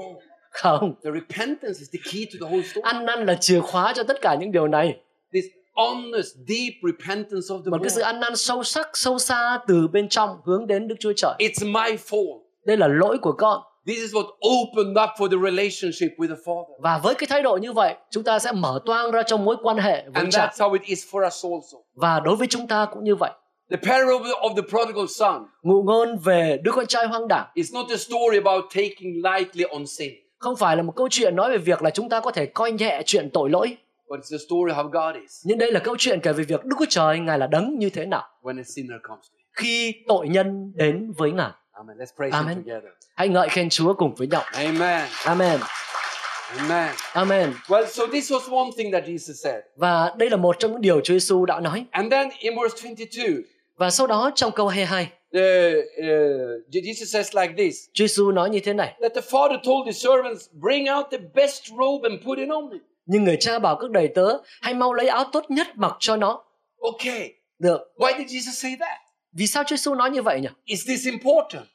không 0.52 0.96
The 1.04 1.10
repentance 1.12 1.80
is 1.80 1.90
the 1.94 2.00
key 2.12 2.26
to 2.26 2.46
the 2.48 2.52
whole 2.56 2.64
story. 2.64 2.82
ăn 2.84 3.06
năn 3.06 3.26
là 3.26 3.36
chìa 3.40 3.60
khóa 3.60 3.94
cho 3.96 4.04
tất 4.04 4.22
cả 4.22 4.36
những 4.40 4.52
điều 4.52 4.68
này 4.68 5.00
This 5.34 5.46
honest, 5.76 6.36
deep 6.48 6.74
repentance 6.84 7.48
of 7.50 7.64
the 7.64 7.70
một 7.72 7.78
cái 7.84 7.90
sự 7.90 8.02
ăn 8.02 8.20
năn 8.20 8.36
sâu 8.36 8.64
sắc 8.64 8.90
sâu 8.94 9.20
xa 9.20 9.60
từ 9.68 9.88
bên 9.88 10.10
trong 10.10 10.38
hướng 10.46 10.68
đến 10.68 10.88
Đức 10.88 10.96
Chúa 11.00 11.14
Trời 11.16 11.34
It's 11.40 11.66
my 11.72 11.98
fault. 11.98 12.40
đây 12.66 12.78
là 12.78 12.88
lỗi 12.88 13.18
của 13.22 13.32
con 13.32 13.62
This 13.88 13.98
is 13.98 14.14
what 14.14 14.26
opened 14.26 14.98
up 15.04 15.10
for 15.18 15.28
the 15.30 15.38
relationship 15.52 16.18
with 16.18 16.28
the 16.28 16.36
Father. 16.46 16.80
và 16.84 16.98
với 17.04 17.16
cái 17.16 17.28
thái 17.28 17.42
độ 17.42 17.58
như 17.58 17.74
vậy 17.74 17.96
chúng 18.10 18.24
ta 18.24 18.40
sẽ 18.40 18.52
mở 18.52 18.80
toang 18.86 19.12
ra 19.12 19.24
trong 19.24 19.46
mối 19.46 19.56
quan 19.64 19.78
hệ 19.78 20.04
với 20.14 20.22
And 20.24 20.36
cha. 20.36 20.46
that's 20.48 20.68
how 20.68 20.74
it 20.74 20.82
is 20.82 21.06
for 21.12 21.28
us 21.28 21.46
also. 21.46 21.78
và 21.96 22.20
đối 22.20 22.36
với 22.36 22.48
chúng 22.48 22.68
ta 22.68 22.86
cũng 22.94 23.04
như 23.04 23.16
vậy. 23.16 23.32
The 23.72 23.78
parable 23.78 24.32
of 24.42 24.56
the 24.56 24.62
prodigal 24.70 25.06
son 25.20 25.46
ngụ 25.64 25.84
ngôn 25.84 26.18
về 26.18 26.58
đứa 26.64 26.72
con 26.72 26.86
trai 26.88 27.08
hoang 27.08 27.28
đảng. 27.28 27.48
is 27.54 27.74
not 27.74 27.86
a 27.90 27.98
story 27.98 28.38
about 28.44 28.64
taking 28.76 29.22
lightly 29.24 29.64
on 29.64 29.88
sin, 29.88 30.12
không 30.38 30.56
phải 30.56 30.78
là 30.78 30.84
một 30.84 30.94
câu 30.96 31.08
chuyện 31.12 31.36
nói 31.36 31.52
về 31.52 31.58
việc 31.58 31.82
là 31.82 31.90
chúng 31.90 32.10
ta 32.10 32.20
có 32.20 32.32
thể 32.32 32.46
coi 32.46 32.72
nhẹ 32.72 33.02
chuyện 33.06 33.30
tội 33.34 33.50
lỗi. 33.50 33.78
But 34.10 34.20
it's 34.20 34.32
the 34.32 34.38
story 34.48 34.74
how 34.74 34.88
God 34.90 35.22
is. 35.22 35.32
Nhưng 35.46 35.58
đây 35.58 35.72
là 35.72 35.80
câu 35.80 35.96
chuyện 36.00 36.20
kể 36.24 36.34
về 36.34 36.44
việc 36.44 36.66
Đức 36.66 36.76
Chúa 36.80 36.86
Trời 36.90 37.20
ngài 37.20 37.40
là 37.40 37.48
đấng 37.48 37.78
như 37.80 37.90
thế 37.90 38.06
nào. 38.06 38.24
When 38.42 38.60
a 38.60 38.64
sinner 38.76 38.98
comes 39.04 39.24
to 39.24 39.38
Him. 39.38 39.46
khi 39.54 39.94
tội 40.08 40.28
nhân 40.28 40.72
đến 40.76 41.12
với 41.18 41.32
ngài 41.32 41.52
Amen. 41.82 41.98
Let's 41.98 42.12
praise 42.18 42.34
Amen. 42.38 42.56
Him 42.56 42.64
together. 42.64 42.92
hãy 43.16 43.30
ngợi 43.30 43.50
khen 43.50 43.70
Chúa 43.70 43.94
cùng 43.94 44.16
với 44.16 44.28
nhau 44.28 44.44
Amen. 44.54 45.08
Amen 45.26 45.60
Amen. 46.58 46.90
Amen 47.14 47.54
Well, 47.68 47.86
so 47.86 48.04
this 48.12 48.32
was 48.32 48.50
one 48.52 48.72
thing 48.78 48.92
that 48.92 49.04
Jesus 49.04 49.34
said. 49.44 49.62
và 49.76 50.14
đây 50.18 50.30
là 50.30 50.38
một 50.38 50.56
trong 50.60 50.72
những 50.72 50.82
điều 50.82 51.02
Chúa 51.02 51.14
Giêsu 51.14 51.46
đã 51.46 51.60
nói 51.60 51.86
And 51.92 52.12
then 52.12 52.30
in 52.40 52.54
verse 52.62 52.78
22, 52.88 53.44
và 53.78 53.90
sau 53.90 54.08
đó 54.08 54.32
trong 54.36 54.52
câu 54.52 54.68
22 54.68 55.04
uh, 55.04 55.40
uh, 55.40 56.68
Jesus 56.72 57.06
says 57.06 57.36
like 57.36 57.54
this 57.58 57.76
Chúa 57.94 58.06
Giêsu 58.08 58.32
nói 58.32 58.50
như 58.50 58.60
thế 58.60 58.74
này 58.74 58.94
that 59.02 59.12
the 59.16 59.22
father 59.22 59.58
told 59.66 59.86
his 59.86 60.04
servants, 60.06 60.46
Bring 60.54 60.88
out 60.90 61.06
the 61.12 61.18
best 61.36 61.64
robe 61.70 62.10
and 62.10 62.26
put 62.26 62.38
it 62.38 62.50
on 62.50 62.72
him. 62.72 62.82
nhưng 63.06 63.24
người 63.24 63.38
cha 63.40 63.60
bảo 63.60 63.76
các 63.76 63.92
đầy 63.92 64.08
tớ 64.08 64.38
hãy 64.62 64.74
mau 64.74 64.94
lấy 64.94 65.08
áo 65.08 65.24
tốt 65.32 65.46
nhất 65.52 65.68
mặc 65.76 65.96
cho 66.00 66.16
nó 66.18 66.44
Okay. 66.80 67.34
được 67.60 67.82
Why 67.98 68.18
did 68.18 68.28
Jesus 68.28 68.52
say 68.54 68.76
that? 68.80 69.00
Vì 69.34 69.48
sao 69.48 69.64
Chúa 69.64 69.76
Giêsu 69.76 69.96
nói 69.96 70.10
như 70.10 70.22
vậy 70.22 70.42
nhỉ 70.42 70.48
Is 70.66 70.88
this 70.88 71.08
important? 71.08 71.66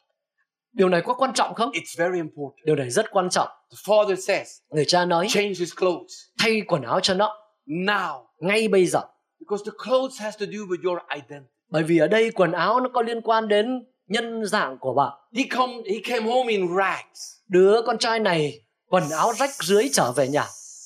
điều 0.72 0.88
này 0.88 1.02
có 1.02 1.14
quan 1.14 1.32
trọng 1.34 1.54
không 1.54 1.70
It's 1.70 1.94
very 1.98 2.18
important. 2.18 2.64
điều 2.66 2.76
này 2.76 2.90
rất 2.90 3.10
quan 3.10 3.30
trọng 3.30 3.48
The 3.70 3.76
father 3.92 4.14
says, 4.16 4.48
người 4.70 4.84
cha 4.84 5.04
nói 5.04 5.26
Change 5.28 5.48
his 5.58 5.74
clothes 5.76 6.14
thay 6.38 6.62
quần 6.66 6.82
áo 6.82 7.00
cho 7.00 7.14
nó 7.14 7.36
now. 7.66 8.24
ngay 8.40 8.68
bây 8.68 8.86
giờ 8.86 9.00
Because 9.40 9.64
the 9.70 9.72
clothes 9.84 10.20
has 10.20 10.36
to 10.40 10.46
do 10.46 10.58
with 10.58 10.82
your 10.90 10.98
identity. 11.14 11.50
bởi 11.68 11.82
vì 11.82 11.98
ở 11.98 12.06
đây 12.08 12.30
quần 12.30 12.52
áo 12.52 12.80
nó 12.80 12.88
có 12.94 13.02
liên 13.02 13.20
quan 13.20 13.48
đến 13.48 13.84
nhân 14.06 14.44
dạng 14.46 14.78
của 14.78 14.94
bạn 14.94 15.12
He 15.36 15.42
come 15.56 15.72
he 15.90 15.96
came 16.04 16.30
home 16.30 16.52
in 16.52 16.68
rags, 16.76 17.20
đứa 17.48 17.82
con 17.86 17.98
trai 17.98 18.18
này 18.20 18.60
quần 18.88 19.04
áo 19.10 19.32
rách 19.32 19.50
rưới 19.64 19.88
trở 19.92 20.12
về 20.12 20.28
nhà 20.28 20.44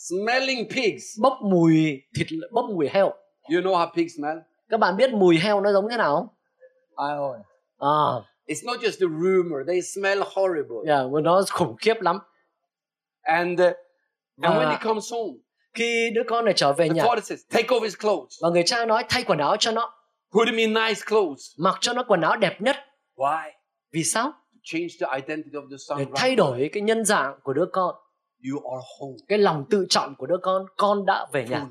smelling 0.09 0.69
pigs. 0.71 1.05
bốc 1.21 1.39
mùi 1.43 2.01
thịt 2.17 2.27
bốc 2.53 2.65
mùi 2.71 2.89
heo 2.89 3.07
You 3.55 3.61
know 3.61 3.75
how 3.75 3.89
pigs 3.97 4.13
smell? 4.19 4.39
các 4.69 4.81
bạn 4.81 4.97
biết 4.97 5.11
mùi 5.13 5.39
heo 5.39 5.61
nó 5.61 5.73
giống 5.73 5.89
thế 5.91 5.97
nào 5.97 6.17
không 6.17 6.27
I 7.01 7.15
know. 7.17 7.35
à 7.79 8.23
It's 8.47 8.65
not 8.67 8.81
just 8.81 9.01
a 9.03 9.09
rumor. 9.09 9.67
They 9.67 9.81
smell 9.95 10.23
horrible. 10.37 10.77
yeah, 10.89 11.07
nó 11.23 11.43
khủng 11.51 11.77
khiếp 11.77 11.95
lắm 12.01 12.19
And 13.23 13.61
uh, 13.61 13.67
and 14.43 14.55
when 14.59 14.69
he 14.71 14.77
comes 14.85 15.13
home, 15.13 15.33
khi 15.75 16.11
đứa 16.15 16.23
con 16.29 16.45
này 16.45 16.55
trở 16.57 16.73
về 16.73 16.89
the 16.89 16.95
nhà 16.95 17.05
father 17.05 17.21
says, 17.21 17.41
Take 17.51 17.69
off 17.69 17.83
his 17.83 17.97
clothes. 18.01 18.43
và 18.43 18.49
người 18.51 18.63
cha 18.67 18.85
nói 18.87 19.05
thay 19.09 19.23
quần 19.25 19.39
áo 19.39 19.57
cho 19.57 19.73
nó 19.73 19.93
Put 20.33 20.47
him 20.49 20.57
in 20.57 20.75
nice 20.75 21.01
clothes. 21.09 21.43
mặc 21.59 21.75
cho 21.81 21.93
nó 21.93 22.03
quần 22.09 22.21
áo 22.21 22.37
đẹp 22.37 22.61
nhất 22.63 22.77
Why? 23.17 23.51
vì 23.93 24.05
sao 24.05 24.25
To 24.31 24.59
change 24.63 24.89
the 25.01 25.07
identity 25.17 25.51
of 25.59 25.71
the 25.71 25.77
son. 25.89 25.99
để 25.99 26.05
thay 26.15 26.37
đổi 26.37 26.71
cái 26.73 26.83
nhân 26.83 27.05
dạng 27.05 27.39
của 27.43 27.53
đứa 27.53 27.67
con 27.73 27.95
You 28.53 28.59
are 28.73 28.87
home. 29.01 29.17
cái 29.29 29.39
lòng 29.39 29.65
tự 29.71 29.87
trọng 29.89 30.15
của 30.19 30.27
đứa 30.27 30.39
con 30.43 30.67
con 30.77 31.07
đã 31.07 31.27
về 31.33 31.47
nhà 31.51 31.67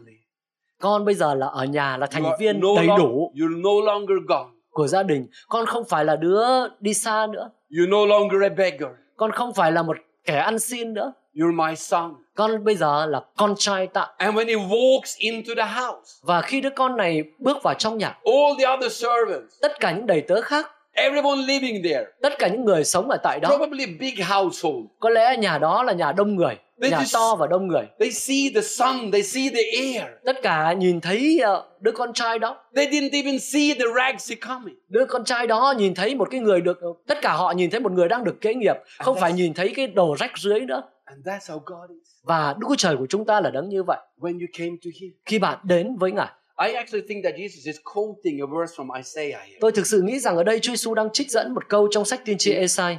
con 0.81 1.05
bây 1.05 1.15
giờ 1.15 1.33
là 1.35 1.47
ở 1.47 1.65
nhà 1.65 1.97
là 1.97 2.05
thành 2.07 2.23
viên 2.39 2.59
no 2.59 2.67
đầy 2.75 2.85
long- 2.87 2.97
đủ 2.97 3.31
You're 3.35 3.61
no 3.61 3.91
longer 3.93 4.17
gone. 4.27 4.49
Của 4.79 4.87
gia 4.87 5.03
đình 5.03 5.27
con 5.47 5.65
không 5.65 5.83
phải 5.89 6.05
là 6.05 6.15
đứa 6.15 6.43
đi 6.79 6.93
xa 6.93 7.27
nữa 7.31 7.49
You're 7.71 7.89
no 7.89 8.05
longer 8.05 8.41
a 8.43 8.49
beggar. 8.49 8.89
con 9.17 9.31
không 9.31 9.53
phải 9.53 9.71
là 9.71 9.83
một 9.83 9.97
kẻ 10.25 10.37
ăn 10.37 10.59
xin 10.59 10.93
nữa 10.93 11.13
You're 11.35 11.69
my 11.69 11.75
son. 11.75 12.13
con 12.35 12.63
bây 12.63 12.75
giờ 12.75 13.05
là 13.05 13.21
con 13.37 13.53
trai 13.57 13.87
tặng 13.87 14.09
And 14.17 14.35
when 14.37 14.47
he 14.47 14.55
walks 14.55 15.15
into 15.17 15.53
the 15.57 15.65
house, 15.81 16.11
và 16.23 16.41
khi 16.41 16.61
đứa 16.61 16.69
con 16.69 16.97
này 16.97 17.23
bước 17.39 17.57
vào 17.63 17.73
trong 17.73 17.97
nhà 17.97 18.07
all 18.07 18.59
the 18.59 18.65
other 18.73 18.91
servants, 18.93 19.61
tất 19.61 19.79
cả 19.79 19.91
những 19.91 20.05
đầy 20.05 20.21
tớ 20.21 20.41
khác 20.41 20.71
everyone 21.03 21.41
living 21.47 21.83
there, 21.83 22.05
tất 22.21 22.33
cả 22.39 22.47
những 22.47 22.65
người 22.65 22.83
sống 22.83 23.09
ở 23.09 23.17
tại 23.23 23.39
đó 23.39 23.57
probably 23.57 23.83
a 23.85 23.91
big 23.99 24.15
household, 24.23 24.85
có 24.99 25.09
lẽ 25.09 25.37
nhà 25.37 25.57
đó 25.57 25.83
là 25.83 25.93
nhà 25.93 26.11
đông 26.11 26.35
người 26.35 26.55
They 26.81 26.91
nhà 26.91 26.97
just- 26.99 27.13
to 27.13 27.35
và 27.35 27.47
đông 27.47 27.67
người 27.67 27.83
they 27.99 28.11
see 28.11 28.37
the 28.55 28.61
son, 28.61 29.11
they 29.11 29.23
see 29.23 29.49
the 29.49 29.61
heir. 29.81 30.03
tất 30.25 30.41
cả 30.41 30.73
nhìn 30.73 31.01
thấy 31.01 31.39
ờ, 31.43 31.65
đứa 31.79 31.91
con 31.91 32.13
trai 32.13 32.39
đó 32.39 32.57
They 32.75 32.85
didn't 32.87 33.09
even 33.23 33.39
see 33.39 33.73
the 33.79 33.85
rags 33.95 34.29
he 34.29 34.35
coming. 34.49 34.75
đứa 34.89 35.05
con 35.05 35.23
trai 35.25 35.47
đó 35.47 35.73
nhìn 35.77 35.95
thấy 35.95 36.15
một 36.15 36.27
cái 36.31 36.39
người 36.39 36.61
được 36.61 36.79
tất 37.07 37.17
cả 37.21 37.33
họ 37.33 37.51
nhìn 37.51 37.69
thấy 37.69 37.79
một 37.79 37.91
người 37.91 38.07
đang 38.07 38.23
được 38.23 38.41
kế 38.41 38.53
nghiệp 38.53 38.75
không 38.99 39.17
phải 39.19 39.33
nhìn 39.33 39.53
thấy 39.53 39.73
cái 39.75 39.87
đồ 39.87 40.15
rách 40.19 40.37
rưới 40.37 40.59
nữa 40.59 40.81
And 41.05 41.27
that's 41.27 41.53
how 41.55 41.59
God 41.65 41.89
is. 41.89 42.07
và 42.23 42.55
Đức 42.59 42.65
Chúa 42.69 42.75
Trời 42.75 42.97
của 42.97 43.05
chúng 43.09 43.25
ta 43.25 43.41
là 43.41 43.49
đấng 43.49 43.69
như 43.69 43.83
vậy. 43.83 43.97
When 44.19 44.33
you 44.39 44.47
came 44.57 44.69
to 44.85 44.89
Him, 45.01 45.11
Khi 45.25 45.39
bạn 45.39 45.57
đến 45.63 45.95
với 45.99 46.11
Ngài, 46.11 46.27
I 46.61 46.73
actually 46.73 47.07
think 47.07 47.23
that 47.23 47.35
Jesus 47.37 47.71
is 47.71 47.77
quoting 47.93 48.41
a 48.41 48.45
verse 48.45 48.75
from 48.75 48.89
Isaiah 48.99 49.39
here. 49.45 49.57
tôi 49.61 49.71
thực 49.71 49.87
sự 49.87 50.01
nghĩ 50.01 50.19
rằng 50.19 50.37
ở 50.37 50.43
đây 50.43 50.59
Chúa 50.59 50.71
Giêsu 50.71 50.93
đang 50.93 51.09
trích 51.13 51.31
dẫn 51.31 51.53
một 51.53 51.69
câu 51.69 51.87
trong 51.91 52.05
sách 52.05 52.21
tiên 52.25 52.37
tri 52.37 52.53
Esai. 52.53 52.97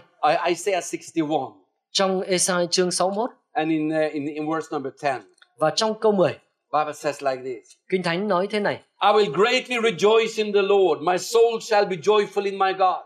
Isaiah 0.49 0.85
61, 0.85 1.53
trong 1.93 2.21
Esai 2.21 2.67
chương 2.71 2.91
61 2.91 3.31
and 3.53 3.71
in, 3.71 3.89
uh, 3.89 4.13
in 4.13 4.27
in 4.27 4.51
verse 4.51 4.69
number 4.73 4.93
10, 5.03 5.21
và 5.59 5.71
trong 5.77 6.01
câu 6.01 6.13
10, 6.13 6.33
Bible 6.73 6.93
says 6.93 7.23
like 7.23 7.43
this: 7.45 7.73
Kinh 7.91 8.03
Thánh 8.03 8.29
nói 8.29 8.47
thế 8.51 8.61
này: 8.61 8.75
I 9.01 9.09
will 9.13 9.33
greatly 9.33 9.77
rejoice 9.77 10.45
in 10.45 10.53
the 10.53 10.63
Lord; 10.63 11.03
my 11.03 11.19
soul 11.19 11.61
shall 11.61 11.85
be 11.85 11.97
joyful 11.97 12.45
in 12.45 12.59
my 12.59 12.73
God. 12.73 13.05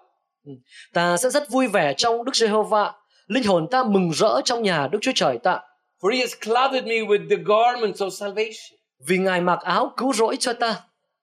Ta 0.93 1.17
sẽ 1.17 1.31
rất 1.31 1.51
vui 1.51 1.67
vẻ 1.67 1.95
trong 1.97 2.25
Đức 2.25 2.37
Giê-hô-va, 2.37 2.93
linh 3.27 3.45
hồn 3.45 3.67
ta 3.71 3.85
mừng 3.85 4.11
rỡ 4.11 4.41
trong 4.45 4.63
nhà 4.63 4.89
Đức 4.93 4.99
Chúa 5.03 5.13
Trời 5.15 5.39
ta, 5.43 5.61
For 6.03 6.13
He 6.13 6.21
has 6.21 6.35
clothed 6.43 6.87
me 6.87 7.03
with 7.03 7.29
the 7.31 7.37
garments 7.37 8.03
of 8.03 8.11
salvation. 8.11 8.79
Vì 9.09 9.19
Ngài 9.19 9.41
mặc 9.41 9.59
áo 9.63 9.93
cứu 9.97 10.13
rỗi 10.13 10.37
cho 10.41 10.53
ta, 10.53 10.81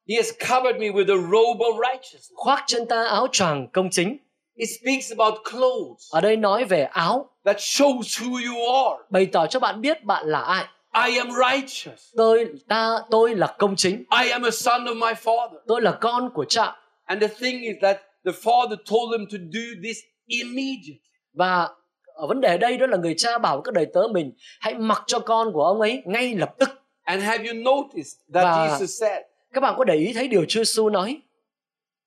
He 0.10 0.16
has 0.16 0.30
covered 0.50 0.80
me 0.82 0.88
with 0.88 1.08
the 1.08 1.14
robe 1.32 1.66
of 1.66 1.80
righteousness. 1.92 2.32
khoác 2.36 2.64
trên 2.68 2.86
ta 2.88 3.04
áo 3.04 3.28
choàng 3.32 3.68
công 3.74 3.90
chính. 3.90 4.18
It 4.56 4.70
speaks 4.82 5.12
about 5.18 5.34
clothes 5.52 6.12
Ở 6.12 6.22
đây 6.22 6.38
nói 6.38 6.66
về 6.66 6.84
áo, 6.84 7.30
that 7.46 7.58
shows 7.58 8.02
who 8.02 8.32
you 8.34 8.74
are. 8.74 9.04
bày 9.10 9.26
tỏ 9.26 9.48
cho 9.48 9.60
bạn 9.60 9.82
biết 9.82 10.04
bạn 10.04 10.26
là 10.28 10.40
ai. 10.40 10.66
I 11.10 11.18
am 11.18 11.30
righteous. 11.32 12.00
Tôi 12.18 12.46
ta 12.68 13.00
tôi 13.12 13.36
là 13.36 13.56
công 13.60 13.76
chính, 13.76 14.04
I 14.24 14.30
am 14.30 14.44
a 14.44 14.52
son 14.52 14.86
of 14.86 14.96
my 14.96 15.14
father. 15.24 15.60
tôi 15.68 15.82
là 15.82 15.92
con 16.02 16.30
của 16.34 16.46
cha. 16.46 16.76
And 17.06 17.22
the 17.22 17.28
thing 17.28 17.62
is 17.62 17.76
that 17.82 17.98
the 18.26 18.32
father 18.32 18.76
told 18.92 19.12
him 19.12 19.26
to 19.32 19.38
do 19.54 19.82
this 19.84 19.98
immediately. 20.26 21.00
Và 21.34 21.70
ở 22.16 22.28
vấn 22.28 22.42
đề 22.42 22.58
đây 22.58 22.78
đó 22.78 22.88
là 22.88 22.98
người 22.98 23.14
cha 23.18 23.38
bảo 23.38 23.62
các 23.62 23.74
đầy 23.74 23.86
tớ 23.94 24.02
mình 24.12 24.32
hãy 24.60 24.74
mặc 24.74 25.04
cho 25.08 25.20
con 25.20 25.52
của 25.54 25.64
ông 25.64 25.82
ấy 25.82 26.02
ngay 26.06 26.36
lập 26.36 26.50
tức. 26.60 26.70
And 27.04 27.22
have 27.24 27.44
you 27.50 27.54
noticed 27.54 28.20
that 28.34 28.44
Và- 28.44 28.68
Jesus 28.80 28.86
said, 29.00 29.22
Các 29.54 29.62
bạn 29.62 29.74
có 29.78 29.84
để 29.84 29.96
ý 29.96 30.14
thấy 30.14 30.28
điều 30.28 30.46
Chúa 30.46 30.60
Giêsu 30.64 30.90
nói, 30.90 31.22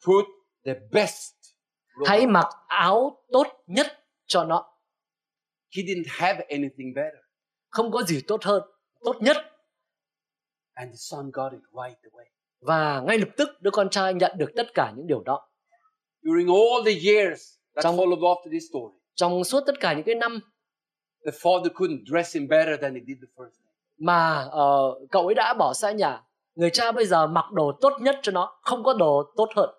put 0.06 0.24
the 0.64 0.74
best 0.92 1.32
hãy 2.06 2.20
on." 2.20 2.32
mặc 2.32 2.46
áo 2.68 3.22
tốt 3.32 3.46
nhất 3.66 3.86
cho 4.26 4.44
nó. 4.44 4.70
He 5.76 5.82
didn't 5.82 6.04
have 6.08 6.44
anything 6.48 6.94
better. 6.94 7.20
Không 7.70 7.90
có 7.92 8.02
gì 8.02 8.20
tốt 8.26 8.44
hơn, 8.44 8.62
tốt 9.04 9.16
nhất. 9.20 9.36
And 10.74 10.90
the 10.90 10.96
son 10.96 11.30
got 11.32 11.52
it 11.52 11.60
right 11.72 11.98
away. 12.12 12.24
Và 12.60 13.00
ngay 13.00 13.18
lập 13.18 13.28
tức 13.36 13.48
đứa 13.60 13.70
con 13.70 13.90
trai 13.90 14.14
nhận 14.14 14.32
được 14.38 14.52
tất 14.56 14.66
cả 14.74 14.92
những 14.96 15.06
điều 15.06 15.22
đó. 15.22 15.48
During 16.22 16.46
all 16.48 16.84
the 16.86 17.12
years 17.12 17.54
that 17.74 17.84
Trong- 17.84 17.96
followed 17.96 18.20
after 18.20 18.50
this 18.50 18.64
story, 18.70 18.94
Trong 19.14 19.44
suốt 19.44 19.60
tất 19.66 19.80
cả 19.80 19.92
những 19.94 20.04
cái 20.04 20.14
năm 20.14 20.40
the 21.24 21.30
father 21.32 21.72
couldn't 21.72 22.04
dress 22.06 22.34
him 22.36 22.48
better 22.48 22.80
than 22.82 22.94
he 22.94 23.00
did 23.06 23.16
the 23.20 23.28
first. 23.36 23.63
Mà 23.98 24.46
ờ, 24.50 24.94
cậu 25.10 25.26
ấy 25.26 25.34
đã 25.34 25.54
bỏ 25.54 25.72
xa 25.72 25.92
nhà, 25.92 26.20
người 26.54 26.70
cha 26.70 26.92
bây 26.92 27.06
giờ 27.06 27.26
mặc 27.26 27.52
đồ 27.52 27.72
tốt 27.80 27.92
nhất 28.00 28.18
cho 28.22 28.32
nó, 28.32 28.52
không 28.62 28.84
có 28.84 28.94
đồ 28.94 29.22
tốt 29.36 29.48
hơn. 29.56 29.70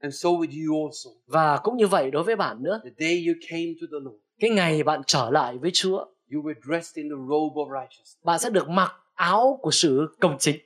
And 0.00 0.14
so 0.22 0.28
with 0.28 0.68
you 0.68 0.86
also. 0.86 1.10
Và 1.26 1.56
cũng 1.56 1.76
như 1.76 1.86
vậy 1.86 2.10
đối 2.10 2.22
với 2.22 2.36
bạn 2.36 2.62
nữa. 2.62 2.80
The 2.84 2.90
day 2.98 3.24
you 3.26 3.34
came 3.50 3.72
to 3.80 3.86
the 3.92 3.98
Lord, 4.04 4.16
Cái 4.40 4.50
ngày 4.50 4.82
bạn 4.82 5.02
trở 5.06 5.30
lại 5.30 5.58
với 5.58 5.70
Chúa, 5.74 5.96
you 6.34 6.42
were 6.42 6.54
dressed 6.66 6.94
in 6.96 7.08
the 7.08 7.16
robe 7.28 7.54
of 7.54 7.80
righteousness. 7.80 8.16
bạn 8.24 8.38
sẽ 8.38 8.50
được 8.50 8.68
mặc 8.68 8.92
áo 9.14 9.58
của 9.62 9.70
sự 9.70 10.06
công 10.20 10.36
chính. 10.38 10.56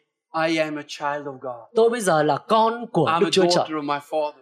I 0.48 0.56
am 0.56 0.76
a 0.78 0.82
child 0.88 1.26
of 1.26 1.38
God. 1.40 1.68
Tôi 1.74 1.90
bây 1.90 2.00
giờ 2.00 2.22
là 2.22 2.36
con 2.36 2.86
của 2.92 3.06
I'm 3.06 3.20
Đức 3.20 3.28
Chúa 3.32 3.44
Trời. 3.56 3.68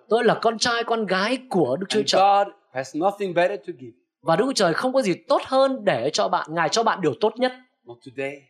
Tôi 0.09 0.25
là 0.25 0.39
con 0.43 0.59
trai, 0.59 0.85
con 0.85 1.07
gái 1.07 1.39
của 1.51 1.77
Đức 1.77 1.87
Chúa 1.89 2.03
Trời. 2.07 2.21
God 2.23 2.55
has 2.73 2.97
nothing 2.97 3.35
better 3.35 3.59
to 3.61 3.73
give. 3.81 3.93
Và 4.23 4.37
Đức 4.37 4.45
Chúa 4.47 4.53
Trời 4.53 4.75
không 4.75 4.93
có 4.93 5.03
gì 5.03 5.15
tốt 5.29 5.43
hơn 5.45 5.85
để 5.85 6.11
cho 6.13 6.29
bạn, 6.29 6.47
Ngài 6.55 6.69
cho 6.69 6.83
bạn 6.83 7.01
điều 7.01 7.15
tốt 7.21 7.33
nhất. 7.37 7.53
Not 7.89 7.97
today, 8.07 8.43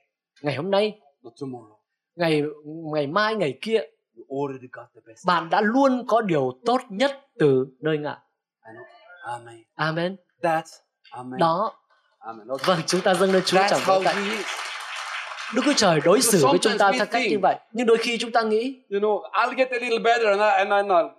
Ngày 0.42 0.54
hôm 0.54 0.70
nay, 0.70 1.00
not 1.22 1.32
tomorrow. 1.40 1.76
ngày 2.16 2.42
ngày 2.92 3.06
mai, 3.06 3.34
ngày 3.34 3.58
kia, 3.62 3.80
You 4.16 4.24
already 4.42 4.68
got 4.72 4.86
the 4.94 5.00
best. 5.06 5.26
bạn 5.26 5.50
đã 5.50 5.60
luôn 5.60 6.04
có 6.08 6.20
điều 6.20 6.52
tốt 6.66 6.80
nhất 6.88 7.20
từ 7.38 7.66
nơi 7.80 7.98
Ngài. 7.98 8.16
Know. 8.62 8.84
Amen. 9.22 9.62
Amen. 9.74 10.16
That's 10.42 10.62
Amen. 11.10 11.38
Đó, 11.38 11.72
Amen. 12.18 12.48
Okay. 12.48 12.64
vâng, 12.76 12.78
chúng 12.86 13.00
ta 13.00 13.14
dâng 13.14 13.32
lên 13.32 13.42
Chúa 13.46 13.58
chẳng. 13.70 13.80
He 14.04 14.36
is. 14.36 14.46
Đức 15.54 15.62
Chúa 15.64 15.72
Trời 15.76 16.00
đối 16.04 16.20
xử 16.22 16.46
với 16.46 16.58
chúng 16.58 16.78
ta 16.78 16.92
theo 16.92 17.06
cách 17.06 17.22
như 17.30 17.38
vậy. 17.42 17.56
Nhưng 17.72 17.86
đôi 17.86 17.96
khi 18.00 18.18
chúng 18.18 18.32
ta 18.32 18.42
nghĩ, 18.42 18.82
You 18.90 19.00
know, 19.00 19.30
I'll 19.30 19.54
get 19.56 19.70
a 19.70 19.78
little 19.80 19.98
better, 19.98 20.26
and 20.26 20.40
I 20.40 20.48
and 20.58 20.70
I 20.70 20.82
know 20.88 21.10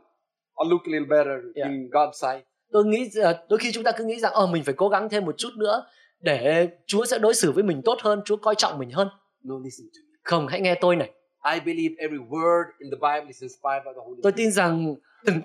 I'll 0.56 0.70
look 0.70 0.82
a 0.86 0.92
little 0.92 1.08
better 1.18 1.36
Yeah. 1.56 1.70
in 1.72 1.90
God's 1.92 2.12
sight. 2.14 2.46
tôi 2.72 2.86
nghĩ 2.86 3.10
ờ, 3.24 3.46
đôi 3.50 3.60
khi 3.60 3.72
chúng 3.72 3.84
ta 3.84 3.92
cứ 3.98 4.04
nghĩ 4.04 4.20
rằng 4.20 4.34
ờ 4.34 4.48
mình 4.48 4.64
phải 4.64 4.74
cố 4.78 4.90
gắng 4.90 5.10
thêm 5.10 5.26
một 5.26 5.36
chút 5.38 5.50
nữa 5.58 5.86
để 6.20 6.70
Chúa 6.88 7.06
sẽ 7.06 7.20
đối 7.20 7.34
xử 7.34 7.52
với 7.52 7.64
mình 7.64 7.82
tốt 7.86 7.98
hơn, 8.02 8.22
Chúa 8.26 8.38
coi 8.38 8.56
trọng 8.56 8.80
mình 8.80 8.92
hơn. 8.92 9.08
No, 9.44 9.56
listen 9.64 9.88
to 9.94 10.00
me. 10.12 10.18
Không, 10.24 10.48
hãy 10.48 10.62
nghe 10.62 10.76
tôi 10.82 10.96
này. 10.96 11.12
I 11.54 11.60
believe 11.60 11.96
every 11.98 12.18
word 12.30 12.64
in 12.80 12.92
the 12.92 12.96
Bible 12.96 13.28
is 13.28 13.42
inspired 13.42 13.84
by 13.86 13.92
the 13.96 14.02
Holy 14.06 14.20
Tôi 14.24 14.32
Spirit. 14.32 14.36
tin 14.36 14.52
rằng 14.52 14.96
từng 15.26 15.42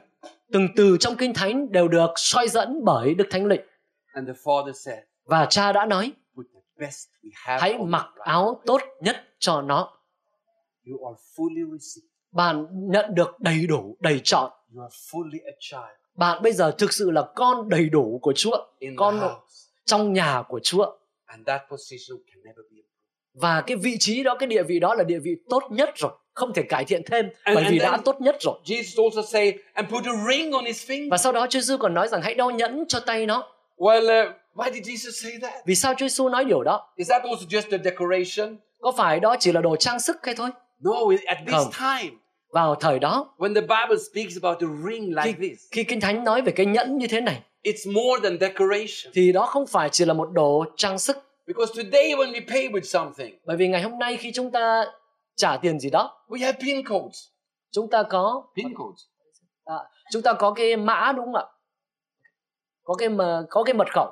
từng 0.52 0.68
từ 0.76 0.96
trong 1.00 1.16
Kinh 1.16 1.34
Thánh 1.34 1.72
đều 1.72 1.88
được 1.88 2.10
soi 2.16 2.48
dẫn 2.48 2.84
bởi 2.84 3.14
Đức 3.14 3.24
Thánh 3.30 3.46
Linh. 3.46 3.60
And 4.14 4.28
the 4.28 4.34
Father 4.44 4.72
said, 4.72 4.98
Và 5.24 5.46
cha 5.50 5.72
đã 5.72 5.86
nói, 5.86 6.12
"Put 6.36 6.46
the 6.54 6.60
best 6.86 7.08
we 7.22 7.30
have 7.34 7.60
hãy 7.60 7.78
mặc 7.78 8.06
áo 8.18 8.60
tốt 8.66 8.80
nhất 9.00 9.16
cho 9.38 9.62
nó. 9.62 9.92
You 10.90 11.06
are 11.12 11.22
fully 11.36 11.78
received. 11.78 12.08
Bạn 12.32 12.66
nhận 12.70 13.14
được 13.14 13.40
đầy 13.40 13.66
đủ, 13.66 13.96
đầy 14.00 14.20
trọn. 14.24 14.50
You 14.74 14.82
are 14.82 14.96
fully 15.12 15.38
a 15.46 15.52
child 15.60 15.98
Bạn 16.14 16.42
bây 16.42 16.52
giờ 16.52 16.70
thực 16.78 16.92
sự 16.92 17.10
là 17.10 17.22
con 17.34 17.68
đầy 17.68 17.88
đủ 17.88 18.18
của 18.22 18.32
Chúa, 18.36 18.56
in 18.78 18.96
con 18.96 19.20
trong 19.86 20.12
nhà 20.12 20.42
của 20.48 20.60
Chúa. 20.62 20.86
and 21.26 21.46
that 21.46 21.62
position 21.70 22.18
can 22.26 22.42
never 22.44 22.58
be 22.70 22.76
improved. 22.76 22.90
Và 23.34 23.60
cái 23.66 23.76
vị 23.76 23.96
trí 24.00 24.22
đó, 24.22 24.34
cái 24.38 24.46
địa 24.46 24.62
vị 24.62 24.80
đó 24.80 24.94
là 24.94 25.04
địa 25.04 25.18
vị 25.18 25.30
tốt 25.50 25.62
nhất 25.70 25.90
rồi. 25.96 26.12
Không 26.34 26.52
thể 26.54 26.62
cải 26.62 26.84
thiện 26.84 27.02
thêm 27.06 27.28
And- 27.44 27.54
bởi 27.54 27.64
vì 27.70 27.78
đã 27.78 27.96
tốt 28.04 28.20
nhất 28.20 28.36
rồi. 28.40 28.54
Jesus 28.64 29.04
also 29.04 29.22
say, 29.22 29.58
and 29.72 29.88
put 29.90 30.04
a 30.04 30.12
ring 30.28 30.52
on 30.52 30.64
his 30.64 30.90
finger. 30.90 31.10
Và 31.10 31.16
sau 31.18 31.32
đó 31.32 31.46
Chúa 31.50 31.60
Giêsu 31.60 31.76
còn 31.78 31.94
nói 31.94 32.08
rằng 32.08 32.22
hãy 32.22 32.34
đeo 32.34 32.50
nhẫn 32.50 32.84
cho 32.88 33.00
tay 33.00 33.26
nó. 33.26 33.52
Well, 33.76 34.26
uh, 34.28 34.34
why 34.54 34.72
did 34.72 34.86
Jesus 34.88 35.10
say 35.10 35.32
that? 35.42 35.54
Vì 35.66 35.74
sao 35.74 35.94
Chúa 35.94 36.06
Giêsu 36.08 36.28
nói 36.28 36.44
điều 36.44 36.62
đó? 36.62 36.92
Is 36.96 37.10
that 37.10 37.22
also 37.22 37.46
just 37.48 37.78
a 37.78 37.78
decoration? 37.84 38.56
Có 38.80 38.92
phải 38.96 39.20
đó 39.20 39.36
chỉ 39.40 39.52
là 39.52 39.60
đồ 39.60 39.76
trang 39.76 40.00
sức 40.00 40.16
hay 40.22 40.34
thôi? 40.34 40.50
No, 40.80 40.90
at 41.26 41.38
this 41.46 41.54
Không. 41.54 41.70
time, 41.72 42.16
Vào 42.54 42.74
thời 42.74 42.98
đó, 42.98 43.34
when 43.38 43.54
the 43.54 43.60
Bible 43.60 43.96
speaks 44.12 44.36
about 44.42 44.62
a 44.62 44.66
ring 44.90 45.08
like 45.08 45.22
khi, 45.24 45.48
this, 45.48 45.58
khi 45.70 45.84
Kinh 45.84 46.00
Thánh 46.00 46.24
nói 46.24 46.42
về 46.42 46.52
cái 46.56 46.66
nhẫn 46.66 46.98
như 46.98 47.06
thế 47.06 47.20
này, 47.20 47.42
it's 47.64 47.92
more 47.92 48.22
than 48.28 48.38
decoration. 48.40 49.12
thì 49.14 49.32
đó 49.32 49.46
không 49.46 49.66
phải 49.66 49.88
chỉ 49.92 50.04
là 50.04 50.14
một 50.14 50.28
đồ 50.32 50.64
trang 50.76 50.98
sức. 50.98 51.16
Because 51.46 51.82
today, 51.82 52.10
when 52.14 52.32
we 52.32 52.40
pay 52.48 52.68
with 52.68 52.80
something, 52.82 53.38
Bởi 53.46 53.56
vì 53.56 53.68
ngày 53.68 53.82
hôm 53.82 53.98
nay 53.98 54.16
khi 54.16 54.32
chúng 54.34 54.50
ta 54.50 54.84
trả 55.36 55.56
tiền 55.56 55.80
gì 55.80 55.90
đó, 55.90 56.24
we 56.28 56.40
have 56.44 56.58
pin 56.62 56.88
codes. 56.88 57.18
chúng 57.72 57.90
ta 57.90 58.02
có 58.02 58.42
Pin 58.56 58.74
codes. 58.74 59.00
à, 59.64 59.76
chúng 60.12 60.22
ta 60.22 60.32
có 60.32 60.50
cái 60.52 60.76
mã 60.76 61.12
đúng 61.16 61.24
không 61.24 61.34
ạ? 61.34 61.44
Có 62.84 62.94
cái 62.94 63.08
mà 63.08 63.42
có 63.50 63.62
cái 63.62 63.74
mật 63.74 63.88
khẩu. 63.92 64.10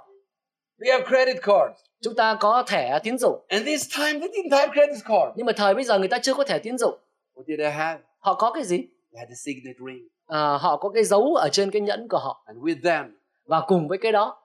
We 0.79 0.93
have 0.93 1.07
credit 1.09 1.37
cards. 1.43 1.81
Chúng 2.03 2.15
ta 2.15 2.35
có 2.41 2.63
thẻ 2.67 2.99
tín 3.03 3.19
dụng. 3.19 3.45
And 3.49 3.67
this 3.67 3.97
time, 3.99 4.13
they 4.21 4.29
didn't 4.29 4.57
have 4.59 4.73
credit 4.75 5.05
card. 5.05 5.33
Nhưng 5.37 5.47
mà 5.47 5.53
thời 5.57 5.75
bây 5.75 5.85
giờ 5.85 5.99
người 5.99 6.09
ta 6.09 6.19
chưa 6.19 6.35
có 6.35 6.45
thẻ 6.45 6.59
tín 6.59 6.79
dụng. 6.79 6.99
What 7.35 7.43
did 7.47 7.59
they 7.61 7.71
have? 7.71 8.01
Họ 8.23 8.35
có 8.35 8.53
cái 8.55 8.65
gì? 8.65 8.77
They 8.77 9.19
had 9.21 9.29
a 9.29 9.35
signet 9.45 9.77
ring. 9.87 10.09
À, 10.27 10.59
họ 10.61 10.77
có 10.77 10.89
cái 10.89 11.05
dấu 11.05 11.35
ở 11.35 11.49
trên 11.53 11.71
cái 11.71 11.83
nhẫn 11.83 12.07
của 12.11 12.19
họ. 12.19 12.45
And 12.47 12.59
with 12.59 12.83
them, 12.85 13.17
Và 13.47 13.61
cùng 13.67 13.89
với 13.89 13.99
cái 13.99 14.13
đó, 14.13 14.37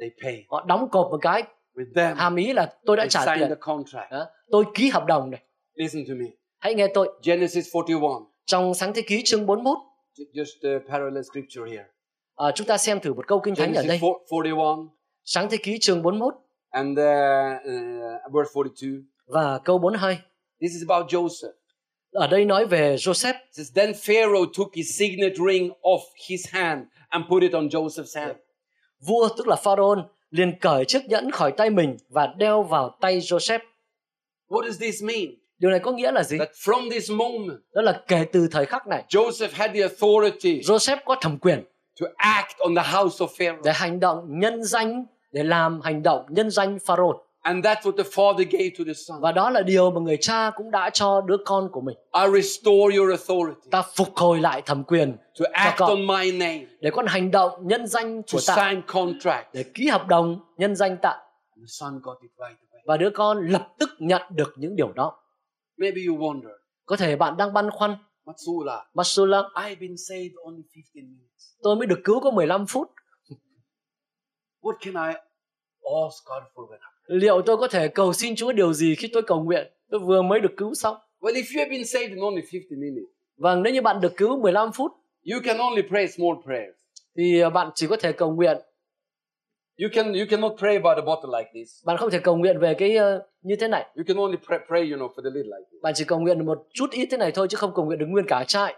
they 0.00 0.10
pay. 0.22 0.44
họ 0.48 0.64
đóng 0.68 0.88
cột 0.88 1.10
một 1.10 1.18
cái. 1.22 1.42
With 1.74 1.92
them, 1.94 2.16
Hàm 2.16 2.36
ý 2.36 2.52
là 2.52 2.72
tôi 2.86 2.96
đã 2.96 3.02
they 3.02 3.08
trả 3.10 3.36
tiền. 3.36 3.48
the 3.48 3.54
contract. 3.60 4.10
Đó, 4.12 4.26
Tôi 4.50 4.64
ký 4.74 4.88
hợp 4.88 5.04
đồng 5.06 5.30
này. 5.30 5.42
Listen 5.74 6.04
to 6.08 6.14
me. 6.18 6.26
Hãy 6.58 6.74
nghe 6.74 6.86
tôi. 6.94 7.08
Genesis 7.22 7.66
41. 7.74 8.22
Trong 8.46 8.74
sáng 8.74 8.92
thế 8.94 9.02
ký 9.06 9.22
chương 9.24 9.46
41, 9.46 9.78
Ju- 10.18 10.24
Just 10.42 10.76
a 10.76 10.78
parallel 10.90 11.22
scripture 11.22 11.70
here. 11.70 11.84
à, 12.36 12.50
chúng 12.54 12.66
ta 12.66 12.78
xem 12.78 13.00
thử 13.00 13.14
một 13.14 13.26
câu 13.26 13.40
kinh 13.40 13.54
thánh 13.54 13.68
ở 13.74 13.82
đây. 13.82 13.98
Genesis 13.98 14.02
4- 14.02 14.18
41 14.30 14.78
Sáng 15.24 15.48
thế 15.50 15.56
ký 15.62 15.78
chương 15.80 16.02
41 16.02 16.34
and 16.70 16.98
uh, 16.98 17.04
uh, 18.26 18.32
verse 18.34 18.50
42. 18.54 18.90
và 19.26 19.58
câu 19.64 19.78
42. 19.78 20.18
This 20.60 20.70
is 20.72 20.82
about 20.88 21.06
Joseph. 21.12 21.52
Ở 22.14 22.26
đây 22.26 22.44
nói 22.44 22.66
về 22.66 22.96
Joseph. 22.96 23.34
Says, 23.52 23.72
Then 23.74 23.92
Pharaoh 23.94 24.48
took 24.58 24.74
his 24.74 24.98
signet 24.98 25.32
ring 25.46 25.70
off 25.82 26.00
his 26.28 26.46
hand 26.50 26.80
and 27.08 27.24
put 27.30 27.42
it 27.42 27.52
on 27.52 27.68
Joseph's 27.68 28.20
hand. 28.20 28.36
Vua 29.00 29.28
tức 29.36 29.48
là 29.48 29.56
Pharaoh 29.56 29.98
liền 30.30 30.58
cởi 30.60 30.84
chiếc 30.84 31.06
nhẫn 31.08 31.30
khỏi 31.30 31.52
tay 31.52 31.70
mình 31.70 31.96
và 32.08 32.34
đeo 32.36 32.62
vào 32.62 32.96
tay 33.00 33.20
Joseph. 33.20 33.58
What 34.48 34.64
does 34.64 34.80
this 34.80 35.02
mean? 35.02 35.24
Điều 35.58 35.70
này 35.70 35.80
có 35.80 35.92
nghĩa 35.92 36.12
là 36.12 36.22
gì? 36.22 36.38
That 36.38 36.50
from 36.50 36.90
this 36.90 37.10
moment, 37.10 37.60
Đó 37.74 37.82
là 37.82 38.00
kể 38.08 38.24
từ 38.32 38.48
thời 38.50 38.66
khắc 38.66 38.86
này, 38.86 39.04
Joseph 39.08 39.48
had 39.52 39.70
the 39.74 39.80
authority 39.80 40.60
Joseph 40.60 40.96
có 41.04 41.16
thẩm 41.20 41.38
quyền 41.38 41.64
to 42.00 42.06
act 42.16 42.58
on 42.58 42.74
the 42.74 42.82
house 42.82 43.24
of 43.24 43.28
Pharaoh. 43.38 43.64
để 43.64 43.72
hành 43.74 44.00
động 44.00 44.24
nhân 44.28 44.64
danh 44.64 45.04
để 45.32 45.42
làm 45.42 45.80
hành 45.80 46.02
động 46.02 46.26
nhân 46.28 46.50
danh 46.50 46.78
Pharaoh 46.86 47.16
And 47.46 47.64
that's 47.66 47.80
what 47.82 47.96
the 47.96 48.02
father 48.04 48.44
gave 48.50 48.70
to 48.78 48.84
the 48.86 48.92
son. 48.94 49.20
và 49.20 49.32
đó 49.32 49.50
là 49.50 49.62
điều 49.62 49.90
mà 49.90 50.00
người 50.00 50.16
cha 50.20 50.50
cũng 50.56 50.70
đã 50.70 50.90
cho 50.90 51.20
đứa 51.20 51.36
con 51.46 51.68
của 51.72 51.80
mình. 51.80 51.96
I 52.12 52.42
restore 52.42 52.96
your 52.96 53.10
authority 53.10 53.68
Ta 53.70 53.82
phục 53.96 54.16
hồi 54.16 54.40
lại 54.40 54.62
thẩm 54.62 54.84
quyền 54.84 55.16
to 55.40 55.44
act 55.52 55.78
con. 55.78 55.88
on 55.90 56.06
my 56.06 56.32
name, 56.32 56.66
để 56.80 56.90
con 56.90 57.06
hành 57.06 57.30
động 57.30 57.52
nhân 57.66 57.86
danh 57.86 58.22
to 58.22 58.26
của 58.32 58.38
ta 58.46 58.56
sign 58.56 58.82
contracts. 58.86 59.54
để 59.54 59.64
ký 59.74 59.88
hợp 59.88 60.06
đồng 60.08 60.40
nhân 60.56 60.76
danh 60.76 60.96
ta 61.02 61.10
The 61.56 61.62
son 61.66 62.00
got 62.02 62.16
it 62.22 62.30
right 62.38 62.58
away. 62.60 62.80
và 62.86 62.96
đứa 62.96 63.10
con 63.10 63.48
lập 63.48 63.68
tức 63.78 63.90
nhận 63.98 64.22
được 64.30 64.54
những 64.56 64.76
điều 64.76 64.92
đó 64.92 65.18
Maybe 65.76 66.00
you 66.08 66.16
wonder, 66.18 66.50
có 66.86 66.96
thể 66.96 67.16
bạn 67.16 67.36
đang 67.36 67.52
băn 67.52 67.70
khoăn 67.70 67.96
Matsula, 68.26 68.84
Masula 68.94 69.42
I've 69.54 69.78
been 69.80 69.96
saved 70.08 70.32
only 70.44 70.62
15 70.74 70.84
minutes. 70.94 71.44
tôi 71.62 71.76
mới 71.76 71.86
được 71.86 71.98
cứu 72.04 72.20
có 72.20 72.30
15 72.30 72.66
phút 72.66 72.90
What 74.62 74.74
can 74.80 74.94
I 75.08 75.14
ask 76.04 76.24
God 76.26 76.42
for 76.54 76.66
when 76.68 76.78
I'm? 76.78 76.93
Liệu 77.06 77.42
tôi 77.46 77.56
có 77.56 77.68
thể 77.68 77.88
cầu 77.88 78.12
xin 78.12 78.36
Chúa 78.36 78.52
điều 78.52 78.72
gì 78.72 78.94
khi 78.94 79.08
tôi 79.12 79.22
cầu 79.22 79.42
nguyện 79.44 79.66
tôi 79.90 80.00
vừa 80.00 80.22
mới 80.22 80.40
được 80.40 80.52
cứu 80.56 80.74
xong 80.74 80.96
Well, 81.20 81.34
if 81.34 81.44
you 81.54 81.58
have 81.58 81.70
been 81.70 81.84
saved 81.84 82.10
in 82.10 82.18
only 82.20 82.42
50 82.52 82.60
minutes, 82.78 83.08
Vâng, 83.36 83.62
nếu 83.62 83.72
như 83.72 83.82
bạn 83.82 84.00
được 84.00 84.16
cứu 84.16 84.40
15 84.40 84.72
phút 84.72 84.92
you 85.32 85.40
can 85.44 85.58
only 85.58 85.82
pray 85.88 86.08
small 86.08 86.32
prayers. 86.44 86.76
thì 87.16 87.40
ờ, 87.40 87.50
bạn 87.50 87.70
chỉ 87.74 87.86
có 87.86 87.96
thể 87.96 88.12
cầu 88.12 88.30
nguyện, 88.34 88.56
You 89.82 89.88
can 89.92 90.12
you 90.12 90.24
cannot 90.30 90.52
pray 90.58 90.76
about 90.76 90.96
a 90.96 91.04
bottle 91.06 91.38
like 91.38 91.50
this. 91.54 91.84
bạn 91.86 91.96
không 91.96 92.10
thể 92.10 92.18
cầu 92.18 92.36
nguyện 92.36 92.58
về 92.58 92.74
cái 92.74 92.96
ờ, 92.96 93.26
như 93.42 93.56
thế 93.60 93.68
này. 93.68 93.86
You 93.96 94.04
can 94.06 94.16
only 94.16 94.36
pray, 94.46 94.58
pray 94.68 94.90
you 94.90 94.98
know, 94.98 95.08
for 95.14 95.22
the 95.24 95.30
lid 95.34 95.44
like 95.46 95.64
this. 95.72 95.82
Bạn 95.82 95.92
chỉ 95.96 96.04
cầu 96.04 96.20
nguyện 96.20 96.46
một 96.46 96.66
chút 96.74 96.90
ít 96.90 97.08
thế 97.10 97.16
này 97.16 97.32
thôi 97.32 97.46
chứ 97.50 97.56
không 97.56 97.72
cầu 97.74 97.84
nguyện 97.84 97.98
được 97.98 98.06
nguyên 98.08 98.24
cả 98.28 98.44
chai. 98.48 98.74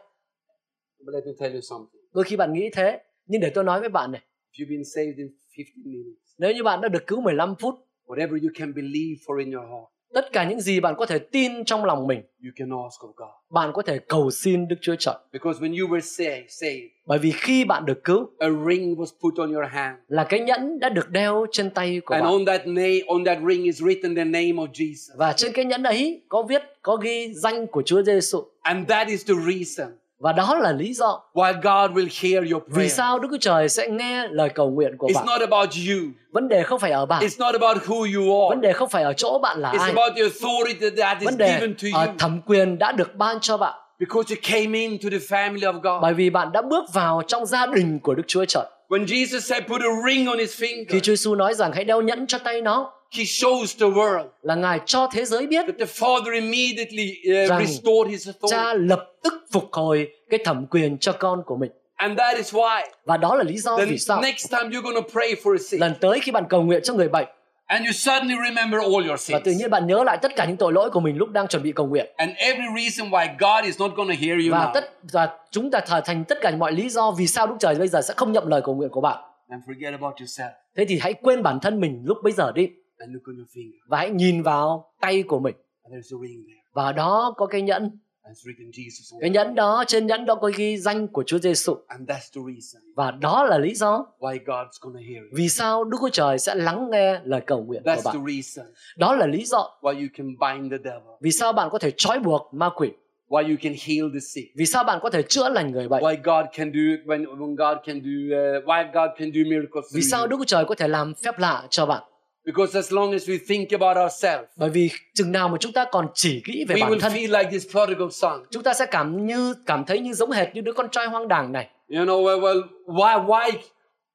But 1.06 1.14
let 1.14 1.24
me 1.26 1.32
tell 1.40 1.54
you 1.54 1.60
something. 1.60 2.00
Đôi 2.14 2.24
khi 2.24 2.36
bạn 2.36 2.52
nghĩ 2.52 2.70
thế, 2.72 2.98
nhưng 3.26 3.40
để 3.40 3.50
tôi 3.54 3.64
nói 3.64 3.80
với 3.80 3.88
bạn 3.88 4.12
này, 4.12 4.20
If 4.52 4.64
you've 4.64 4.70
been 4.70 4.84
saved 4.94 5.16
in 5.18 5.26
50 5.58 5.64
minutes, 5.84 6.18
nếu 6.38 6.52
như 6.52 6.62
bạn 6.62 6.80
đã 6.80 6.88
được 6.88 7.06
cứu 7.06 7.20
15 7.20 7.54
phút, 7.58 7.74
whatever 8.06 8.42
you 8.44 8.50
can 8.54 8.74
believe 8.74 9.16
for 9.26 9.38
in 9.38 9.52
your 9.54 9.66
heart, 9.68 9.84
tất 10.14 10.32
cả 10.32 10.44
những 10.48 10.60
gì 10.60 10.80
bạn 10.80 10.94
có 10.98 11.06
thể 11.06 11.18
tin 11.18 11.64
trong 11.64 11.84
lòng 11.84 12.06
mình, 12.06 12.20
you 12.44 12.50
can 12.56 12.68
ask 12.70 13.00
of 13.00 13.12
God. 13.16 13.28
bạn 13.50 13.70
có 13.74 13.82
thể 13.82 13.98
cầu 13.98 14.30
xin 14.30 14.68
Đức 14.68 14.76
Chúa 14.80 14.94
Trời. 14.98 15.14
Because 15.32 15.60
when 15.60 15.80
you 15.80 15.88
were 15.88 16.00
saved, 16.00 16.44
saved, 16.48 16.82
Bởi 17.06 17.18
vì 17.18 17.32
khi 17.32 17.64
bạn 17.64 17.84
được 17.86 18.04
cứu 18.04 18.26
a 18.38 18.48
ring 18.68 18.94
was 18.94 19.06
put 19.22 19.34
on 19.38 19.52
your 19.54 19.66
hand. 19.70 19.96
là 20.08 20.24
cái 20.24 20.40
nhẫn 20.40 20.78
đã 20.80 20.88
được 20.88 21.10
đeo 21.10 21.46
trên 21.52 21.70
tay 21.70 22.00
của 22.06 22.14
And 22.14 22.24
bạn. 22.24 22.32
on 22.32 22.44
that 22.46 22.66
name, 22.66 23.00
on 23.06 23.24
that 23.24 23.38
ring 23.48 23.64
is 23.64 23.82
written 23.82 24.16
the 24.16 24.24
name 24.24 24.52
of 24.52 24.66
Jesus. 24.72 25.16
Và 25.18 25.32
trên 25.32 25.52
cái 25.52 25.64
nhẫn 25.64 25.82
ấy 25.82 26.22
có 26.28 26.42
viết, 26.42 26.62
có 26.82 26.96
ghi 26.96 27.34
danh 27.34 27.66
của 27.66 27.82
Chúa 27.82 28.02
Giêsu. 28.02 28.38
And 28.62 28.88
that 28.88 29.08
is 29.08 29.26
the 29.28 29.34
reason 29.46 29.92
Và 30.18 30.32
đó 30.32 30.58
là 30.62 30.72
lý 30.72 30.92
do 30.94 31.20
why 31.34 31.52
God 31.54 31.96
will 31.98 32.08
hear 32.22 32.52
your 32.52 32.62
vì 32.66 32.72
prayer. 32.74 32.92
sao 32.94 33.18
Đức 33.18 33.28
Chúa 33.30 33.36
Trời 33.40 33.68
sẽ 33.68 33.88
nghe 33.88 34.28
lời 34.30 34.48
cầu 34.48 34.70
nguyện 34.70 34.96
của 34.98 35.06
It's 35.08 35.14
bạn. 35.14 35.26
not 35.26 35.40
about 35.50 35.68
you. 35.88 35.96
Vấn 36.32 36.48
đề 36.48 36.62
không 36.62 36.78
phải 36.80 36.90
ở 36.90 37.06
bạn, 37.06 37.22
It's 37.22 37.38
not 37.52 37.60
about 37.60 37.76
who 37.88 38.14
you 38.16 38.48
vấn 38.48 38.58
are. 38.58 38.68
đề 38.68 38.72
không 38.72 38.88
phải 38.88 39.02
ở 39.02 39.12
chỗ 39.12 39.38
bạn 39.42 39.58
là 39.60 39.72
It's 39.72 39.80
ai. 39.80 39.90
about 39.96 40.12
the 40.16 40.22
authority 40.22 40.90
that 41.02 41.16
is 41.20 41.24
Vấn 41.24 41.38
đề 41.38 41.52
given 41.60 41.74
to 41.74 41.98
ở 42.00 42.06
you 42.06 42.14
thẩm 42.18 42.40
quyền 42.46 42.78
đã 42.78 42.92
được 42.92 43.14
ban 43.14 43.38
cho 43.40 43.56
bạn 43.56 43.74
because 43.98 44.34
you 44.34 44.40
came 44.52 44.78
into 44.78 45.08
the 45.10 45.18
family 45.18 45.72
of 45.72 45.80
God. 45.80 46.02
bởi 46.02 46.14
vì 46.14 46.30
bạn 46.30 46.52
đã 46.52 46.62
bước 46.62 46.84
vào 46.92 47.22
trong 47.26 47.46
gia 47.46 47.66
đình 47.66 47.98
của 48.02 48.14
Đức 48.14 48.22
Chúa 48.26 48.44
Trời. 48.44 48.64
When 48.88 49.04
Jesus 49.04 49.40
said, 49.40 49.62
put 49.68 49.80
a 49.80 49.88
ring 50.08 50.26
on 50.26 50.38
his 50.38 50.60
Khi 50.60 50.66
finger, 50.66 51.00
Chúa 51.00 51.12
Giêsu 51.14 51.34
nói 51.34 51.54
rằng 51.54 51.72
hãy 51.72 51.84
đeo 51.84 52.00
nhẫn 52.02 52.26
cho 52.26 52.38
tay 52.38 52.60
nó 52.60 52.92
he 53.10 53.24
shows 53.24 53.78
the 53.78 53.86
world 53.86 54.26
là 54.42 54.54
Ngài 54.54 54.80
cho 54.86 55.08
thế 55.12 55.24
giới 55.24 55.46
biết 55.46 55.66
that 55.66 55.78
the 55.78 55.84
Father 55.84 56.32
immediately 56.32 57.12
uh, 57.44 57.60
restored 57.60 58.10
his 58.10 58.28
cha 58.50 58.58
authority. 58.58 58.86
lập 58.88 59.06
tức 59.22 59.34
phục 59.52 59.68
hồi 59.72 60.08
cái 60.30 60.40
thẩm 60.44 60.66
quyền 60.66 60.98
cho 60.98 61.12
con 61.12 61.42
của 61.46 61.56
mình. 61.56 61.70
And 61.96 62.18
that 62.18 62.36
is 62.36 62.54
why 62.54 62.82
Và 63.04 63.16
đó 63.16 63.34
là 63.34 63.44
lý 63.44 63.58
do 63.58 63.76
vì 63.76 63.98
sao 63.98 64.20
next 64.22 64.50
time 64.50 64.62
you're 64.70 64.82
going 64.82 65.02
to 65.02 65.08
pray 65.12 65.34
for 65.34 65.54
a 65.54 65.58
sick 65.58 65.80
lần 65.80 65.94
tới 66.00 66.20
khi 66.20 66.32
bạn 66.32 66.44
cầu 66.48 66.62
nguyện 66.62 66.80
cho 66.84 66.94
người 66.94 67.08
bệnh 67.08 67.26
and 67.66 67.86
you 67.86 67.92
suddenly 67.92 68.36
remember 68.48 68.80
all 68.80 69.08
your 69.08 69.32
và 69.32 69.38
tự 69.38 69.50
sins 69.50 69.60
nhiên 69.60 69.70
bạn 69.70 69.86
nhớ 69.86 70.04
lại 70.04 70.18
tất 70.22 70.36
cả 70.36 70.44
những 70.44 70.56
tội 70.56 70.72
lỗi 70.72 70.90
của 70.90 71.00
mình 71.00 71.16
lúc 71.16 71.28
đang 71.30 71.48
chuẩn 71.48 71.62
bị 71.62 71.72
cầu 71.72 71.86
nguyện 71.86 72.06
and 72.16 72.30
every 72.36 72.66
reason 72.76 73.10
why 73.10 73.26
God 73.38 73.64
is 73.64 73.80
not 73.80 73.90
going 73.96 74.08
to 74.08 74.14
hear 74.20 74.46
you 74.46 74.52
và 74.52 74.58
now, 74.58 74.70
tất 74.74 74.92
và 75.12 75.28
chúng 75.50 75.70
ta 75.70 75.80
trở 75.86 76.00
thành 76.00 76.24
tất 76.24 76.38
cả 76.40 76.50
mọi 76.58 76.72
lý 76.72 76.88
do 76.88 77.10
vì 77.10 77.26
sao 77.26 77.46
Đức 77.46 77.54
Trời 77.60 77.74
bây 77.74 77.88
giờ 77.88 78.02
sẽ 78.02 78.14
không 78.16 78.32
nhậm 78.32 78.46
lời 78.46 78.60
cầu 78.64 78.74
nguyện 78.74 78.90
của 78.90 79.00
bạn. 79.00 79.22
then 79.50 79.60
forget 79.66 79.92
about 79.92 80.14
yourself 80.14 80.50
Thế 80.76 80.84
thì 80.88 80.98
hãy 80.98 81.14
quên 81.14 81.42
bản 81.42 81.60
thân 81.60 81.80
mình 81.80 82.02
lúc 82.04 82.18
bây 82.22 82.32
giờ 82.32 82.52
đi 82.54 82.68
and 82.98 83.12
look 83.12 83.22
on 83.26 83.36
your 83.36 83.48
finger. 83.48 83.78
và 83.88 83.98
hãy 83.98 84.10
nhìn 84.10 84.42
vào 84.42 84.90
tay 85.00 85.22
của 85.22 85.38
mình 85.38 85.54
And 85.82 85.94
there's 85.94 86.18
a 86.18 86.20
ring 86.28 86.44
there. 86.46 86.60
và 86.72 86.92
đó 86.92 87.34
có 87.36 87.46
cái 87.46 87.62
nhẫn 87.62 87.90
And 88.22 88.36
it's 88.38 88.50
written 88.50 88.70
Jesus 88.70 89.14
on 89.16 89.20
cái 89.20 89.30
nhẫn 89.30 89.54
đó 89.54 89.84
trên 89.86 90.06
nhẫn 90.06 90.24
đó 90.24 90.34
có 90.34 90.50
ghi 90.56 90.76
danh 90.78 91.08
của 91.08 91.22
Chúa 91.26 91.38
Giêsu 91.38 91.74
And 91.86 92.10
that's 92.10 92.30
the 92.34 92.52
reason 92.54 92.82
và 92.96 93.10
đó 93.10 93.44
là 93.44 93.58
lý 93.58 93.74
do 93.74 94.06
why 94.18 94.38
God's 94.44 94.68
going 94.80 94.94
to 94.94 95.00
hear 95.00 95.22
you. 95.22 95.28
vì 95.32 95.48
sao 95.48 95.84
Đức 95.84 95.98
Chúa 96.00 96.08
Trời 96.08 96.38
sẽ 96.38 96.54
lắng 96.54 96.88
nghe 96.90 97.20
lời 97.24 97.40
cầu 97.46 97.64
nguyện 97.64 97.82
của 97.84 97.90
That's 97.90 98.02
bạn. 98.04 98.14
the 98.16 98.32
reason 98.34 98.72
Đó 98.96 99.14
là 99.14 99.26
lý 99.26 99.44
do 99.44 99.58
why 99.80 99.92
you 100.00 100.06
can 100.14 100.26
bind 100.26 100.72
the 100.72 100.78
devil, 100.84 101.08
vì 101.20 101.30
sao 101.32 101.52
bạn 101.52 101.68
có 101.72 101.78
thể 101.78 101.90
trói 101.96 102.18
buộc 102.18 102.48
ma 102.54 102.70
quỷ, 102.76 102.88
why 103.28 103.42
you 103.48 103.56
can 103.62 103.72
heal 103.86 104.06
the 104.14 104.20
sick, 104.20 104.48
vì 104.56 104.66
sao 104.66 104.84
bạn 104.84 104.98
có 105.02 105.10
thể 105.10 105.22
chữa 105.22 105.48
lành 105.48 105.70
người 105.72 105.88
bệnh, 105.88 106.02
why 106.02 106.16
God 106.24 106.46
can 106.56 106.72
do 106.74 106.80
when, 107.14 107.24
when 107.24 107.54
God 107.56 107.86
can 107.86 108.00
do 108.00 108.36
uh, 108.36 108.64
why 108.64 108.84
God 108.92 109.18
can 109.18 109.30
do 109.34 109.40
miracles. 109.50 109.84
vì 109.94 110.02
sao. 110.02 110.26
Đức 110.26 110.36
Chúa 110.38 110.44
Trời 110.44 110.64
có 110.64 110.74
thể 110.74 110.88
làm 110.88 111.14
phép 111.14 111.38
lạ 111.38 111.66
cho 111.70 111.86
bạn. 111.86 112.02
Because 112.46 112.78
as 112.78 112.92
long 112.92 113.12
as 113.12 113.28
we 113.28 113.38
think 113.48 113.80
about 113.80 113.96
ourselves, 113.96 114.48
Bởi 114.56 114.70
vì 114.70 114.90
chừng 115.14 115.32
nào 115.32 115.48
mà 115.48 115.56
chúng 115.60 115.72
ta 115.72 115.84
còn 115.92 116.06
chỉ 116.14 116.42
nghĩ 116.46 116.64
về 116.68 116.74
we 116.76 116.80
bản 116.80 116.90
will 116.92 117.00
thân, 117.00 117.12
feel 117.12 117.38
like 117.38 117.50
this 117.50 117.70
prodigal 117.70 118.08
son. 118.10 118.42
chúng 118.50 118.62
ta 118.62 118.74
sẽ 118.74 118.86
cảm 118.86 119.26
như 119.26 119.54
cảm 119.66 119.84
thấy 119.84 120.00
như 120.00 120.12
giống 120.12 120.30
hệt 120.30 120.54
như 120.54 120.60
đứa 120.60 120.72
con 120.72 120.88
trai 120.92 121.06
hoang 121.06 121.28
đàng 121.28 121.52
này. 121.52 121.68
You 121.88 122.04
know, 122.04 122.24
well, 122.24 122.40
well 122.40 122.62
why 122.86 123.26
why 123.26 123.52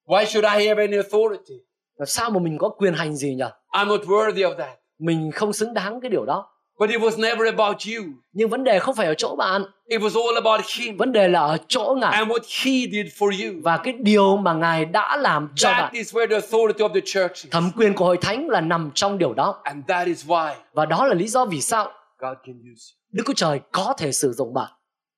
why 0.08 0.26
should 0.26 0.46
I 0.60 0.68
have 0.68 0.82
any 0.88 0.98
authority? 0.98 1.54
Làm 1.98 2.06
sao 2.06 2.30
mà 2.30 2.40
mình 2.40 2.58
có 2.58 2.70
quyền 2.70 2.94
hành 2.94 3.16
gì 3.16 3.36
nhỉ? 3.36 3.44
I'm 3.74 3.88
not 3.88 4.02
worthy 4.02 4.50
of 4.50 4.56
that. 4.58 4.78
Mình 5.00 5.32
không 5.32 5.54
xứng 5.54 5.74
đáng 5.74 6.02
cái 6.02 6.10
điều 6.10 6.26
đó. 6.26 6.48
But 6.82 6.90
it 6.90 7.00
was 7.02 7.20
never 7.20 7.48
about 7.48 7.78
you. 7.86 8.04
Nhưng 8.34 8.50
vấn 8.50 8.64
đề 8.64 8.80
không 8.80 8.96
phải 8.96 9.08
ở 9.08 9.14
chỗ 9.14 9.36
bạn, 9.36 9.64
It 9.90 10.02
was 10.02 10.26
all 10.26 10.36
about 10.48 10.62
him 10.80 10.98
vấn 10.98 11.12
đề 11.12 11.28
là 11.28 11.40
ở 11.40 11.58
chỗ 11.68 11.96
Ngài 12.02 12.12
and 12.14 12.32
what 12.32 12.40
he 12.42 12.72
did 12.92 13.14
for 13.22 13.30
you. 13.46 13.62
và 13.64 13.78
cái 13.78 13.94
điều 14.00 14.38
mà 14.38 14.54
Ngài 14.54 14.86
đã 14.86 15.18
làm 15.18 15.50
cho 15.56 15.70
That 15.70 15.82
bạn. 15.82 15.94
is 15.94 16.16
where 16.16 16.28
the 16.28 16.36
authority 16.36 16.84
of 16.84 16.94
the 16.94 17.02
church 17.06 17.34
is. 17.34 17.48
Thẩm 17.52 17.72
quyền 17.78 17.94
của 17.94 18.06
hội 18.06 18.18
thánh 18.18 18.50
là 18.50 18.62
nằm 18.62 18.92
trong 18.96 19.18
điều 19.18 19.34
đó. 19.34 19.62
And 19.64 19.86
that 19.88 20.08
is 20.08 20.26
why 20.26 20.54
Và 20.74 20.86
đó 20.86 21.06
là 21.08 21.14
lý 21.14 21.28
do 21.28 21.46
vì 21.46 21.62
sao 21.62 21.92
God 22.18 22.38
can 22.46 22.56
use 22.56 22.94
you. 22.94 22.98
Đức 23.12 23.24
Chúa 23.28 23.34
Trời 23.36 23.60
có 23.72 23.94
thể 23.98 24.12
sử 24.12 24.32
dụng 24.32 24.54
bạn. 24.54 24.72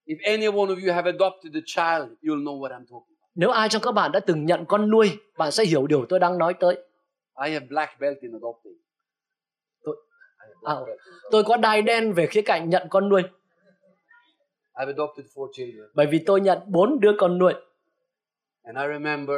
If 0.08 0.17
any 0.23 0.45
one 0.47 0.56
of 0.76 0.88
you 0.88 0.93
have 0.93 1.12
adopted 1.12 1.54
a 1.54 1.63
child, 1.65 2.12
you'll 2.21 2.43
know 2.43 2.60
what 2.60 2.69
I'm 2.71 2.86
talking 2.86 3.15
about. 3.19 3.32
Nếu 3.36 3.49
ai 3.49 3.69
trong 3.69 3.82
các 3.82 3.91
bạn 3.91 4.12
đã 4.12 4.19
từng 4.19 4.45
nhận 4.45 4.65
con 4.65 4.89
nuôi, 4.89 5.17
bạn 5.38 5.52
sẽ 5.52 5.65
hiểu 5.65 5.88
điều 5.88 6.06
tôi 6.10 6.19
đang 6.19 6.38
nói 6.38 6.54
tới. 6.60 6.76
I 7.45 7.52
have 7.54 7.65
black 7.69 7.99
belt 7.99 8.17
in 8.21 8.32
adopting. 8.32 8.73
Tôi, 9.86 9.95
I 9.95 10.45
have 10.47 10.53
black 10.53 10.53
à, 10.63 10.76
tôi 11.32 11.43
có 11.43 11.58
đai 11.58 11.82
đen 11.82 12.13
về 12.13 12.28
khía 12.28 12.41
cạnh 12.41 12.69
nhận 12.69 12.88
con 12.89 13.10
nuôi. 13.10 13.21
I've 14.73 14.88
adopted 14.88 15.26
four 15.36 15.47
children. 15.54 15.88
bởi 15.95 16.06
vì 16.06 16.23
tôi 16.26 16.41
nhận 16.41 16.60
bốn 16.67 16.99
đứa 16.99 17.12
con 17.17 17.38
nuôi. 17.38 17.54
And 18.63 18.78
I 18.78 18.84
remember 18.93 19.38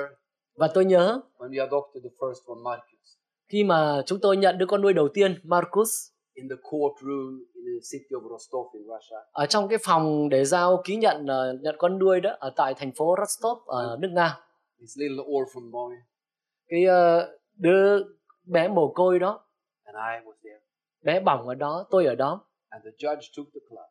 và 0.55 0.67
tôi 0.73 0.85
nhớ 0.85 1.21
when 1.37 1.49
we 1.49 1.59
adopted 1.67 2.03
the 2.03 2.09
first 2.19 2.55
one, 2.55 2.61
Marcus, 2.63 3.17
khi 3.47 3.63
mà 3.63 4.01
chúng 4.05 4.19
tôi 4.21 4.37
nhận 4.37 4.57
đứa 4.57 4.65
con 4.65 4.81
nuôi 4.81 4.93
đầu 4.93 5.07
tiên 5.13 5.39
Marcus 5.43 5.89
in 6.33 6.49
the 6.49 6.55
courtroom 6.63 7.39
in 7.53 7.63
the 7.65 7.79
city 7.91 8.09
of 8.09 8.29
Rostov 8.29 8.65
in 8.73 8.83
Russia. 8.83 9.15
ở 9.31 9.45
trong 9.45 9.67
cái 9.67 9.79
phòng 9.83 10.29
để 10.29 10.45
giao 10.45 10.81
ký 10.85 10.95
nhận 10.95 11.27
ờ, 11.27 11.53
nhận 11.61 11.75
con 11.77 11.99
nuôi 11.99 12.19
đó 12.21 12.35
ở 12.39 12.53
tại 12.55 12.73
thành 12.77 12.91
phố 12.91 13.15
Rostov 13.19 13.57
ở 13.67 13.97
nước 14.01 14.09
Nga. 14.11 14.39
This 14.79 14.97
little 14.97 15.23
orphan 15.37 15.71
boy, 15.71 15.95
cái 16.67 16.85
ờ, 16.85 17.31
đứa 17.55 18.03
bé 18.43 18.67
mồ 18.67 18.91
côi 18.95 19.19
đó. 19.19 19.41
And 19.83 19.97
I 19.97 20.27
was 20.27 20.33
there. 20.43 20.59
Bé 21.05 21.19
bỏng 21.19 21.47
ở 21.47 21.55
đó 21.55 21.85
tôi 21.89 22.05
ở 22.05 22.15
đó. 22.15 22.45
And 22.69 22.85
the 22.85 22.91
judge 22.91 23.21
took 23.37 23.47
the 23.53 23.59
club. 23.69 23.85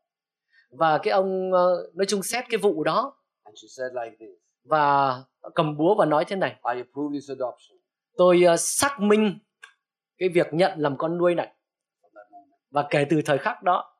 Và 0.70 0.98
cái 0.98 1.12
ông 1.12 1.52
ờ, 1.52 1.90
nói 1.94 2.06
chung 2.08 2.22
xét 2.22 2.44
cái 2.48 2.58
vụ 2.58 2.84
đó. 2.84 3.16
And 3.42 3.58
she 3.62 3.68
said 3.68 3.92
like 4.04 4.16
this. 4.20 4.38
Và 4.64 5.14
cầm 5.54 5.76
búa 5.76 5.94
và 5.94 6.04
nói 6.04 6.24
thế 6.24 6.36
này. 6.36 6.50
I 6.50 6.80
approve 6.80 7.14
this 7.16 7.30
adoption. 7.30 7.78
Tôi 8.16 8.42
ờ, 8.42 8.56
xác 8.56 9.00
minh 9.00 9.38
cái 10.18 10.28
việc 10.28 10.46
nhận 10.52 10.78
làm 10.78 10.96
con 10.96 11.18
nuôi 11.18 11.34
này. 11.34 11.54
Và 12.70 12.86
kể 12.90 13.06
từ 13.10 13.22
thời 13.24 13.38
khắc 13.38 13.62
đó 13.62 13.94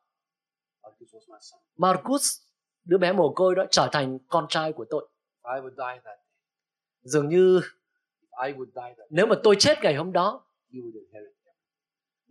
Marcus 1.77 2.41
đứa 2.85 2.99
bé 2.99 3.13
mồ 3.13 3.33
côi 3.35 3.55
đó 3.55 3.65
trở 3.71 3.89
thành 3.93 4.19
con 4.29 4.47
trai 4.49 4.73
của 4.73 4.85
tôi. 4.91 5.09
I 5.45 5.61
would 5.61 5.71
die 5.71 6.01
that 6.05 6.05
day, 6.05 6.17
dường 7.03 7.29
như 7.29 7.61
if 8.21 8.47
I 8.47 8.53
would 8.53 8.67
die 8.67 8.95
that 8.99 9.07
nếu 9.11 9.27
mà 9.27 9.37
tôi 9.43 9.57
chết 9.59 9.79
ngày 9.83 9.95
hôm 9.95 10.13
đó 10.13 10.47
would 10.73 11.01
inherit. 11.07 11.34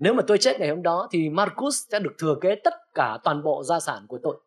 Nếu 0.04 0.14
mà 0.14 0.24
tôi 0.28 0.38
chết 0.38 0.60
ngày 0.60 0.70
hôm 0.70 0.84
đó 0.84 1.08
thì 1.12 1.30
Marcus 1.30 1.88
sẽ 1.91 1.99
được 1.99 2.14
thừa 2.18 2.36
kế 2.41 2.56
tất 2.64 2.74
cả 2.93 3.18
toàn 3.24 3.43
bộ 3.43 3.64
gia 3.64 3.80
sản 3.80 4.06
của 4.08 4.20
tôi. 4.24 4.39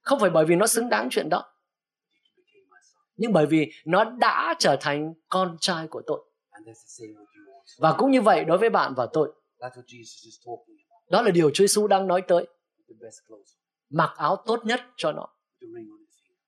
Không 0.00 0.20
phải 0.20 0.30
bởi 0.30 0.44
vì 0.44 0.56
nó 0.56 0.66
xứng 0.66 0.88
đáng 0.88 1.08
chuyện 1.10 1.28
đó 1.28 1.44
nhưng 3.16 3.32
bởi 3.32 3.46
vì 3.46 3.72
nó 3.84 4.04
đã 4.04 4.54
trở 4.58 4.76
thành 4.80 5.14
con 5.28 5.56
trai 5.60 5.86
của 5.86 6.02
tôi. 6.06 6.24
Và 7.78 7.94
cũng 7.98 8.10
như 8.10 8.22
vậy 8.22 8.44
đối 8.44 8.58
với 8.58 8.70
bạn 8.70 8.94
và 8.96 9.06
tôi. 9.12 9.32
Đó 11.10 11.22
là 11.22 11.30
điều 11.30 11.50
Chúa 11.50 11.64
Giêsu 11.64 11.86
đang 11.86 12.06
nói 12.06 12.22
tới. 12.28 12.46
Mặc 13.90 14.14
áo 14.16 14.36
tốt 14.46 14.60
nhất 14.64 14.80
cho 14.96 15.12
nó. 15.12 15.28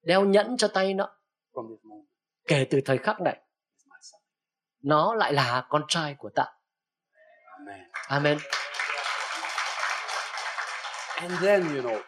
Đeo 0.03 0.25
nhẫn 0.25 0.57
cho 0.57 0.69
tay 0.69 0.95
nó. 0.95 1.17
Kể 2.47 2.67
từ 2.71 2.81
thời 2.85 2.99
khắc 2.99 3.21
này 3.21 3.41
nó 4.83 5.15
lại 5.15 5.33
là 5.33 5.67
con 5.69 5.85
trai 5.89 6.15
của 6.19 6.31
ta 6.35 6.56
Amen. 8.09 8.39
And 11.21 11.33
then, 11.43 11.63
you 11.77 11.83
know, 11.83 11.99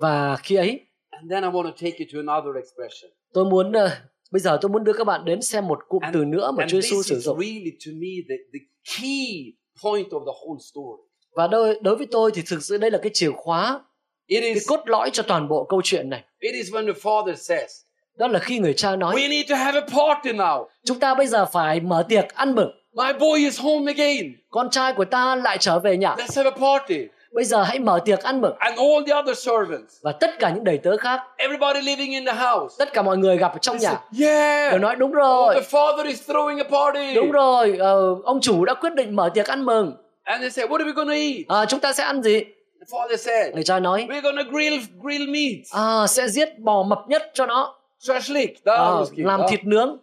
và 0.00 0.36
khi 0.36 0.56
ấy 0.56 0.80
and 1.10 1.30
then 1.30 1.42
I 1.42 1.48
want 1.50 1.64
to 1.64 1.70
take 1.82 1.96
you 1.98 2.06
to 2.12 2.18
another 2.32 2.56
expression. 2.56 3.10
tôi 3.34 3.44
muốn 3.44 3.72
ờ, 3.72 3.90
Bây 4.32 4.40
giờ 4.40 4.58
tôi 4.60 4.68
muốn 4.70 4.84
đưa 4.84 4.92
các 4.92 5.04
bạn 5.04 5.24
đến 5.24 5.42
xem 5.42 5.66
một 5.68 5.78
cụm 5.88 6.02
And- 6.02 6.12
từ 6.14 6.24
nữa 6.24 6.52
mà 6.56 6.64
Chúa 6.68 6.76
this 6.80 6.84
Giêsu 6.92 7.02
sử 7.02 7.14
is 7.14 7.24
dụng. 7.24 7.38
really, 7.40 7.70
to 7.86 7.90
me, 7.94 8.08
the, 8.28 8.34
the 8.52 8.58
key 8.96 9.52
point 9.84 10.06
of 10.08 10.20
the 10.20 10.32
whole 10.44 10.58
story. 10.70 11.02
Và 11.36 11.46
đối, 11.46 11.78
đối 11.82 11.96
với 11.96 12.06
tôi 12.10 12.30
thì 12.34 12.42
thực 12.50 12.62
sự 12.62 12.78
đây 12.78 12.90
là 12.90 12.98
cái 13.02 13.10
chìa 13.14 13.30
khóa, 13.36 13.80
It 14.26 14.40
cái 14.42 14.52
is, 14.52 14.68
cốt 14.68 14.80
lõi 14.86 15.10
cho 15.12 15.22
toàn 15.22 15.48
bộ 15.48 15.64
câu 15.68 15.80
chuyện 15.84 16.10
này. 16.10 16.24
it 16.38 16.54
is 16.54 16.70
when 16.72 16.86
the 16.94 17.00
father 17.00 17.34
says, 17.34 17.70
Đó 18.16 18.28
là 18.28 18.38
khi 18.38 18.58
người 18.58 18.74
cha 18.74 18.96
nói, 18.96 19.16
We 19.16 19.28
need 19.30 19.50
to 19.50 19.56
have 19.56 19.80
a 19.80 19.86
party 19.86 20.32
now. 20.38 20.66
chúng 20.84 20.98
ta 21.00 21.14
bây 21.14 21.26
giờ 21.26 21.46
phải 21.46 21.80
mở 21.80 22.06
tiệc 22.08 22.34
ăn 22.34 22.54
mừng. 22.54 22.70
My 22.98 23.12
boy 23.18 23.38
is 23.38 23.60
home 23.60 23.92
again. 23.92 24.32
Con 24.50 24.70
trai 24.70 24.92
của 24.92 25.04
ta 25.04 25.34
lại 25.36 25.58
trở 25.60 25.78
về 25.78 25.96
nhà. 25.96 26.14
Let's 26.18 26.36
have 26.44 26.50
a 26.50 26.56
party. 26.60 27.06
Bây 27.32 27.44
giờ 27.44 27.62
hãy 27.62 27.78
mở 27.78 28.00
tiệc 28.04 28.22
ăn 28.22 28.40
mừng. 28.40 28.54
And 28.58 28.78
all 28.78 29.04
the 29.06 29.14
other 29.18 29.38
servants, 29.38 29.94
Và 30.02 30.12
tất 30.12 30.38
cả 30.38 30.50
những 30.50 30.64
đầy 30.64 30.78
tớ 30.78 30.96
khác, 30.96 31.20
everybody 31.36 31.80
living 31.80 32.10
in 32.10 32.26
the 32.26 32.32
house, 32.32 32.74
tất 32.78 32.92
cả 32.92 33.02
mọi 33.02 33.16
người 33.18 33.36
gặp 33.36 33.52
ở 33.52 33.58
trong 33.58 33.78
they 33.78 33.92
nhà. 33.92 34.00
Yeah. 34.26 34.70
Đều 34.72 34.78
nói 34.78 34.96
đúng 34.96 35.10
Oh, 35.10 35.14
rồi, 35.16 35.54
the 35.54 35.60
father 35.78 36.06
is 36.06 36.30
throwing 36.30 36.58
a 36.58 36.64
party. 36.70 37.14
đúng 37.14 37.30
rồi, 37.32 37.76
ờ, 37.78 38.16
ông 38.24 38.40
chủ 38.40 38.64
đã 38.64 38.74
quyết 38.74 38.94
định 38.94 39.16
mở 39.16 39.30
tiệc 39.34 39.46
ăn 39.46 39.64
mừng. 39.64 39.92
And 40.24 40.40
they 40.40 40.50
say, 40.50 40.66
What 40.66 40.78
are 40.78 40.84
we 40.90 40.94
going 40.94 41.08
to 41.08 41.14
eat? 41.14 41.62
À, 41.62 41.66
chúng 41.66 41.80
ta 41.80 41.92
sẽ 41.92 42.04
ăn 42.04 42.22
gì? 42.22 42.40
The 42.80 42.86
father 42.98 43.16
said, 43.16 43.54
Người 43.54 43.64
cha 43.64 43.78
nói, 43.80 44.06
We're 44.10 44.20
going 44.22 44.36
to 44.36 44.42
grill 44.52 44.74
grill 45.02 45.30
meat. 45.30 45.54
à, 45.72 46.06
sẽ 46.06 46.28
giết 46.28 46.58
bò 46.58 46.82
mập 46.82 46.98
nhất 47.08 47.30
cho 47.34 47.46
nó, 47.46 47.74
Shashlik. 48.00 48.64
à, 48.64 48.76
That 48.76 48.78
was 48.78 49.26
làm 49.26 49.40
thịt 49.48 49.64
nướng. 49.64 49.96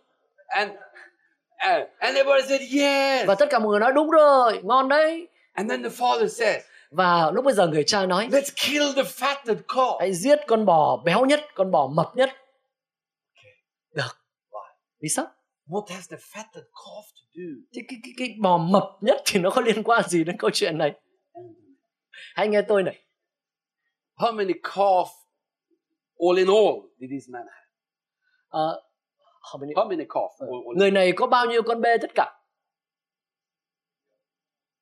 And, 0.47 0.71
and, 1.57 1.83
and 1.99 2.17
everybody 2.17 2.41
said, 2.47 2.61
Yes. 2.61 3.27
Và 3.27 3.35
tất 3.35 3.45
cả 3.49 3.59
mọi 3.59 3.69
người 3.69 3.79
nói 3.79 3.91
đúng 3.95 4.09
rồi, 4.09 4.61
ngon 4.63 4.89
đấy. 4.89 5.27
And 5.53 5.69
then 5.69 5.83
the 5.83 5.89
father 5.89 6.27
said, 6.27 6.61
Và 6.91 7.31
lúc 7.31 7.45
bây 7.45 7.53
giờ 7.53 7.67
người 7.67 7.83
cha 7.83 8.05
nói, 8.05 8.27
Let's 8.31 8.51
kill 8.55 8.95
the 8.95 9.03
fatted 9.03 9.55
calf. 9.67 9.97
hãy 9.99 10.13
giết 10.13 10.39
con 10.47 10.65
bò 10.65 10.97
béo 11.05 11.25
nhất, 11.25 11.41
con 11.55 11.71
bò 11.71 11.87
mập 11.87 12.15
nhất. 12.15 12.29
Được. 13.93 14.17
Vì 15.01 15.09
sao? 15.09 15.25
What 15.67 15.85
has 15.89 16.09
the 16.11 16.17
fatted 16.17 16.63
calf 16.73 17.03
to 17.03 17.21
do? 17.33 17.43
Thì 17.73 17.81
cái, 17.87 17.99
cái, 18.03 18.11
cái 18.17 18.35
bò 18.41 18.57
mập 18.57 18.83
nhất 19.01 19.21
thì 19.25 19.39
nó 19.39 19.49
có 19.49 19.61
liên 19.61 19.83
quan 19.83 20.09
gì 20.09 20.23
đến 20.23 20.37
câu 20.37 20.49
chuyện 20.53 20.77
này? 20.77 20.93
Hãy 22.35 22.47
nghe 22.47 22.61
tôi 22.61 22.83
này. 22.83 22.99
How 24.17 24.35
many 24.35 24.53
calf, 24.63 25.05
all 26.19 26.37
in 26.37 26.47
all, 26.47 26.75
did 26.99 27.09
this 27.11 27.29
man 27.29 27.41
have? 27.47 27.65
Ờ, 28.49 28.81
how 29.53 29.59
many- 29.59 29.73
How 29.75 29.89
many 29.89 30.05
calf? 30.05 30.29
All, 30.39 30.49
all 30.67 30.77
người 30.77 30.91
này 30.91 31.11
có 31.15 31.27
bao 31.27 31.45
nhiêu 31.45 31.61
con 31.63 31.81
bê 31.81 31.97
tất 32.01 32.11
cả? 32.15 32.31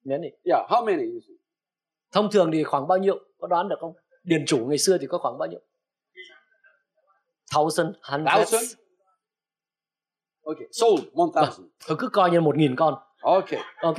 Đi. 0.03 0.13
Yeah, 0.43 0.69
how 0.69 0.85
many? 0.85 1.03
Thông 2.11 2.31
thường 2.31 2.49
thì 2.53 2.63
khoảng 2.63 2.87
bao 2.87 2.97
nhiêu? 2.97 3.19
Có 3.39 3.47
đoán 3.47 3.69
được 3.69 3.75
không? 3.79 3.93
Điền 4.23 4.45
chủ 4.47 4.65
ngày 4.65 4.77
xưa 4.77 4.97
thì 4.97 5.07
có 5.07 5.17
khoảng 5.17 5.37
bao 5.37 5.47
nhiêu? 5.49 5.59
Thousand, 7.53 7.87
hundreds. 8.01 8.33
Thousand? 8.35 8.73
Okay, 10.45 10.67
sold 10.71 10.99
one 11.15 11.27
thousand. 11.35 11.67
Thôi 11.87 11.97
cứ 11.99 12.09
coi 12.13 12.31
như 12.31 12.41
một 12.41 12.57
nghìn 12.57 12.75
con. 12.75 12.93
Okay, 13.21 13.59
Ok. 13.81 13.97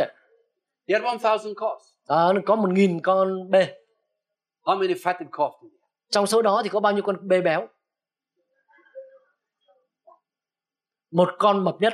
he 0.89 0.93
had 0.93 1.03
one 1.03 1.19
thousand 1.19 1.57
calves. 1.61 1.85
À, 2.07 2.29
có 2.47 2.57
một 2.57 2.71
nghìn 2.73 3.01
con 3.03 3.51
bê. 3.51 3.75
How 4.65 4.79
many 4.79 4.95
fatted 4.95 5.27
have? 5.33 5.55
Trong 6.11 6.27
số 6.27 6.43
đó 6.43 6.61
thì 6.65 6.69
có 6.69 6.81
bao 6.81 6.93
nhiêu 6.93 7.03
con 7.03 7.29
bê 7.29 7.41
béo? 7.41 7.69
Một 11.15 11.29
con 11.39 11.65
mập 11.65 11.77
nhất. 11.81 11.93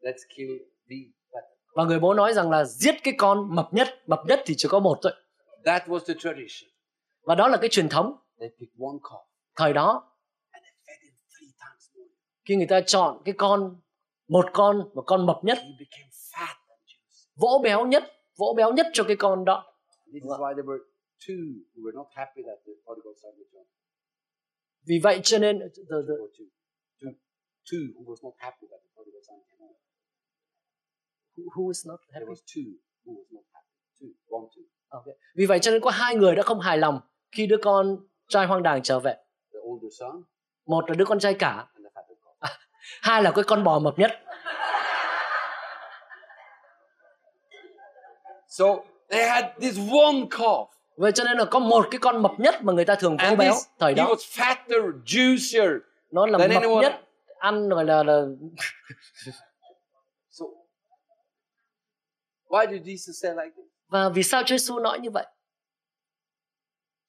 Let's 0.00 0.22
kill 0.36 0.50
the. 0.90 0.96
Và 1.74 1.84
người 1.84 1.98
bố 2.00 2.14
nói 2.14 2.32
rằng 2.34 2.50
là 2.50 2.64
giết 2.64 2.94
cái 3.04 3.14
con 3.18 3.54
mập 3.54 3.68
nhất. 3.72 3.88
Mập 4.06 4.18
nhất 4.28 4.40
thì 4.46 4.54
chỉ 4.56 4.68
có 4.70 4.78
một 4.78 4.98
thôi. 5.02 5.12
That 5.64 5.82
was 5.88 5.98
the 5.98 6.14
tradition. 6.18 6.70
Và 7.22 7.34
đó 7.34 7.48
là 7.48 7.56
cái 7.60 7.68
truyền 7.72 7.88
thống. 7.88 8.16
They 8.40 8.48
picked 8.48 8.74
one 8.80 8.98
calf 9.02 9.22
Thời 9.56 9.72
đó 9.72 10.12
and 10.50 10.64
they 10.64 10.72
fed 10.86 11.04
him 11.04 11.14
three 11.38 11.48
times 11.60 11.96
more. 11.96 12.10
khi 12.44 12.56
người 12.56 12.66
ta 12.66 12.80
chọn 12.86 13.22
cái 13.24 13.34
con 13.38 13.80
một 14.28 14.46
con 14.52 14.90
một 14.94 15.04
con 15.06 15.26
mập 15.26 15.36
nhất 15.42 15.58
He 15.58 15.64
became 15.78 16.08
fat 16.32 16.54
and 16.68 16.80
juicy. 16.86 17.26
vỗ 17.36 17.60
béo 17.64 17.86
nhất 17.86 18.04
vỗ 18.38 18.54
béo 18.56 18.72
nhất 18.72 18.86
cho 18.92 19.04
cái 19.04 19.16
con 19.16 19.44
đó 19.44 19.64
This 20.12 20.22
is 20.22 20.30
why 20.30 20.54
there 20.54 20.66
were 20.66 20.78
two 21.26 21.36
who 21.74 21.82
were 21.84 21.94
not 21.96 22.06
happy 22.14 22.42
that 22.46 22.58
the 22.66 22.72
prodigal 22.84 23.12
son 23.22 23.32
returned. 23.38 23.68
vì 24.86 25.00
vậy 25.02 25.20
cho 25.22 25.38
nên 25.38 25.58
the, 25.58 25.66
the, 25.74 25.96
There 26.08 26.18
were 26.22 26.32
two. 26.38 26.46
Two. 27.00 27.10
Two 27.70 27.84
who 27.96 28.04
was 28.12 28.20
not 28.24 28.34
happy 28.38 28.66
that 28.70 28.80
the 28.82 29.22
son 29.28 29.38
came 29.48 29.60
home. 29.60 29.76
who, 31.36 31.42
who 31.54 31.70
is 31.70 31.86
not 31.86 32.00
There 32.12 32.20
happy 32.20 32.30
was 32.30 32.40
two 32.54 32.68
who 33.04 33.12
was 33.18 33.26
not 33.30 33.44
happy. 33.54 33.74
Two. 34.00 34.10
One, 34.36 34.46
two. 34.54 34.62
okay. 34.98 35.14
vì 35.36 35.46
vậy 35.46 35.58
cho 35.62 35.70
nên 35.70 35.80
có 35.80 35.90
hai 35.90 36.14
người 36.16 36.34
đã 36.36 36.42
không 36.42 36.60
hài 36.60 36.78
lòng 36.78 37.00
khi 37.32 37.46
đứa 37.46 37.56
con 37.62 37.96
trai 38.28 38.46
hoang 38.46 38.62
đàng 38.62 38.82
trở 38.82 39.00
về 39.00 39.14
The 39.52 39.58
older 39.62 39.92
son 39.98 40.22
một 40.66 40.84
là 40.90 40.94
đứa 40.94 41.04
con 41.04 41.18
trai 41.18 41.34
cả 41.34 41.66
and 41.74 41.84
the 41.86 41.90
fatted 41.94 42.16
calf. 42.40 42.48
hai 43.02 43.22
là 43.22 43.30
cái 43.34 43.44
con 43.44 43.64
bò 43.64 43.78
mập 43.78 43.98
nhất 43.98 44.10
So 48.48 48.64
they 49.10 49.28
had 49.28 49.44
this 49.60 49.78
one 49.78 50.26
calf. 50.30 50.66
vậy 50.96 51.12
cho 51.12 51.24
nên 51.24 51.36
là 51.38 51.44
có 51.44 51.58
một 51.58 51.88
cái 51.90 51.98
con 51.98 52.22
mập 52.22 52.32
nhất 52.40 52.54
mà 52.62 52.72
người 52.72 52.84
ta 52.84 52.94
thường 52.94 53.16
vỗ 53.16 53.36
béo 53.36 53.52
this, 53.52 53.66
thời 53.78 53.92
he 53.92 53.96
đó 53.96 54.04
was 54.14 54.16
fatter, 54.42 55.02
juicier. 55.04 55.78
nó 56.10 56.26
là 56.26 56.38
mập 56.38 56.50
nhất 56.82 57.00
ăn 57.38 57.68
gọi 57.68 57.84
là 57.84 58.02
là 58.02 58.22
So 60.30 60.44
why 62.48 62.66
did 62.70 62.82
Jesus 62.82 63.12
say 63.22 63.30
like 63.30 63.56
this? 63.56 63.66
và 63.88 64.08
vì 64.08 64.22
sao 64.22 64.42
Chúa 64.42 64.56
Giêsu 64.56 64.78
nói 64.78 65.00
như 65.00 65.10
vậy? 65.10 65.26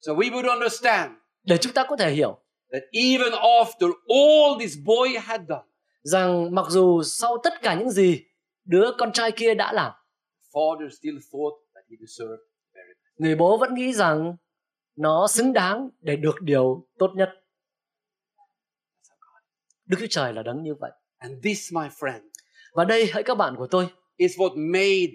So 0.00 0.12
we 0.12 0.30
would 0.30 0.48
understand 0.48 1.12
để 1.42 1.56
chúng 1.56 1.72
ta 1.72 1.84
có 1.88 1.96
thể 1.96 2.10
hiểu 2.10 2.42
that 2.72 2.82
even 2.92 3.32
after 3.32 3.90
all 4.08 4.60
this 4.60 4.76
boy 4.84 5.18
had 5.20 5.40
done, 5.48 5.64
rằng 6.02 6.54
mặc 6.54 6.66
dù 6.68 7.02
sau 7.02 7.38
tất 7.44 7.52
cả 7.62 7.74
những 7.74 7.90
gì 7.90 8.24
đứa 8.64 8.90
con 8.98 9.12
trai 9.12 9.32
kia 9.32 9.54
đã 9.54 9.72
làm 9.72 9.92
father 10.52 10.88
still 10.88 11.16
thought 11.32 11.54
that 11.74 11.84
he 11.90 11.96
deserved 12.06 12.40
very 12.74 12.92
người 13.16 13.34
bố 13.36 13.56
vẫn 13.58 13.74
nghĩ 13.74 13.92
rằng 13.92 14.36
nó 14.96 15.26
xứng 15.28 15.52
đáng 15.52 15.88
để 16.00 16.16
được 16.16 16.34
điều 16.40 16.86
tốt 16.98 17.10
nhất 17.14 17.28
Đức 19.90 19.96
Chúa 20.00 20.06
Trời 20.10 20.32
là 20.32 20.42
đấng 20.42 20.62
như 20.62 20.74
vậy 20.80 20.90
And 21.18 21.32
this, 21.44 21.72
my 21.72 21.86
friend, 22.00 22.20
và 22.72 22.84
đây 22.84 23.10
hỡi 23.12 23.22
các 23.22 23.34
bạn 23.34 23.54
của 23.56 23.66
tôi 23.66 23.88
is 24.16 24.36
what 24.36 24.50
made 24.72 25.12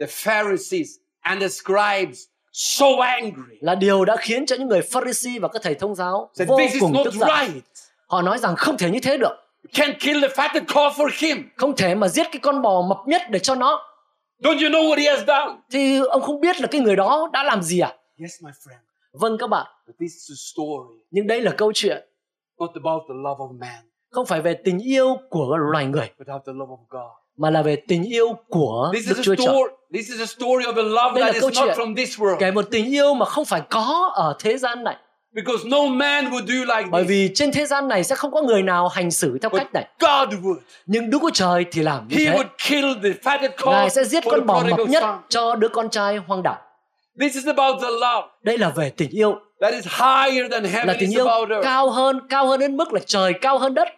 the 0.00 0.06
Pharisees 0.06 0.88
and 1.20 1.40
the 1.42 1.48
scribes 1.48 2.18
so 2.52 2.86
angry. 3.00 3.56
là 3.60 3.74
điều 3.74 4.04
đã 4.04 4.16
khiến 4.16 4.46
cho 4.46 4.56
những 4.56 4.68
người 4.68 4.80
Pharisee 4.82 5.38
và 5.38 5.48
các 5.48 5.62
thầy 5.62 5.74
thông 5.74 5.94
giáo 5.94 6.30
Said, 6.34 6.48
vô 6.48 6.58
this 6.58 6.72
is 6.72 6.82
cùng 6.82 6.92
not 6.92 7.04
tức 7.04 7.14
giận 7.14 7.28
right. 7.52 7.64
họ 8.06 8.22
nói 8.22 8.38
rằng 8.38 8.56
không 8.56 8.76
thể 8.78 8.90
như 8.90 9.00
thế 9.02 9.16
được 9.16 9.32
can't 9.72 9.94
kill 10.00 10.20
the 10.22 10.28
fatted 10.28 10.64
calf 10.64 10.90
for 10.90 11.08
him. 11.18 11.48
không 11.56 11.76
thể 11.76 11.94
mà 11.94 12.08
giết 12.08 12.26
cái 12.32 12.40
con 12.42 12.62
bò 12.62 12.82
mập 12.82 12.98
nhất 13.06 13.22
để 13.30 13.38
cho 13.38 13.54
nó 13.54 13.82
Don't 14.40 14.62
you 14.62 14.70
know 14.70 14.90
what 14.90 14.98
he 14.98 15.16
has 15.16 15.26
done? 15.26 15.56
thì 15.70 15.98
ông 16.10 16.22
không 16.22 16.40
biết 16.40 16.60
là 16.60 16.66
cái 16.70 16.80
người 16.80 16.96
đó 16.96 17.30
đã 17.32 17.42
làm 17.42 17.62
gì 17.62 17.78
à 17.80 17.96
Yes, 18.20 18.42
my 18.42 18.50
friend. 18.50 18.78
vâng 19.12 19.38
các 19.38 19.46
bạn 19.46 19.66
But 19.86 19.96
this 20.00 20.12
is 20.12 20.30
a 20.30 20.38
story, 20.52 21.02
nhưng 21.10 21.26
đây 21.26 21.40
là 21.40 21.52
câu 21.58 21.72
chuyện 21.74 22.08
not 22.60 22.70
about 22.74 23.02
the 23.08 23.14
love 23.14 23.38
of 23.38 23.58
man, 23.58 23.84
không 24.10 24.26
phải 24.26 24.40
về 24.40 24.54
tình 24.54 24.78
yêu 24.78 25.16
của 25.30 25.56
loài 25.56 25.84
người 25.86 26.10
mà 27.36 27.50
là 27.50 27.62
về 27.62 27.76
tình 27.88 28.02
yêu 28.04 28.36
của 28.48 28.90
This 28.94 29.08
Đức 29.08 29.14
Chúa 29.22 29.34
Trời 29.34 29.46
story. 29.46 29.74
This 29.94 30.08
is 30.10 30.20
a 30.20 30.26
story 30.26 30.64
of 30.64 30.76
a 30.76 30.82
love 30.82 31.20
Đây 31.20 31.24
là 31.24 31.32
that 31.32 31.40
câu 31.40 31.50
is 31.50 31.58
not 31.58 31.64
chuyện 31.68 31.78
from 31.78 31.96
this 31.96 32.18
world. 32.20 32.36
kể 32.38 32.50
một 32.50 32.64
tình 32.70 32.86
yêu 32.94 33.14
mà 33.14 33.26
không 33.26 33.44
phải 33.44 33.60
có 33.70 34.10
ở 34.14 34.36
thế 34.40 34.58
gian 34.58 34.84
này 34.84 34.96
Because 35.32 35.68
no 35.68 35.82
man 35.86 36.30
would 36.30 36.46
do 36.46 36.76
like 36.76 36.88
bởi 36.90 37.04
vì 37.04 37.30
trên 37.34 37.52
thế 37.52 37.66
gian 37.66 37.88
này 37.88 38.04
sẽ 38.04 38.16
không 38.16 38.32
có 38.32 38.42
người 38.42 38.62
nào 38.62 38.88
hành 38.88 39.10
xử 39.10 39.38
theo 39.42 39.50
But 39.50 39.58
cách 39.58 39.72
này 39.74 39.86
God 40.00 40.34
would. 40.44 40.56
nhưng 40.86 41.10
Đức 41.10 41.18
Chúa 41.22 41.30
Trời 41.30 41.64
thì 41.72 41.82
làm 41.82 42.08
như 42.08 42.16
He 42.18 42.24
thế 42.24 42.38
would 42.38 42.44
kill 42.68 43.02
the 43.02 43.30
fatted 43.30 43.70
Ngài 43.70 43.90
sẽ 43.90 44.04
giết 44.04 44.24
con 44.30 44.46
bò 44.46 44.62
mập 44.70 44.88
nhất 44.88 45.02
son. 45.02 45.18
cho 45.28 45.54
đứa 45.54 45.68
con 45.68 45.88
trai 45.90 46.16
hoang 46.16 46.42
đảo 46.42 46.58
This 47.20 47.34
is 47.34 47.46
about 47.46 47.80
the 47.82 47.90
love. 47.90 48.28
Đây 48.42 48.58
là 48.58 48.70
về 48.70 48.90
tình 48.90 49.10
yêu. 49.10 49.40
That 49.60 49.74
is 49.74 49.86
higher 49.86 50.52
than 50.52 50.62
là 50.62 50.70
heaven 50.70 50.96
tình 51.00 51.10
is 51.10 51.18
yêu 51.18 51.26
about 51.26 51.48
earth. 51.50 51.64
cao 51.64 51.90
hơn 51.90 52.20
cao 52.28 52.46
hơn 52.46 52.60
đến 52.60 52.76
mức 52.76 52.92
là 52.92 53.00
trời 53.06 53.32
cao 53.40 53.58
hơn 53.58 53.74
đất. 53.74 53.88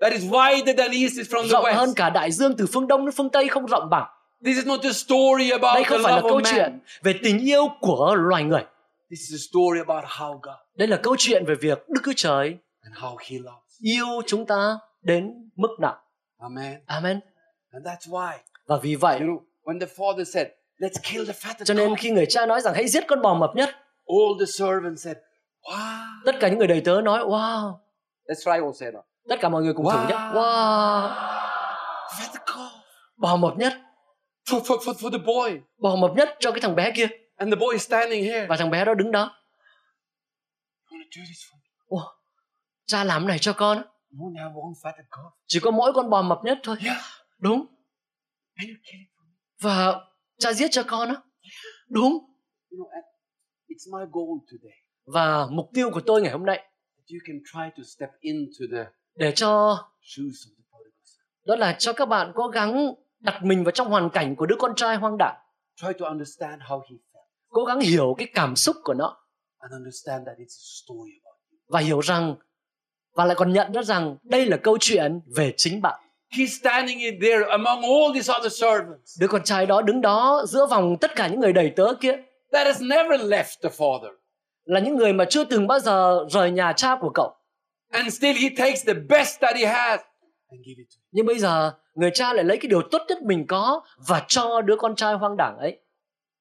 That 0.00 0.12
is 0.12 0.22
wider 0.22 0.76
than 0.76 0.90
east 0.90 1.16
is 1.18 1.28
from 1.30 1.42
the 1.42 1.48
rộng 1.48 1.64
hơn 1.64 1.88
west. 1.88 1.92
cả 1.96 2.10
đại 2.10 2.32
dương 2.32 2.56
từ 2.56 2.66
phương 2.72 2.86
đông 2.86 3.06
đến 3.06 3.12
phương 3.12 3.30
tây 3.30 3.48
không 3.48 3.66
rộng 3.66 3.90
bằng. 3.90 4.06
This 4.44 4.56
is 4.56 4.66
not 4.66 4.80
a 4.82 4.92
story 4.92 5.50
đây 5.50 5.58
about 5.58 5.76
the 5.76 5.84
không 5.84 6.02
phải 6.02 6.12
là 6.12 6.20
love 6.20 6.28
câu 6.30 6.40
of 6.40 6.52
chuyện 6.52 6.78
về 7.02 7.14
tình 7.22 7.38
yêu 7.38 7.68
của 7.80 8.14
loài 8.18 8.44
người. 8.44 8.62
This 9.10 9.20
is 9.20 9.32
a 9.32 9.42
story 9.50 9.80
about 9.86 10.04
how 10.04 10.32
God 10.32 10.66
đây 10.76 10.88
là 10.88 10.96
câu 10.96 11.16
chuyện 11.18 11.44
về 11.46 11.54
việc 11.54 11.88
Đức 11.88 12.00
Chúa 12.04 12.12
Trời 12.16 12.56
and 12.82 12.96
how 12.96 13.16
He 13.20 13.38
loves. 13.38 13.80
yêu 13.80 14.06
chúng 14.26 14.46
ta 14.46 14.78
đến 15.02 15.50
mức 15.56 15.76
nào. 15.80 15.96
Amen. 16.38 16.80
amen. 16.86 17.20
And 17.72 17.86
that's 17.86 18.10
why, 18.10 18.32
và 18.66 18.76
vì 18.82 18.94
vậy 18.94 19.18
you 19.18 19.26
know, 19.26 19.40
when 19.64 19.80
the 19.80 19.86
father 19.96 20.24
said, 20.24 20.46
Let's 20.78 20.98
kill 21.02 21.26
the 21.26 21.32
fatted 21.32 21.64
cho 21.64 21.74
nên 21.74 21.96
khi 21.96 22.10
người 22.10 22.26
cha 22.28 22.46
nói 22.46 22.60
rằng 22.60 22.74
hãy 22.74 22.88
giết 22.88 23.04
con 23.08 23.22
bò 23.22 23.34
mập 23.34 23.50
nhất 23.56 23.68
all 24.08 24.40
the 24.40 24.46
servants 24.46 25.04
said, 25.04 25.16
Wow. 25.62 26.06
tất 26.26 26.32
cả 26.40 26.48
những 26.48 26.58
người 26.58 26.66
đầy 26.68 26.80
tớ 26.84 27.00
nói 27.04 27.20
wow 27.24 27.78
Let's 28.28 28.44
try 28.44 28.50
all 28.52 28.72
say 28.80 28.90
that. 28.92 29.04
tất 29.28 29.36
cả 29.40 29.48
mọi 29.48 29.62
người 29.62 29.74
cùng 29.74 29.86
thử 29.92 29.98
nhé 30.08 30.14
Wow. 30.14 30.32
wow 30.34 31.10
Fatted 32.18 32.44
calf. 32.46 32.68
bò 33.16 33.36
mập 33.36 33.56
nhất 33.56 33.72
For, 34.46 34.60
for, 34.60 34.78
for, 34.84 34.94
for 34.96 35.10
the 35.12 35.18
boy. 35.18 35.60
bò 35.78 35.96
mập 35.96 36.10
nhất 36.16 36.36
cho 36.40 36.50
cái 36.52 36.60
thằng 36.60 36.74
bé 36.76 36.92
kia 36.96 37.06
And 37.36 37.52
the 37.52 37.56
boy 37.60 37.72
is 37.72 37.82
standing 37.86 38.24
here. 38.24 38.46
và 38.48 38.56
thằng 38.56 38.70
bé 38.70 38.84
đó 38.84 38.94
đứng 38.94 39.12
đó 39.12 39.20
You 40.90 40.98
want 40.98 41.04
to 41.04 41.20
do 41.20 41.22
this 41.28 41.38
for 41.50 41.54
me? 41.56 41.68
Ủa, 41.86 42.02
cha 42.86 43.04
làm 43.04 43.22
cái 43.22 43.28
này 43.28 43.38
cho 43.38 43.52
con 43.52 43.82
chỉ 45.46 45.60
có 45.60 45.70
mỗi 45.70 45.92
con 45.92 46.10
bò 46.10 46.22
mập 46.22 46.38
nhất 46.44 46.58
thôi 46.62 46.76
Yeah. 46.84 46.96
đúng 47.38 47.66
và 49.60 49.94
cha 50.38 50.52
giết 50.52 50.68
cho 50.70 50.82
con 50.82 51.08
á. 51.08 51.14
Đúng. 51.88 52.12
You 52.12 52.78
know, 52.78 52.88
and 52.88 53.04
it's 53.68 53.98
my 53.98 54.04
goal 54.12 54.38
today. 54.50 54.78
Và 55.04 55.46
mục 55.50 55.70
tiêu 55.74 55.90
của 55.90 56.00
tôi 56.06 56.22
ngày 56.22 56.32
hôm 56.32 56.46
nay 56.46 56.56
that 56.56 57.06
you 57.12 57.18
can 57.26 57.36
try 57.52 57.82
to 57.82 57.82
step 57.96 58.10
into 58.20 58.64
the 58.72 58.84
để 59.14 59.32
cho 59.34 59.78
shoes 60.02 60.34
of 60.46 60.50
the 60.56 60.64
prodigal 60.70 61.02
son. 61.04 61.26
đó 61.44 61.56
là 61.56 61.76
cho 61.78 61.92
các 61.92 62.06
bạn 62.06 62.32
cố 62.34 62.48
gắng 62.48 62.94
đặt 63.20 63.40
mình 63.42 63.64
vào 63.64 63.72
trong 63.72 63.88
hoàn 63.88 64.10
cảnh 64.10 64.36
của 64.36 64.46
đứa 64.46 64.56
con 64.58 64.74
trai 64.76 64.96
hoang 64.96 65.16
đảng. 65.18 65.36
Try 65.76 65.88
to 65.98 66.06
understand 66.06 66.62
how 66.62 66.80
he 66.80 66.96
felt. 67.12 67.26
Cố 67.48 67.64
gắng 67.64 67.80
hiểu 67.80 68.14
cái 68.18 68.28
cảm 68.34 68.56
xúc 68.56 68.76
của 68.84 68.94
nó. 68.94 69.16
And 69.58 69.72
understand 69.72 70.26
that 70.26 70.36
it's 70.38 70.42
a 70.44 70.66
story 70.84 71.12
about 71.24 71.40
you. 71.52 71.58
và 71.68 71.80
hiểu 71.80 72.00
rằng 72.00 72.36
và 73.14 73.24
lại 73.24 73.36
còn 73.38 73.52
nhận 73.52 73.72
ra 73.72 73.82
rằng 73.82 74.16
đây 74.22 74.46
là 74.46 74.56
câu 74.56 74.78
chuyện 74.80 75.20
về 75.36 75.54
chính 75.56 75.82
bạn 75.82 76.00
He's 76.30 76.58
standing 76.60 76.98
in 76.98 77.20
there 77.20 77.44
among 77.50 77.82
all 77.82 78.14
these 78.14 78.32
other 78.38 78.52
servants 78.52 79.20
đứa 79.20 79.26
con 79.28 79.44
trai 79.44 79.66
đó 79.66 79.82
đứng 79.82 80.00
đó 80.00 80.44
giữa 80.48 80.66
vòng 80.66 80.96
tất 81.00 81.10
cả 81.16 81.28
những 81.28 81.40
người 81.40 81.52
đầy 81.52 81.72
tớ 81.76 81.94
kia 82.00 82.16
that 82.52 82.66
has 82.66 82.82
never 82.82 83.20
left 83.20 83.60
the 83.62 83.68
father. 83.68 84.10
là 84.64 84.80
những 84.80 84.96
người 84.96 85.12
mà 85.12 85.24
chưa 85.30 85.44
từng 85.44 85.66
bao 85.66 85.78
giờ 85.80 86.24
rời 86.30 86.50
nhà 86.50 86.72
cha 86.76 86.96
của 87.00 87.10
cậu 87.14 87.36
And 87.90 88.14
still 88.14 88.36
he 88.38 88.48
takes 88.56 88.86
the 88.86 88.94
best 88.94 89.40
that 89.40 89.56
he 89.56 89.66
has 89.66 90.00
and 90.48 90.60
give 90.66 90.74
it 90.78 90.86
to 90.90 90.96
him. 90.96 91.08
nhưng 91.10 91.26
bây 91.26 91.38
giờ 91.38 91.72
người 91.94 92.10
cha 92.14 92.32
lại 92.32 92.44
lấy 92.44 92.56
cái 92.56 92.68
điều 92.68 92.82
tốt 92.90 93.02
nhất 93.08 93.22
mình 93.22 93.46
có 93.48 93.82
và 94.08 94.24
cho 94.28 94.60
đứa 94.60 94.76
con 94.76 94.96
trai 94.96 95.14
hoang 95.14 95.36
đảng 95.36 95.56
ấy 95.58 95.70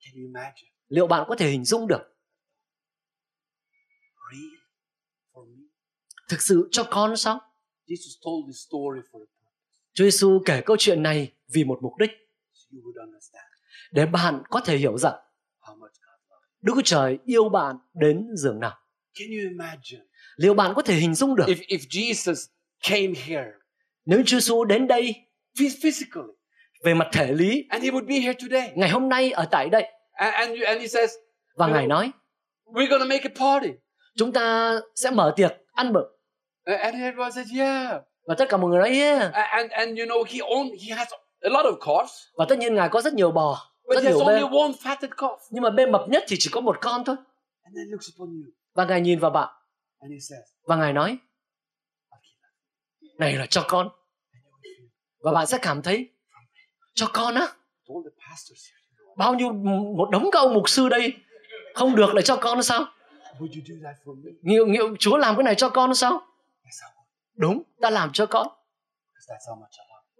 Can 0.05 0.13
you 0.15 0.21
imagine? 0.27 0.69
liệu 0.87 1.07
bạn 1.07 1.25
có 1.27 1.35
thể 1.35 1.47
hình 1.47 1.65
dung 1.65 1.87
được 1.87 2.01
Real 4.31 4.59
for 5.33 5.45
me. 5.45 5.61
thực 6.29 6.41
sự 6.41 6.67
cho 6.71 6.83
con 6.91 7.17
sao 7.17 7.39
Jesus 7.87 8.15
told 8.25 8.45
this 8.47 8.57
story 8.67 8.99
for. 9.11 9.25
Chúa 9.95 10.03
Giêsu 10.03 10.41
kể 10.45 10.61
câu 10.65 10.77
chuyện 10.79 11.03
này 11.03 11.31
vì 11.53 11.63
một 11.63 11.79
mục 11.81 11.93
đích 11.99 12.11
để 13.91 14.05
bạn 14.05 14.43
có 14.49 14.59
thể 14.59 14.77
hiểu 14.77 14.97
rằng 14.97 15.13
Đức 16.61 16.73
Chúa 16.75 16.81
Trời 16.85 17.17
yêu 17.25 17.49
bạn 17.49 17.75
đến 17.93 18.27
giường 18.35 18.59
nào. 18.59 18.71
you. 18.71 18.79
Can 19.19 19.27
you 19.37 19.49
imagine 19.49 20.01
Liệu 20.37 20.53
bạn 20.53 20.73
có 20.75 20.81
thể 20.81 20.93
hình 20.93 21.15
dung 21.15 21.35
được 21.35 21.45
if, 21.47 21.55
if 21.67 21.79
Jesus 21.89 22.47
came 22.89 23.13
here 23.25 23.51
nếu 24.05 24.19
Chúa 24.25 24.37
Giêsu 24.39 24.63
đến 24.65 24.87
đây 24.87 25.15
phys- 25.57 25.77
physically 25.81 26.27
về 26.83 26.93
mặt 26.93 27.07
thể 27.13 27.33
lý 27.33 27.65
and 27.69 27.83
he 27.83 27.89
would 27.89 28.07
be 28.07 28.15
here 28.15 28.33
today 28.33 28.71
ngày 28.75 28.89
hôm 28.89 29.09
nay 29.09 29.31
ở 29.31 29.45
tại 29.51 29.69
đây 29.69 29.91
and, 30.13 30.33
and, 30.33 30.61
and 30.65 30.81
he 30.81 30.87
says, 30.87 31.11
và 31.55 31.67
ngài 31.67 31.87
nói 31.87 32.11
We're 32.65 32.99
to 32.99 33.05
make 33.05 33.23
a 33.23 33.33
party. 33.39 33.69
chúng 34.17 34.31
ta 34.33 34.75
sẽ 34.95 35.11
mở 35.11 35.33
tiệc 35.35 35.51
ăn 35.73 35.93
mừng 35.93 36.07
and 36.65 36.95
everyone 36.95 37.31
says, 37.31 37.47
Yeah. 37.55 38.01
Và 38.25 38.35
tất 38.35 38.45
cả 38.49 38.57
mọi 38.57 38.69
người 38.69 38.79
nói 38.79 38.89
yeah. 38.89 39.33
And, 39.33 39.71
and 39.71 39.99
you 39.99 40.05
know, 40.07 40.23
he, 40.23 40.39
own, 40.39 40.69
he 40.87 40.95
has 40.95 41.07
a 41.41 41.49
lot 41.49 41.65
of 41.65 41.77
calves, 41.85 42.13
và 42.33 42.45
tất 42.49 42.57
nhiên 42.57 42.75
ngài 42.75 42.89
có 42.89 43.01
rất 43.01 43.13
nhiều 43.13 43.31
bò 43.31 43.71
but 43.87 43.95
rất 43.95 44.03
he 44.03 44.09
has 44.09 44.17
nhiều 44.17 44.27
only 44.27 44.43
bê 44.43 44.49
one 44.61 44.71
fatted 44.71 45.09
calf. 45.09 45.37
nhưng 45.49 45.63
mà 45.63 45.69
bê 45.69 45.85
mập 45.85 46.09
nhất 46.09 46.23
thì 46.27 46.35
chỉ 46.39 46.49
có 46.53 46.61
một 46.61 46.77
con 46.81 47.03
thôi. 47.05 47.15
And 47.63 47.77
then 47.77 47.87
looks 47.89 48.09
upon 48.15 48.29
you. 48.29 48.51
Và 48.73 48.85
ngài 48.85 49.01
nhìn 49.01 49.19
vào 49.19 49.31
bạn. 49.31 49.49
And 49.99 50.11
he 50.13 50.19
says, 50.19 50.43
và 50.65 50.75
ngài 50.75 50.93
nói 50.93 51.17
này 53.17 53.33
là 53.33 53.45
cho 53.45 53.65
con. 53.67 53.89
Và 55.19 55.31
bạn 55.31 55.47
sẽ 55.47 55.57
cảm 55.61 55.81
thấy 55.81 56.09
cho 56.93 57.07
con 57.13 57.35
á? 57.35 57.47
Bao 59.17 59.33
nhiêu 59.33 59.53
một 59.97 60.09
đống 60.11 60.29
các 60.31 60.39
ông 60.39 60.53
mục 60.53 60.69
sư 60.69 60.89
đây 60.89 61.13
không 61.73 61.95
được 61.95 62.13
lại 62.13 62.23
cho 62.23 62.35
con 62.35 62.63
sao? 62.63 62.85
Would 63.39 63.47
you 63.47 63.61
do 63.65 63.75
that 63.83 63.95
for 64.05 64.23
me? 64.23 64.31
Nhiều, 64.41 64.67
nhiều 64.67 64.95
Chúa 64.99 65.17
làm 65.17 65.35
cái 65.35 65.43
này 65.43 65.55
cho 65.55 65.69
con 65.69 65.95
sao? 65.95 66.21
Đúng, 67.35 67.63
ta 67.81 67.89
làm 67.89 68.09
cho 68.13 68.25
con. 68.25 68.47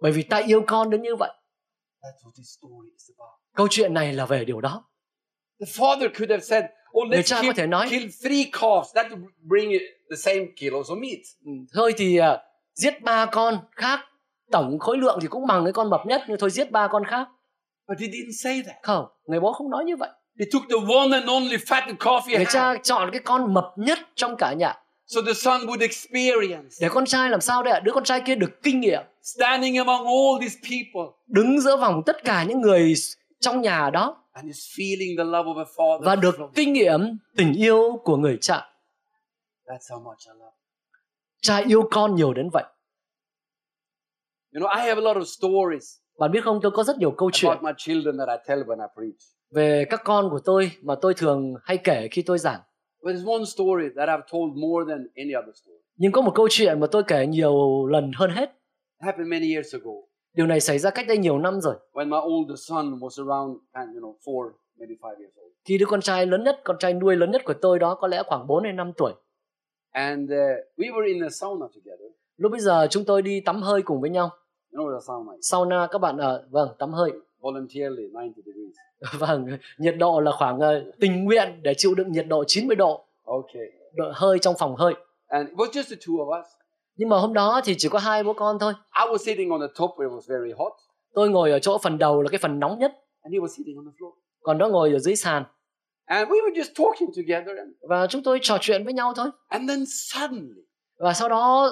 Bởi 0.00 0.12
vì 0.12 0.22
ta 0.22 0.36
yêu 0.36 0.64
con 0.66 0.90
đến 0.90 1.02
như 1.02 1.16
vậy. 1.16 1.30
Câu 3.54 3.66
chuyện 3.70 3.94
này 3.94 4.12
là 4.12 4.26
về 4.26 4.44
điều 4.44 4.60
đó. 4.60 4.84
The 5.60 5.66
father 5.66 6.08
could 6.18 6.30
have 6.30 6.40
said, 6.40 6.64
Oh, 7.00 7.08
Người 7.08 7.18
let's 7.18 7.22
cha 7.22 7.36
có 7.36 7.42
kill, 7.42 7.52
thể 7.56 7.66
nói- 7.66 7.88
kill 7.90 8.06
three 8.22 8.44
calves. 8.52 8.94
That 8.94 9.06
would 9.06 9.26
bring 9.40 9.70
the 10.10 10.16
same 10.16 10.46
kilos 10.60 10.90
of 10.90 11.00
meat. 11.00 11.18
Ừ, 11.44 11.50
Thôi 11.74 11.94
thì 11.96 12.16
à, 12.16 12.38
giết 12.74 13.02
ba 13.02 13.26
con 13.26 13.58
khác. 13.72 14.00
Tổng 14.50 14.78
khối 14.78 14.98
lượng 14.98 15.18
thì 15.22 15.28
cũng 15.28 15.46
bằng 15.46 15.64
cái 15.64 15.72
con 15.72 15.90
mập 15.90 16.00
nhất 16.06 16.22
nhưng 16.28 16.38
thôi 16.40 16.50
giết 16.50 16.70
ba 16.70 16.88
con 16.88 17.04
khác. 17.04 17.28
But 17.88 17.98
he 18.00 18.06
didn't 18.06 18.32
say 18.42 18.62
that. 18.66 18.76
Không, 18.82 19.06
người 19.26 19.40
bố 19.40 19.52
không 19.52 19.70
nói 19.70 19.84
như 19.84 19.96
vậy. 19.96 20.10
He 20.38 20.44
took 20.52 20.62
the 20.70 20.94
one 20.96 21.18
and 21.18 21.28
only 21.28 21.56
fatted 21.56 21.96
calf 21.96 22.20
he 22.28 22.36
Người 22.36 22.44
had. 22.44 22.54
cha 22.54 22.74
chọn 22.82 23.10
cái 23.12 23.20
con 23.24 23.54
mập 23.54 23.64
nhất 23.76 23.98
trong 24.14 24.36
cả 24.36 24.52
nhà. 24.52 24.74
So 25.06 25.20
the 25.26 25.34
son 25.34 25.60
would 25.60 25.80
experience 25.82 26.68
Để 26.80 26.88
con 26.88 27.06
trai 27.06 27.30
làm 27.30 27.40
sao 27.40 27.62
đấy 27.62 27.74
ạ? 27.74 27.80
Đứa 27.80 27.92
con 27.92 28.04
trai 28.04 28.20
kia 28.26 28.34
được 28.34 28.62
kinh 28.62 28.80
nghiệm. 28.80 29.02
standing 29.22 29.76
among 29.78 30.06
all 30.06 30.40
these 30.40 30.58
people 30.62 31.12
Đứng 31.26 31.60
giữa 31.60 31.76
vòng 31.76 32.02
tất 32.06 32.24
cả 32.24 32.44
những 32.44 32.60
người 32.60 32.94
trong 33.40 33.60
nhà 33.60 33.90
đó. 33.90 34.22
and 34.32 34.46
is 34.46 34.58
feeling 34.78 35.16
the 35.18 35.24
love 35.24 35.50
of 35.50 35.58
a 35.58 35.64
father. 35.76 36.04
Và 36.04 36.16
được 36.16 36.36
kinh 36.54 36.72
nghiệm 36.72 37.00
tình 37.36 37.52
yêu 37.52 38.00
của 38.04 38.16
người 38.16 38.38
cha. 38.40 38.68
That's 39.66 39.88
how 39.96 40.02
much 40.02 40.18
I 40.26 40.30
love. 40.38 40.56
Cha 41.42 41.56
yêu 41.56 41.88
con 41.90 42.14
nhiều 42.14 42.32
đến 42.34 42.48
vậy. 42.52 42.64
You 44.54 44.60
know, 44.62 44.68
I 44.80 44.88
have 44.88 45.00
a 45.02 45.04
lot 45.04 45.16
of 45.16 45.24
stories 45.24 45.84
Bạn 46.18 46.32
biết 46.32 46.40
không, 46.44 46.60
tôi 46.62 46.70
có 46.74 46.82
rất 46.82 46.98
nhiều 46.98 47.10
câu 47.10 47.30
chuyện 47.32 47.50
about 47.52 47.64
my 47.64 47.72
children 47.76 48.18
that 48.18 48.28
I 48.28 48.36
tell 48.48 48.62
when 48.62 48.80
I 48.80 48.86
preach. 48.96 49.16
về 49.50 49.84
các 49.90 50.00
con 50.04 50.30
của 50.30 50.40
tôi 50.44 50.70
mà 50.82 50.94
tôi 51.02 51.14
thường 51.14 51.54
hay 51.64 51.76
kể 51.84 52.08
khi 52.10 52.22
tôi 52.22 52.38
giảng. 52.38 52.60
But 53.06 53.14
there's 53.14 53.28
one 53.36 53.44
story 53.46 53.88
that 53.96 54.08
I've 54.08 54.26
told 54.32 54.56
more 54.56 54.84
than 54.88 55.06
any 55.16 55.34
other 55.42 55.54
story. 55.54 55.78
Nhưng 55.96 56.12
có 56.12 56.22
một 56.22 56.32
câu 56.34 56.48
chuyện 56.50 56.80
mà 56.80 56.86
tôi 56.86 57.02
kể 57.06 57.26
nhiều 57.26 57.86
lần 57.86 58.10
hơn 58.16 58.30
hết. 58.30 58.50
It 59.00 59.06
happened 59.06 59.28
many 59.30 59.52
years 59.54 59.74
ago 59.74 59.90
Điều 60.34 60.46
này 60.46 60.60
xảy 60.60 60.78
ra 60.78 60.90
cách 60.90 61.06
đây 61.08 61.18
nhiều 61.18 61.38
năm 61.38 61.60
rồi. 61.60 61.74
when 61.92 62.08
my 62.08 62.18
oldest 62.18 62.68
son 62.68 62.98
was 62.98 63.24
around, 63.26 63.56
kind 63.74 63.96
you 63.96 64.00
know, 64.00 64.14
four, 64.24 64.50
maybe 64.78 64.94
five 65.00 65.18
years 65.18 65.32
old. 65.40 65.52
Khi 65.64 65.78
đứa 65.78 65.86
con 65.86 66.00
trai 66.00 66.26
lớn 66.26 66.44
nhất, 66.44 66.60
con 66.64 66.76
trai 66.78 66.94
nuôi 66.94 67.16
lớn 67.16 67.30
nhất 67.30 67.42
của 67.44 67.54
tôi 67.54 67.78
đó 67.78 67.94
có 67.94 68.08
lẽ 68.08 68.22
khoảng 68.26 68.46
4 68.46 68.62
đến 68.62 68.76
5 68.76 68.92
tuổi. 68.96 69.12
And 69.90 70.30
uh, 70.30 70.36
we 70.76 70.92
were 70.94 71.06
in 71.06 71.22
a 71.24 71.28
sauna 71.30 71.66
together. 71.74 72.10
Lúc 72.36 72.52
bây 72.52 72.60
giờ 72.60 72.86
chúng 72.90 73.04
tôi 73.04 73.22
đi 73.22 73.40
tắm 73.40 73.62
hơi 73.62 73.82
cùng 73.82 74.00
với 74.00 74.10
nhau. 74.10 74.30
You 74.72 74.80
know 74.80 74.94
a 74.94 75.00
sauna? 75.06 75.32
Sauna 75.40 75.88
các 75.90 75.98
bạn 75.98 76.16
ở 76.16 76.46
vâng, 76.50 76.68
tắm 76.78 76.92
hơi. 76.92 77.12
Voluntarily, 77.40 78.08
90 78.12 78.32
degrees. 78.36 78.74
Vâng, 79.18 79.46
nhiệt 79.78 79.94
độ 79.98 80.20
là 80.20 80.32
khoảng 80.32 80.60
ờ, 80.60 80.84
tình 81.00 81.24
nguyện 81.24 81.60
để 81.62 81.74
chịu 81.76 81.94
đựng 81.94 82.12
nhiệt 82.12 82.26
độ 82.28 82.44
90 82.46 82.76
độ, 82.76 83.02
Okay. 83.24 83.62
độ 83.94 84.04
hơi 84.14 84.38
trong 84.38 84.54
phòng 84.58 84.76
hơi. 84.76 84.94
And 85.28 85.48
it 85.48 85.56
was 85.56 85.66
just 85.70 85.90
the 85.90 85.96
two 86.06 86.16
of 86.16 86.40
us. 86.40 86.46
Nhưng 86.96 87.08
mà 87.08 87.18
hôm 87.18 87.32
đó 87.34 87.60
thì 87.64 87.74
chỉ 87.78 87.88
có 87.88 87.98
hai 87.98 88.22
bố 88.24 88.32
con 88.32 88.58
thôi. 88.60 88.72
I 89.00 89.06
was 89.12 89.16
sitting 89.18 89.50
on 89.50 89.60
the 89.60 89.66
top 89.78 89.90
where 89.90 90.08
it 90.08 90.12
was 90.12 90.38
very 90.38 90.52
hot, 90.58 90.72
Tôi 91.14 91.30
ngồi 91.30 91.50
ở 91.50 91.58
chỗ 91.58 91.78
phần 91.78 91.98
đầu 91.98 92.22
là 92.22 92.28
cái 92.28 92.38
phần 92.38 92.60
nóng 92.60 92.78
nhất, 92.78 92.92
and 93.22 93.32
he 93.34 93.38
was 93.38 93.48
sitting 93.48 93.76
on 93.76 93.84
the 93.84 93.92
floor. 93.98 94.12
còn 94.42 94.58
nó 94.58 94.68
ngồi 94.68 94.92
ở 94.92 94.98
dưới 94.98 95.16
sàn. 95.16 95.44
And 96.04 96.28
we 96.28 96.34
were 96.34 96.54
just 96.54 96.84
talking 96.84 97.08
together. 97.16 97.58
And, 97.58 97.70
Và 97.88 98.06
chúng 98.06 98.22
tôi 98.22 98.38
trò 98.42 98.58
chuyện 98.60 98.84
với 98.84 98.92
nhau 98.92 99.12
thôi. 99.16 99.30
and 99.48 99.68
then 99.68 99.84
suddenly, 99.86 100.62
Và 100.98 101.12
sau 101.12 101.28
đó 101.28 101.70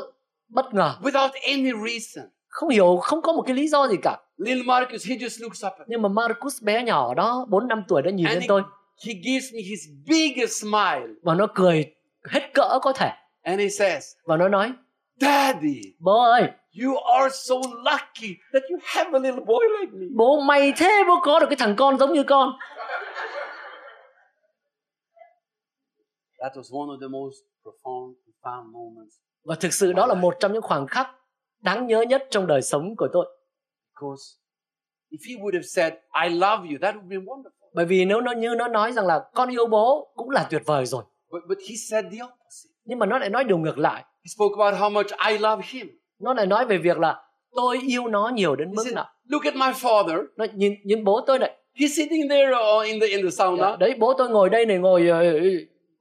bất 0.48 0.74
ngờ, 0.74 0.94
without 1.02 1.30
any 1.46 1.70
reason, 1.88 2.30
không 2.54 2.68
hiểu, 2.68 2.96
không 3.02 3.22
có 3.22 3.32
một 3.32 3.42
cái 3.46 3.56
lý 3.56 3.68
do 3.68 3.88
gì 3.88 3.96
cả. 4.02 4.18
little 4.36 4.62
Marcus, 4.62 5.08
he 5.08 5.16
just 5.16 5.42
looks 5.42 5.64
up 5.66 5.72
at 5.72 5.78
me. 5.78 5.84
Nhưng 5.88 6.02
mà 6.02 6.08
Marcus 6.08 6.62
bé 6.62 6.82
nhỏ 6.82 7.14
đó, 7.14 7.46
4 7.48 7.68
năm 7.68 7.84
tuổi 7.88 8.02
đã 8.02 8.10
nhìn 8.10 8.26
And 8.26 8.34
lên 8.34 8.42
he, 8.42 8.48
tôi 8.48 8.62
he 9.06 9.12
gives 9.24 9.54
me 9.54 9.60
his 9.60 9.80
biggest 10.06 10.62
smile. 10.62 11.06
và 11.22 11.34
nó 11.34 11.46
cười 11.54 11.94
hết 12.30 12.50
cỡ 12.54 12.78
có 12.82 12.92
thể 12.92 13.10
And 13.42 13.60
he 13.60 13.68
says, 13.68 14.04
và 14.24 14.36
nó 14.36 14.48
nói: 14.48 14.72
Daddy, 15.20 15.80
"Bố 15.98 16.22
ơi, 16.22 16.42
you 16.84 16.96
are 16.96 17.36
so 17.36 17.54
lucky 17.84 18.34
that 18.52 18.62
you 18.70 18.78
have 18.82 19.10
a 19.12 19.18
little 19.18 19.44
boy 19.44 19.64
like 19.80 19.92
me. 19.92 20.06
bố 20.16 20.40
may 20.40 20.72
thế 20.76 21.04
bố 21.08 21.14
có 21.22 21.40
được 21.40 21.46
cái 21.50 21.56
thằng 21.56 21.76
con 21.76 21.98
giống 21.98 22.12
như 22.12 22.22
con." 22.22 22.52
That 26.42 26.52
was 26.56 26.80
one 26.80 26.88
of 26.96 27.00
the 27.00 27.08
most 27.08 27.36
profound, 27.64 28.14
profound 28.26 28.72
moments 28.72 29.14
Và 29.44 29.54
thực 29.54 29.74
sự 29.74 29.92
đó 29.92 30.06
là 30.06 30.14
một 30.14 30.34
trong 30.40 30.52
những 30.52 30.62
khoảnh 30.62 30.86
khắc 30.86 31.10
đáng 31.64 31.86
nhớ 31.86 32.02
nhất 32.08 32.26
trong 32.30 32.46
đời 32.46 32.62
sống 32.62 32.96
của 32.96 33.08
tôi. 33.12 33.26
because 33.94 34.22
if 35.10 35.18
he 35.28 35.34
would 35.42 35.54
have 35.54 35.66
said, 35.66 35.92
I 36.24 36.28
love 36.34 36.68
you, 36.70 36.78
that 36.82 36.94
would 36.94 37.08
be 37.08 37.16
wonderful. 37.16 37.50
Bởi 37.74 37.84
vì 37.86 38.04
nếu 38.04 38.20
nó 38.20 38.32
như 38.32 38.54
nó 38.58 38.68
nói 38.68 38.92
rằng 38.92 39.06
là 39.06 39.24
con 39.34 39.48
yêu 39.50 39.66
bố 39.66 40.12
cũng 40.16 40.30
là 40.30 40.46
tuyệt 40.50 40.62
vời 40.66 40.86
rồi. 40.86 41.02
But, 41.32 41.42
but 41.48 41.58
he 41.68 41.74
said 41.90 42.04
the 42.04 42.18
opposite. 42.24 42.70
Nhưng 42.84 42.98
mà 42.98 43.06
nó 43.06 43.18
lại 43.18 43.30
nói 43.30 43.44
điều 43.44 43.58
ngược 43.58 43.78
lại. 43.78 44.02
He 44.02 44.28
spoke 44.36 44.54
about 44.58 44.80
how 44.80 44.90
much 44.92 45.06
I 45.30 45.38
love 45.38 45.62
him. 45.68 45.86
Nó 46.18 46.34
lại 46.34 46.46
nói 46.46 46.66
về 46.66 46.78
việc 46.78 46.98
là 46.98 47.22
tôi 47.56 47.78
yêu 47.88 48.08
nó 48.08 48.28
nhiều 48.28 48.56
đến 48.56 48.68
He 48.68 48.74
mức 48.74 48.82
said, 48.84 48.94
nào. 48.94 49.06
Look 49.28 49.44
at 49.44 49.54
my 49.54 49.72
father. 49.80 50.24
Nó 50.36 50.46
nhìn 50.54 50.74
nhìn 50.84 51.04
bố 51.04 51.20
tôi 51.26 51.38
này. 51.38 51.56
He's 51.74 51.88
sitting 51.96 52.28
there 52.28 52.52
uh, 52.78 52.84
in 52.86 53.00
the 53.00 53.06
in 53.06 53.24
the 53.24 53.30
sauna, 53.30 53.76
Đấy 53.76 53.94
bố 53.98 54.14
tôi 54.18 54.28
ngồi 54.30 54.50
đây 54.50 54.66
này 54.66 54.78
ngồi 54.78 55.08
ờ, 55.08 55.22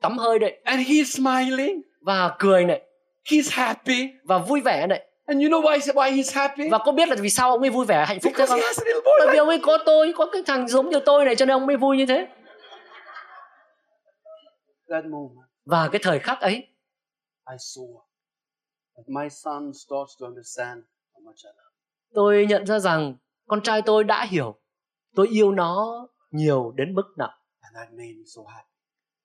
tắm 0.02 0.18
hơi 0.18 0.40
đây 0.40 0.62
and 0.64 0.88
he's 0.88 1.04
smiling. 1.04 1.82
và 2.02 2.36
cười 2.40 2.66
này 2.66 2.82
He's 3.26 3.50
happy. 3.52 4.08
và 4.24 4.38
vui 4.38 4.62
vẻ 4.62 4.88
này. 4.88 5.08
And 5.26 5.42
you 5.42 5.50
know 5.50 5.62
why, 5.62 5.80
why 5.80 6.12
he's 6.16 6.34
happy? 6.34 6.70
Và 6.70 6.78
có 6.78 6.92
biết 6.92 7.10
là 7.10 7.16
vì 7.20 7.30
sao 7.30 7.50
ông 7.52 7.62
ấy 7.62 7.70
vui 7.70 7.86
vẻ 7.86 8.06
hạnh 8.08 8.20
phúc 8.20 8.34
thế 8.38 8.46
không? 8.46 8.60
Bởi 9.20 9.28
vì 9.32 9.38
ông 9.38 9.48
ấy 9.48 9.60
có 9.64 9.78
tôi, 9.86 10.14
có 10.16 10.30
cái 10.32 10.44
thằng 10.46 10.68
giống 10.68 10.90
như 10.90 11.00
tôi 11.06 11.26
này 11.26 11.36
cho 11.36 11.46
nên 11.46 11.56
ông 11.56 11.68
ấy 11.68 11.78
vui 11.78 11.98
như 11.98 12.06
thế. 12.06 12.28
that 14.90 15.06
moment. 15.06 15.50
Và 15.66 15.90
cái 15.92 16.00
thời 16.04 16.20
khắc 16.20 16.42
ấy 16.42 16.54
I 17.50 17.56
saw 17.58 18.02
But 18.98 19.08
my 19.08 19.30
son 19.30 19.72
starts 19.74 20.14
to 20.20 20.28
understand 20.28 20.84
how 21.14 21.24
much 21.24 21.38
I 21.44 21.50
love. 21.50 21.74
Tôi 22.14 22.46
nhận 22.50 22.66
ra 22.66 22.80
rằng 22.80 23.16
con 23.48 23.62
trai 23.62 23.82
tôi 23.82 24.04
đã 24.04 24.26
hiểu 24.26 24.60
tôi 25.16 25.28
yêu 25.28 25.52
nó 25.52 26.08
nhiều 26.32 26.72
đến 26.76 26.96
mức 26.96 27.14
nào 27.18 27.38
And 27.62 27.76
that 27.76 27.92
made 27.92 28.14
me 28.14 28.24
so 28.26 28.42
happy 28.48 28.70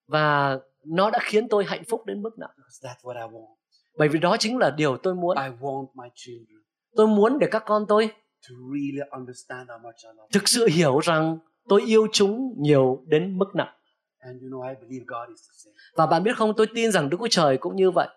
và 0.06 0.58
nó 0.84 1.10
đã 1.10 1.18
khiến 1.22 1.48
tôi 1.48 1.64
hạnh 1.64 1.82
phúc 1.88 2.06
đến 2.06 2.22
mức 2.22 2.38
nào. 2.38 2.48
because 2.56 2.88
that's 2.88 3.02
what 3.02 3.28
I 3.28 3.34
want. 3.34 3.57
Bởi 3.98 4.08
vì 4.08 4.18
đó 4.18 4.36
chính 4.38 4.58
là 4.58 4.70
điều 4.70 4.96
tôi 4.96 5.14
muốn. 5.14 5.36
I 5.36 5.50
want 5.60 5.86
my 5.94 6.08
children 6.14 6.58
Tôi 6.96 7.06
muốn 7.06 7.38
để 7.38 7.48
các 7.50 7.62
con 7.66 7.84
tôi 7.88 8.08
to 8.48 8.54
really 8.72 9.10
understand 9.10 9.70
how 9.70 9.82
much 9.82 9.96
I 10.02 10.08
love 10.08 10.28
thực 10.32 10.48
sự 10.48 10.66
hiểu 10.66 10.98
rằng 10.98 11.38
tôi 11.68 11.82
yêu 11.86 12.06
chúng 12.12 12.54
nhiều 12.58 13.04
đến 13.06 13.38
mức 13.38 13.54
nào. 13.54 13.72
And 14.18 14.42
you 14.42 14.48
know, 14.48 14.68
I 14.68 14.74
believe 14.74 15.04
God 15.06 15.28
is 15.28 15.40
the 15.48 15.54
same. 15.64 15.74
Và 15.94 16.06
bạn 16.06 16.22
biết 16.22 16.36
không, 16.36 16.54
tôi 16.56 16.66
tin 16.74 16.92
rằng 16.92 17.10
Đức 17.10 17.16
Chúa 17.20 17.28
Trời 17.30 17.58
cũng 17.58 17.76
như 17.76 17.90
vậy. 17.90 18.08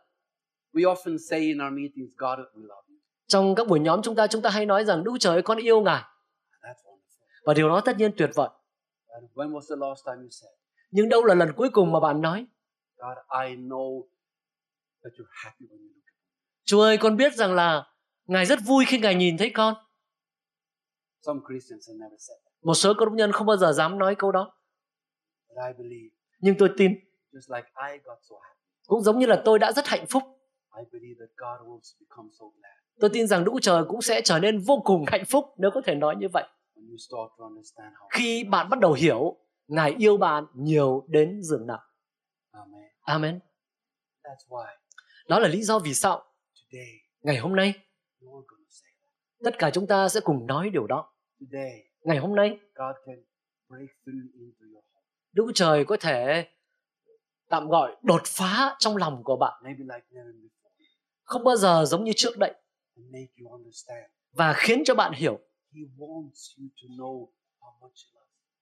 We 0.73 0.93
often 0.93 1.17
say 1.17 1.39
in 1.39 1.57
our 1.57 1.73
meetings, 1.73 2.09
God, 2.17 2.39
we 2.39 2.61
love 2.61 2.87
you. 2.89 2.95
Trong 3.27 3.55
các 3.55 3.67
buổi 3.67 3.79
nhóm 3.79 4.01
chúng 4.01 4.15
ta 4.15 4.27
chúng 4.27 4.41
ta 4.41 4.49
hay 4.49 4.65
nói 4.65 4.85
rằng 4.85 5.03
Đức 5.03 5.11
Chúa 5.11 5.17
Trời 5.17 5.41
con 5.41 5.57
yêu 5.57 5.81
Ngài 5.81 6.03
và 7.45 7.53
điều 7.53 7.69
đó 7.69 7.81
tất 7.85 7.97
nhiên 7.97 8.11
tuyệt 8.17 8.29
vời. 8.35 8.49
And 9.07 9.25
when 9.33 9.51
was 9.51 9.61
the 9.69 9.87
last 9.87 10.05
time 10.05 10.17
you 10.17 10.29
said, 10.29 10.51
Nhưng 10.91 11.09
đâu 11.09 11.23
là 11.23 11.35
lần 11.35 11.53
cuối 11.55 11.69
cùng 11.69 11.91
mà 11.91 11.99
bạn 11.99 12.21
nói 12.21 12.45
God, 12.97 13.17
I 13.47 13.55
know 13.55 14.03
Chúa 16.63 16.81
ơi 16.81 16.97
con 16.97 17.17
biết 17.17 17.33
rằng 17.33 17.53
là 17.55 17.87
Ngài 18.25 18.45
rất 18.45 18.59
vui 18.65 18.85
khi 18.87 18.99
Ngài 18.99 19.15
nhìn 19.15 19.37
thấy 19.37 19.51
con. 19.53 19.75
Some 21.21 21.39
Christians 21.47 21.89
have 21.89 21.97
never 21.97 22.19
said 22.27 22.37
that. 22.45 22.53
Một 22.61 22.73
số 22.73 22.93
đốc 22.93 23.13
nhân 23.13 23.31
không 23.31 23.47
bao 23.47 23.57
giờ 23.57 23.73
dám 23.73 23.99
nói 23.99 24.15
câu 24.15 24.31
đó. 24.31 24.57
But 25.47 25.57
I 25.67 25.83
believe, 25.83 26.15
Nhưng 26.39 26.55
tôi 26.59 26.69
tin 26.77 26.91
just 27.31 27.55
like 27.55 27.67
I 27.91 27.97
got 28.03 28.17
so 28.29 28.35
happy, 28.43 28.59
cũng 28.87 29.01
giống 29.01 29.19
như 29.19 29.25
là 29.25 29.41
tôi 29.45 29.59
đã 29.59 29.71
rất 29.71 29.87
hạnh 29.87 30.05
phúc. 30.09 30.23
I 30.77 30.83
believe 30.91 31.15
that 31.19 31.29
God 31.37 31.67
will 31.67 31.79
become 31.99 32.29
so 32.39 32.45
glad 32.45 32.71
Tôi 32.99 33.09
tin 33.13 33.27
rằng 33.27 33.45
Đức 33.45 33.51
Trời 33.61 33.83
cũng 33.87 34.01
sẽ 34.01 34.21
trở 34.21 34.39
nên 34.39 34.59
vô 34.59 34.81
cùng 34.85 35.03
hạnh 35.07 35.25
phúc 35.25 35.45
nếu 35.57 35.71
có 35.73 35.81
thể 35.85 35.95
nói 35.95 36.15
như 36.19 36.27
vậy. 36.33 36.47
when 36.75 36.89
you 36.89 36.97
start 36.97 37.31
to 37.37 37.45
understand 37.45 37.93
how. 37.93 38.07
Khi 38.11 38.43
bạn 38.43 38.69
bắt 38.69 38.79
đầu 38.79 38.93
hiểu 38.93 39.37
Ngài 39.67 39.95
yêu 39.97 40.17
bạn 40.17 40.45
nhiều 40.53 41.05
đến 41.07 41.39
giường 41.43 41.67
nào. 41.67 41.79
Amen. 43.01 43.39
Đó 45.31 45.39
là 45.39 45.47
lý 45.47 45.61
do 45.61 45.79
vì 45.79 45.93
sao 45.93 46.23
ngày 47.21 47.37
hôm 47.37 47.55
nay 47.55 47.73
tất 49.43 49.51
cả 49.57 49.71
chúng 49.73 49.87
ta 49.87 50.09
sẽ 50.09 50.19
cùng 50.23 50.47
nói 50.47 50.69
điều 50.69 50.87
đó. 50.87 51.13
Ngày 52.03 52.17
hôm 52.17 52.35
nay. 52.35 52.59
Đức 55.31 55.51
Trời 55.55 55.85
có 55.85 55.97
thể 55.99 56.47
tạm 57.49 57.67
gọi 57.67 57.95
đột 58.03 58.21
phá 58.25 58.75
trong 58.79 58.97
lòng 58.97 59.23
của 59.23 59.35
bạn. 59.35 59.63
Không 61.23 61.43
bao 61.43 61.55
giờ 61.55 61.85
giống 61.87 62.03
như 62.03 62.11
trước 62.15 62.37
đây. 62.37 62.53
Và 64.31 64.53
khiến 64.53 64.83
cho 64.85 64.95
bạn 64.95 65.13
hiểu. 65.13 65.39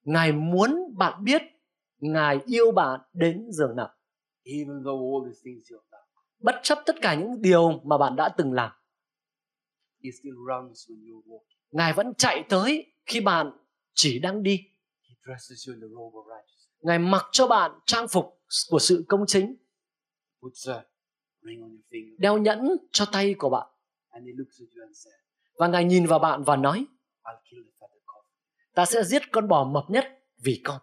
Ngài 0.04 0.32
muốn 0.32 0.96
bạn 0.98 1.24
biết 1.24 1.42
Ngài 1.98 2.40
yêu 2.46 2.72
bạn 2.72 3.00
đến 3.14 3.48
giường 3.52 3.76
nào 3.76 3.90
bất 6.40 6.60
chấp 6.64 6.80
tất 6.86 6.96
cả 7.02 7.16
những 7.16 7.42
điều 7.42 7.82
mà 7.84 7.98
bạn 7.98 8.16
đã 8.16 8.30
từng 8.38 8.54
làm 8.54 8.72
He 10.04 10.10
still 10.12 10.36
runs 10.36 10.90
when 10.90 11.04
you're 11.06 11.24
walking. 11.24 11.44
Ngài 11.72 11.94
vẫn 11.94 12.14
chạy 12.18 12.44
tới 12.50 12.94
khi 13.06 13.22
bạn 13.22 13.52
chỉ 13.94 14.20
đang 14.20 14.44
đi 14.44 14.58
He 15.10 15.16
dresses 15.26 15.68
you 15.68 15.74
in 15.74 15.82
the 15.82 15.88
robe 15.88 16.16
of 16.18 16.24
righteousness. 16.24 16.70
Ngài 16.82 17.00
mặc 17.00 17.26
cho 17.32 17.48
bạn 17.48 17.72
trang 17.86 18.08
phục 18.08 18.42
của 18.70 18.80
sự 18.80 19.06
công 19.10 19.26
chính 19.28 19.56
Puts 20.42 20.70
a 20.70 20.84
ring 21.42 21.62
on 21.62 21.70
your 21.70 21.82
finger. 21.90 22.16
đeo 22.18 22.38
nhẫn 22.38 22.78
cho 22.92 23.06
tay 23.12 23.36
của 23.40 23.50
bạn 23.50 23.68
And 24.10 24.26
He 24.28 24.32
looks 24.38 24.60
at 24.62 24.68
you 24.78 24.84
and 24.86 24.98
says, 24.98 25.16
và 25.60 25.68
Ngài 25.68 25.84
nhìn 25.86 26.06
vào 26.06 26.20
bạn 26.20 26.44
và 26.44 26.56
nói 26.56 26.86
I'll 27.24 27.40
kill 27.52 27.62
the 27.64 27.72
fatted 27.80 28.02
calf. 28.06 28.22
ta 28.74 28.86
sẽ 28.86 29.04
giết 29.04 29.22
con 29.32 29.48
bò 29.48 29.64
mập 29.64 29.84
nhất 29.90 30.06
vì 30.44 30.62
con 30.66 30.82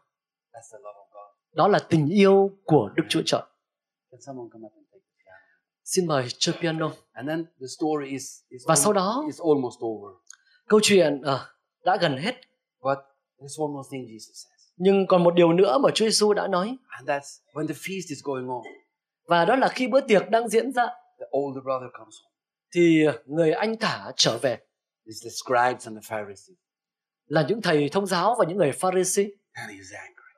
That's 0.53 0.73
the 0.73 0.79
love 0.79 0.99
of 0.99 1.07
God. 1.13 1.37
đó 1.57 1.69
là 1.69 1.79
tình 1.89 2.09
yêu 2.09 2.51
của 2.65 2.91
Đức 2.97 3.05
Chúa 3.09 3.23
Trời 3.27 3.43
Can 4.11 4.21
someone 4.21 4.49
come 4.53 4.67
up 4.67 4.73
and? 4.75 4.86
Xin 5.87 6.07
mời 6.07 6.27
chơi 6.39 6.55
piano 6.61 6.91
And 7.13 7.29
then 7.29 7.45
the 7.61 7.67
story 7.79 8.11
is, 8.11 8.23
is, 8.49 8.63
Và 8.67 8.77
sau 8.77 8.93
đó- 8.93 9.25
is 9.27 9.41
almost 9.41 9.79
over. 9.85 10.17
câu 10.69 10.81
chuyện 10.83 11.21
ờ, 11.23 11.47
đã 11.85 11.97
gần 12.01 12.17
hết 12.17 12.35
But 12.83 12.99
there's 13.39 13.63
one 13.67 13.73
more 13.73 13.89
thing 13.93 14.05
Jesus 14.07 14.19
says. 14.35 14.47
nhưng 14.77 15.07
còn 15.07 15.25
một 15.25 15.35
điều 15.35 15.53
nữa 15.53 15.79
mà 15.79 15.91
Chúa 15.95 16.05
Giêsu 16.05 16.33
đã 16.35 16.49
nói 16.49 16.77
And 16.89 17.09
that's 17.09 17.41
when 17.55 17.67
the 17.67 17.75
feast 17.75 18.05
is 18.09 18.23
going 18.25 18.49
on, 18.49 18.63
và 19.27 19.45
đó 19.45 19.57
là 19.57 19.69
khi 19.69 19.87
bữa 19.89 20.01
tiệc 20.01 20.31
đang 20.31 20.49
diễn 20.49 20.73
ra 20.73 20.87
the 21.21 21.27
older 21.39 21.65
brother 21.65 21.89
comes 21.99 22.15
home. 22.25 22.35
thì 22.75 23.05
người 23.27 23.53
anh 23.53 23.77
cả 23.77 24.13
trở 24.17 24.39
về 24.39 24.59
It's 25.07 25.25
the 25.25 25.31
scribes 25.31 25.87
and 25.87 25.97
the 25.99 26.09
Pharisees. 26.17 26.51
là 27.27 27.45
những 27.49 27.63
thầy 27.63 27.89
thông 27.89 28.07
giáo 28.07 28.35
và 28.39 28.45
những 28.49 28.57
người 28.59 28.73
Pharisee 28.73 29.29
And 29.53 29.71
he's 29.71 29.99
angry. 29.99 30.33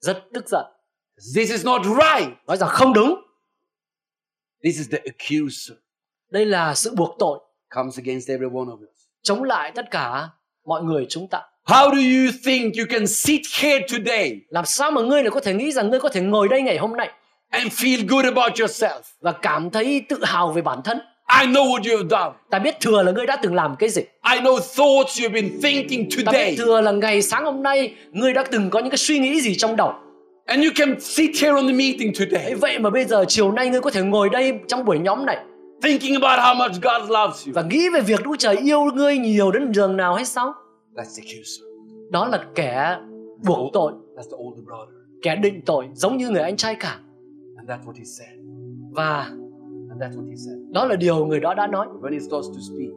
rất 0.00 0.22
tức 0.34 0.48
giận 0.48 0.64
This 1.34 1.50
is 1.50 1.64
not 1.64 1.82
right. 1.84 2.28
nói 2.46 2.56
rằng 2.56 2.68
không 2.72 2.92
đúng 2.92 3.14
This 4.64 4.76
is 4.78 4.88
the 4.90 4.98
accuser. 4.98 5.76
đây 6.30 6.46
là 6.46 6.74
sự 6.74 6.94
buộc 6.94 7.16
tội 7.18 7.38
Comes 7.74 7.98
against 7.98 8.28
every 8.30 8.46
one 8.54 8.66
of 8.66 8.74
us. 8.82 9.00
chống 9.22 9.42
lại 9.44 9.72
tất 9.74 9.90
cả 9.90 10.28
mọi 10.66 10.82
người 10.82 11.06
chúng 11.08 11.28
ta 11.28 11.42
How 11.66 11.90
do 11.90 11.96
you 11.96 12.32
think 12.44 12.74
you 12.78 12.84
can 12.90 13.06
sit 13.06 13.40
here 13.60 13.86
today 13.92 14.40
làm 14.48 14.64
sao 14.66 14.90
mà 14.90 15.02
ngươi 15.02 15.22
lại 15.22 15.30
có 15.30 15.40
thể 15.40 15.54
nghĩ 15.54 15.72
rằng 15.72 15.90
ngươi 15.90 16.00
có 16.00 16.08
thể 16.08 16.20
ngồi 16.20 16.48
đây 16.48 16.62
ngày 16.62 16.78
hôm 16.78 16.96
nay 16.96 17.10
and 17.48 17.66
feel 17.72 18.06
good 18.08 18.24
about 18.24 18.52
yourself? 18.52 19.00
và 19.20 19.32
cảm 19.32 19.70
thấy 19.70 20.02
tự 20.08 20.24
hào 20.24 20.52
về 20.52 20.62
bản 20.62 20.80
thân 20.84 20.98
I 21.40 21.46
know 21.46 21.64
what 21.70 21.90
you 21.90 21.96
have 21.96 22.08
done. 22.10 22.38
ta 22.50 22.58
biết 22.58 22.74
thừa 22.80 23.02
là 23.02 23.12
ngươi 23.12 23.26
đã 23.26 23.36
từng 23.42 23.54
làm 23.54 23.76
cái 23.78 23.88
gì 23.88 24.02
I 24.32 24.38
know 24.40 24.58
thoughts 24.58 25.20
you've 25.20 25.32
been 25.32 25.60
thinking 25.62 26.08
ta 26.10 26.16
biết 26.16 26.24
today. 26.26 26.56
thừa 26.58 26.80
là 26.80 26.92
ngày 26.92 27.22
sáng 27.22 27.44
hôm 27.44 27.62
nay 27.62 27.94
ngươi 28.12 28.32
đã 28.32 28.44
từng 28.50 28.70
có 28.70 28.78
những 28.80 28.90
cái 28.90 28.98
suy 28.98 29.18
nghĩ 29.18 29.40
gì 29.40 29.54
trong 29.54 29.76
đầu 29.76 29.94
And 30.50 30.62
you 30.64 30.70
can 30.76 31.00
sit 31.00 31.30
here 31.42 31.54
on 31.56 31.66
the 31.66 31.72
meeting 31.72 32.12
today 32.18 32.54
vậy 32.54 32.78
mà 32.78 32.90
bây 32.90 33.04
giờ 33.04 33.24
chiều 33.28 33.52
nay 33.52 33.68
ngươi 33.70 33.80
có 33.80 33.90
thể 33.90 34.02
ngồi 34.02 34.28
đây 34.28 34.58
trong 34.68 34.84
buổi 34.84 34.98
nhóm 34.98 35.26
này 35.26 35.44
thinking 35.82 36.14
about 36.22 36.38
how 36.40 36.56
much 36.58 36.72
God 36.82 37.10
loves 37.10 37.46
you. 37.46 37.52
và 37.54 37.62
nghĩ 37.62 37.88
về 37.94 38.00
việc 38.00 38.20
Đức 38.24 38.30
Trời 38.38 38.56
yêu 38.56 38.80
ngươi 38.94 39.18
nhiều 39.18 39.50
đến 39.50 39.72
giường 39.74 39.96
nào 39.96 40.14
hay 40.14 40.24
sao? 40.24 40.54
That's 40.94 41.16
the 41.16 41.22
accuser. 41.22 41.62
Đó 42.10 42.26
là 42.26 42.44
kẻ 42.54 42.98
buộc 43.46 43.72
tội, 43.72 43.92
That's 44.16 44.30
the 44.30 44.36
older 44.36 44.64
brother. 44.64 44.94
kẻ 45.22 45.36
định 45.36 45.60
tội 45.66 45.88
giống 45.94 46.16
như 46.16 46.30
người 46.30 46.42
anh 46.42 46.56
trai 46.56 46.74
cả. 46.74 46.98
And 47.56 47.70
that's 47.70 47.84
what 47.84 47.94
he 47.98 48.04
said. 48.04 48.38
Và 48.92 49.20
And 49.90 50.02
that's 50.02 50.12
what 50.20 50.28
he 50.30 50.36
said. 50.36 50.58
đó 50.70 50.84
là 50.86 50.96
điều 50.96 51.26
người 51.26 51.40
đó 51.40 51.54
đã 51.54 51.66
nói. 51.66 51.86
When 52.02 52.12
he 52.12 52.18
starts 52.18 52.48
to 52.48 52.60
speak, 52.68 52.90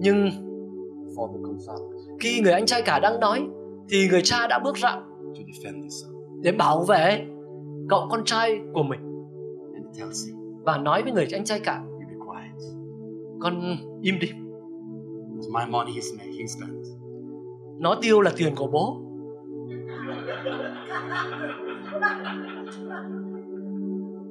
Nhưng 0.00 0.30
the 0.30 1.12
father 1.16 1.42
comes 1.44 1.68
out 1.68 1.92
khi 2.20 2.40
người 2.40 2.52
anh 2.52 2.66
trai 2.66 2.82
cả 2.82 2.98
đang 2.98 3.20
nói 3.20 3.42
thì 3.90 4.08
người 4.10 4.22
cha 4.24 4.46
đã 4.46 4.58
bước 4.58 4.76
ra 4.76 4.90
to 4.90 5.40
defend 5.46 5.82
his 5.82 5.92
son. 6.02 6.15
Để 6.46 6.52
bảo 6.52 6.82
vệ 6.82 7.26
cậu 7.88 8.08
con 8.10 8.24
trai 8.24 8.60
của 8.74 8.82
mình 8.82 9.00
và 10.64 10.78
nói 10.78 11.02
với 11.02 11.12
người 11.12 11.26
anh 11.32 11.44
trai 11.44 11.60
cả 11.60 11.82
con 13.40 13.76
im 14.02 14.18
đi 14.20 14.28
my 15.52 15.70
money 15.70 15.92
made, 16.18 16.32
he 16.38 16.46
spent. 16.46 16.84
nó 17.78 17.94
tiêu 18.02 18.20
là 18.20 18.32
tiền 18.36 18.54
của 18.56 18.66
bố 18.66 19.02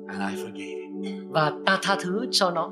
And 0.08 0.22
I 0.32 0.44
forgave 0.44 1.04
him. 1.04 1.32
và 1.32 1.52
ta 1.66 1.80
tha 1.82 1.96
thứ 2.04 2.26
cho 2.32 2.52
nó 2.52 2.64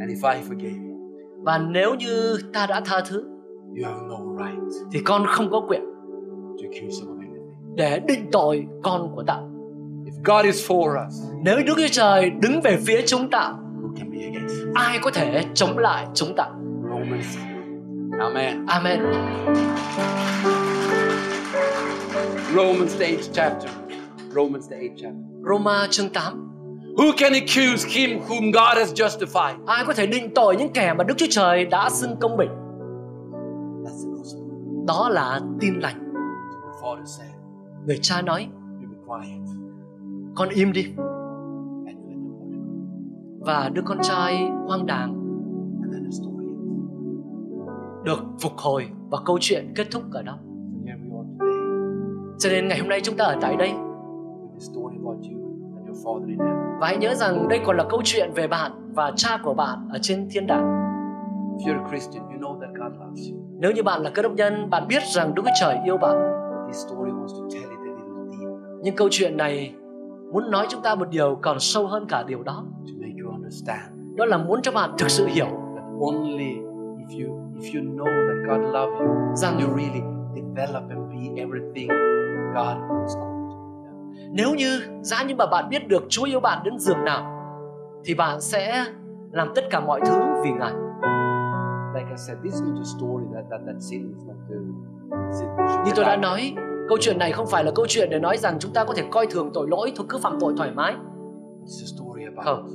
And 0.00 0.10
if 0.10 0.34
I 0.34 0.42
forgave 0.48 0.82
him, 0.82 0.94
và 1.42 1.58
nếu 1.58 1.94
như 1.94 2.38
ta 2.52 2.66
đã 2.66 2.80
tha 2.84 3.02
thứ 3.08 3.24
you 3.76 3.84
have 3.84 4.00
no 4.08 4.44
right 4.44 4.88
thì 4.92 5.00
con 5.04 5.22
không 5.26 5.50
có 5.50 5.60
quyền 5.68 5.80
to 6.74 6.78
anything. 6.78 7.13
Để 7.74 8.00
định 8.08 8.28
tội 8.32 8.66
con 8.82 9.12
của 9.14 9.22
ta 9.26 9.34
If 10.04 10.12
God 10.24 10.44
is 10.46 10.70
for 10.70 11.06
us, 11.08 11.14
nếu 11.42 11.56
Đức 11.66 11.74
Chúa 11.76 11.88
Trời 11.92 12.30
đứng 12.30 12.60
về 12.60 12.78
phía 12.86 13.02
chúng 13.06 13.30
ta 13.30 13.52
who 13.82 13.96
can 13.96 14.10
be 14.10 14.18
against 14.18 14.54
us? 14.54 14.74
ai 14.74 14.98
có 15.02 15.10
thể 15.10 15.44
chống 15.54 15.78
lại 15.78 16.06
chúng 16.14 16.34
ta 16.36 16.48
Romans. 16.90 17.36
Amen. 18.20 18.66
Amen 18.66 19.00
Romans 22.54 22.98
the 22.98 23.04
eighth 23.06 23.32
chapter. 23.32 23.70
Romans 24.34 24.70
the 24.70 24.76
eighth 24.76 24.94
chapter. 25.02 25.20
Roma 25.50 25.86
chương 25.90 26.08
8 26.08 26.50
Who 26.96 27.12
can 27.16 27.32
accuse 27.32 27.84
him 27.88 28.20
whom 28.28 28.50
God 28.52 28.76
has 28.78 28.92
justified? 28.92 29.54
ai 29.66 29.84
có 29.86 29.92
thể 29.94 30.06
định 30.06 30.34
tội 30.34 30.56
những 30.56 30.72
kẻ 30.72 30.94
mà 30.98 31.04
Đức 31.04 31.14
Chúa 31.18 31.26
Trời 31.30 31.64
đã 31.64 31.90
xưng 31.90 32.16
công 32.20 32.36
bình 32.36 32.50
That's 33.84 34.04
the 34.04 34.10
gospel. 34.16 34.42
đó 34.86 35.08
là 35.08 35.40
tin 35.60 35.74
lành 35.80 35.94
The 36.04 36.80
father 36.82 37.04
said, 37.04 37.33
người 37.86 37.98
cha 38.02 38.22
nói 38.22 38.48
You 38.80 38.88
be 38.90 38.96
quiet 39.06 39.40
con 40.34 40.48
im 40.48 40.72
đi 40.72 40.82
and 40.82 40.98
you 40.98 41.84
let 41.86 41.96
the 42.08 42.14
boy 42.14 42.56
go. 43.38 43.46
và 43.46 43.70
đứa 43.74 43.82
con 43.84 43.98
trai 44.02 44.50
hoang 44.66 44.86
đàng 44.86 45.20
được 48.04 48.18
phục 48.40 48.52
hồi 48.56 48.88
và 49.10 49.18
câu 49.24 49.38
chuyện 49.40 49.72
kết 49.76 49.86
thúc 49.90 50.02
ở 50.12 50.22
đó 50.22 50.38
So 50.38 50.80
here 50.86 50.98
we 50.98 51.18
are 51.18 51.28
today 51.38 51.54
cho 52.38 52.50
nên 52.50 52.68
ngày 52.68 52.78
hôm 52.78 52.88
nay 52.88 53.00
chúng 53.02 53.16
ta 53.16 53.24
ở 53.24 53.36
tại 53.40 53.56
đây 53.56 53.68
with 53.68 54.52
the 54.52 54.60
story 54.60 54.96
about 54.96 55.16
you 55.16 55.38
and 55.76 55.88
your 55.88 55.94
your 55.94 56.06
Father 56.06 56.28
in 56.28 56.38
heaven. 56.38 56.78
Và 56.80 56.86
hãy 56.86 56.96
nhớ 56.96 57.14
rằng 57.14 57.48
đây 57.48 57.60
còn 57.64 57.76
là 57.76 57.84
câu 57.90 58.00
chuyện 58.04 58.30
về 58.34 58.46
bạn 58.46 58.72
và 58.94 59.12
cha 59.16 59.38
của 59.44 59.54
bạn 59.54 59.88
ở 59.92 59.98
trên 60.02 60.28
thiên 60.30 60.46
đàng. 60.46 60.64
If 61.58 61.66
you're 61.66 61.84
a 61.84 61.88
Christian, 61.88 62.22
you 62.24 62.38
know 62.40 62.60
that 62.60 62.70
God 62.74 63.00
loves 63.00 63.30
you. 63.30 63.38
Nếu 63.58 63.72
như 63.72 63.82
bạn 63.82 64.02
là 64.02 64.10
cơ 64.10 64.22
đốc 64.22 64.32
nhân, 64.32 64.70
bạn 64.70 64.88
biết 64.88 65.02
rằng 65.14 65.34
Đức 65.34 65.42
Chúa 65.44 65.50
Trời 65.60 65.78
yêu 65.84 65.96
bạn. 65.96 66.16
This 66.66 66.86
story 66.86 67.10
wants 67.10 67.40
to 67.40 67.48
tell 67.52 67.73
Nhưng 68.84 68.96
câu 68.96 69.08
chuyện 69.10 69.36
này 69.36 69.74
muốn 70.32 70.50
nói 70.50 70.66
chúng 70.68 70.82
ta 70.82 70.94
một 70.94 71.08
điều 71.10 71.38
còn 71.42 71.60
sâu 71.60 71.86
hơn 71.86 72.06
cả 72.08 72.22
điều 72.22 72.42
đó. 72.42 72.64
to 72.86 72.92
make 73.00 73.14
you 73.22 73.30
understand 73.32 73.80
Đó 74.16 74.24
là 74.24 74.38
muốn 74.38 74.62
cho 74.62 74.72
bạn 74.72 74.90
thực 74.98 75.10
sự 75.10 75.26
hiểu 75.26 75.46
that 75.46 75.84
only 76.00 76.54
if 76.98 77.24
you 77.26 77.34
if 77.60 77.74
you 77.74 77.94
know 77.96 78.04
that 78.04 78.48
God 78.48 78.74
loves 78.74 79.00
you, 79.00 79.34
rằng 79.34 79.58
you 79.60 79.76
really 79.76 80.02
develop 80.34 80.82
and 80.90 81.10
be 81.10 81.42
everything 81.42 81.88
God 82.54 82.76
called 82.88 83.16
you 83.16 83.54
to 83.54 84.00
be. 84.14 84.22
nếu 84.30 84.54
như 84.54 84.80
giá 85.02 85.22
như 85.22 85.34
mà 85.34 85.46
bạn 85.46 85.68
biết 85.68 85.88
được 85.88 86.02
Chúa 86.08 86.24
yêu 86.24 86.40
bạn 86.40 86.62
đến 86.64 86.78
giường 86.78 87.04
nào 87.04 87.22
thì 88.04 88.14
bạn 88.14 88.40
sẽ 88.40 88.84
làm 89.32 89.52
tất 89.54 89.64
cả 89.70 89.80
mọi 89.80 90.00
thứ 90.06 90.14
vì 90.44 90.50
Ngài. 90.50 90.72
Like 91.94 92.10
I 92.10 92.16
said, 92.16 92.38
this 92.44 92.54
is 92.54 92.62
not 92.62 92.78
a 92.78 92.88
story 92.98 93.24
that 93.34 93.44
that, 93.50 93.60
that 93.66 93.76
sin 93.80 94.08
is 94.08 94.26
not 94.26 94.36
the 94.48 94.56
sin. 95.32 95.48
Như 95.84 95.92
tôi 95.96 96.04
đã 96.04 96.16
nói, 96.16 96.54
câu 96.88 96.98
chuyện 97.00 97.18
này 97.18 97.32
không 97.32 97.46
phải 97.46 97.64
là 97.64 97.70
câu 97.74 97.86
chuyện 97.88 98.10
để 98.10 98.18
nói 98.18 98.36
rằng 98.36 98.56
chúng 98.58 98.72
ta 98.72 98.84
có 98.84 98.94
thể 98.94 99.02
coi 99.10 99.26
thường 99.26 99.50
tội 99.54 99.68
lỗi 99.68 99.92
thôi 99.96 100.06
cứ 100.08 100.18
phạm 100.18 100.36
tội 100.40 100.54
thoải 100.56 100.70
mái. 100.74 100.94
It's 101.64 101.82
a 101.82 101.86
story 101.86 102.24
about 102.24 102.44
Không. 102.44 102.68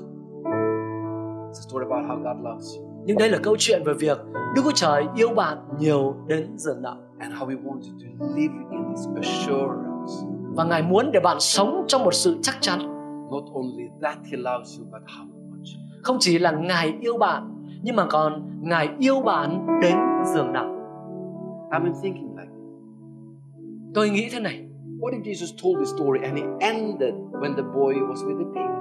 Nhưng 3.06 3.18
đây 3.18 3.30
là 3.30 3.38
câu 3.44 3.56
chuyện 3.60 3.84
về 3.86 3.94
việc 3.94 4.18
Đức 4.56 4.62
Chúa 4.64 4.72
Trời 4.76 5.06
yêu 5.16 5.30
bạn 5.30 5.58
nhiều 5.80 6.16
đến 6.28 6.58
giường 6.58 6.82
nào. 6.82 6.98
and 7.20 7.34
how 7.34 7.48
He 7.48 7.56
wants 7.56 7.82
you 7.82 7.98
to 8.00 8.26
live 8.36 8.54
in 8.72 8.82
this 8.90 9.08
assurance. 9.16 10.14
Và 10.56 10.64
Ngài 10.64 10.84
muốn 10.84 11.12
để 11.12 11.20
bạn 11.20 11.38
sống 11.40 11.86
trong 11.88 12.04
một 12.04 12.14
sự 12.14 12.38
chắc 12.42 12.56
chắn. 12.62 12.80
Not 13.32 13.44
only 13.54 13.84
that 14.02 14.18
He 14.32 14.38
loves 14.38 14.80
you, 14.80 14.86
but 14.92 15.02
how 15.02 15.26
much. 15.26 15.68
Không 16.04 16.18
chỉ 16.20 16.40
là 16.40 16.52
Ngài 16.52 16.94
yêu 17.02 17.18
bạn, 17.18 17.66
nhưng 17.82 17.96
mà 17.96 18.06
còn 18.06 18.50
Ngài 18.62 18.90
yêu 19.00 19.22
bạn 19.22 19.80
đến 19.82 19.98
giường 20.34 20.54
nào. 20.54 20.66
I've 21.72 21.84
been 21.84 21.94
thinking 22.04 22.29
Tôi 23.94 24.10
nghĩ 24.10 24.30
thế 24.32 24.40
này, 24.40 24.60
what 25.00 25.12
if 25.12 25.24
Jesus 25.24 25.56
told 25.64 25.80
this 25.80 25.96
story 25.96 26.20
and 26.24 26.38
it 26.38 26.46
ended 26.60 27.14
when 27.32 27.56
the 27.56 27.64
boy 27.64 27.94
was 27.94 28.26
with 28.26 28.38
the 28.38 28.46
pig? 28.56 28.80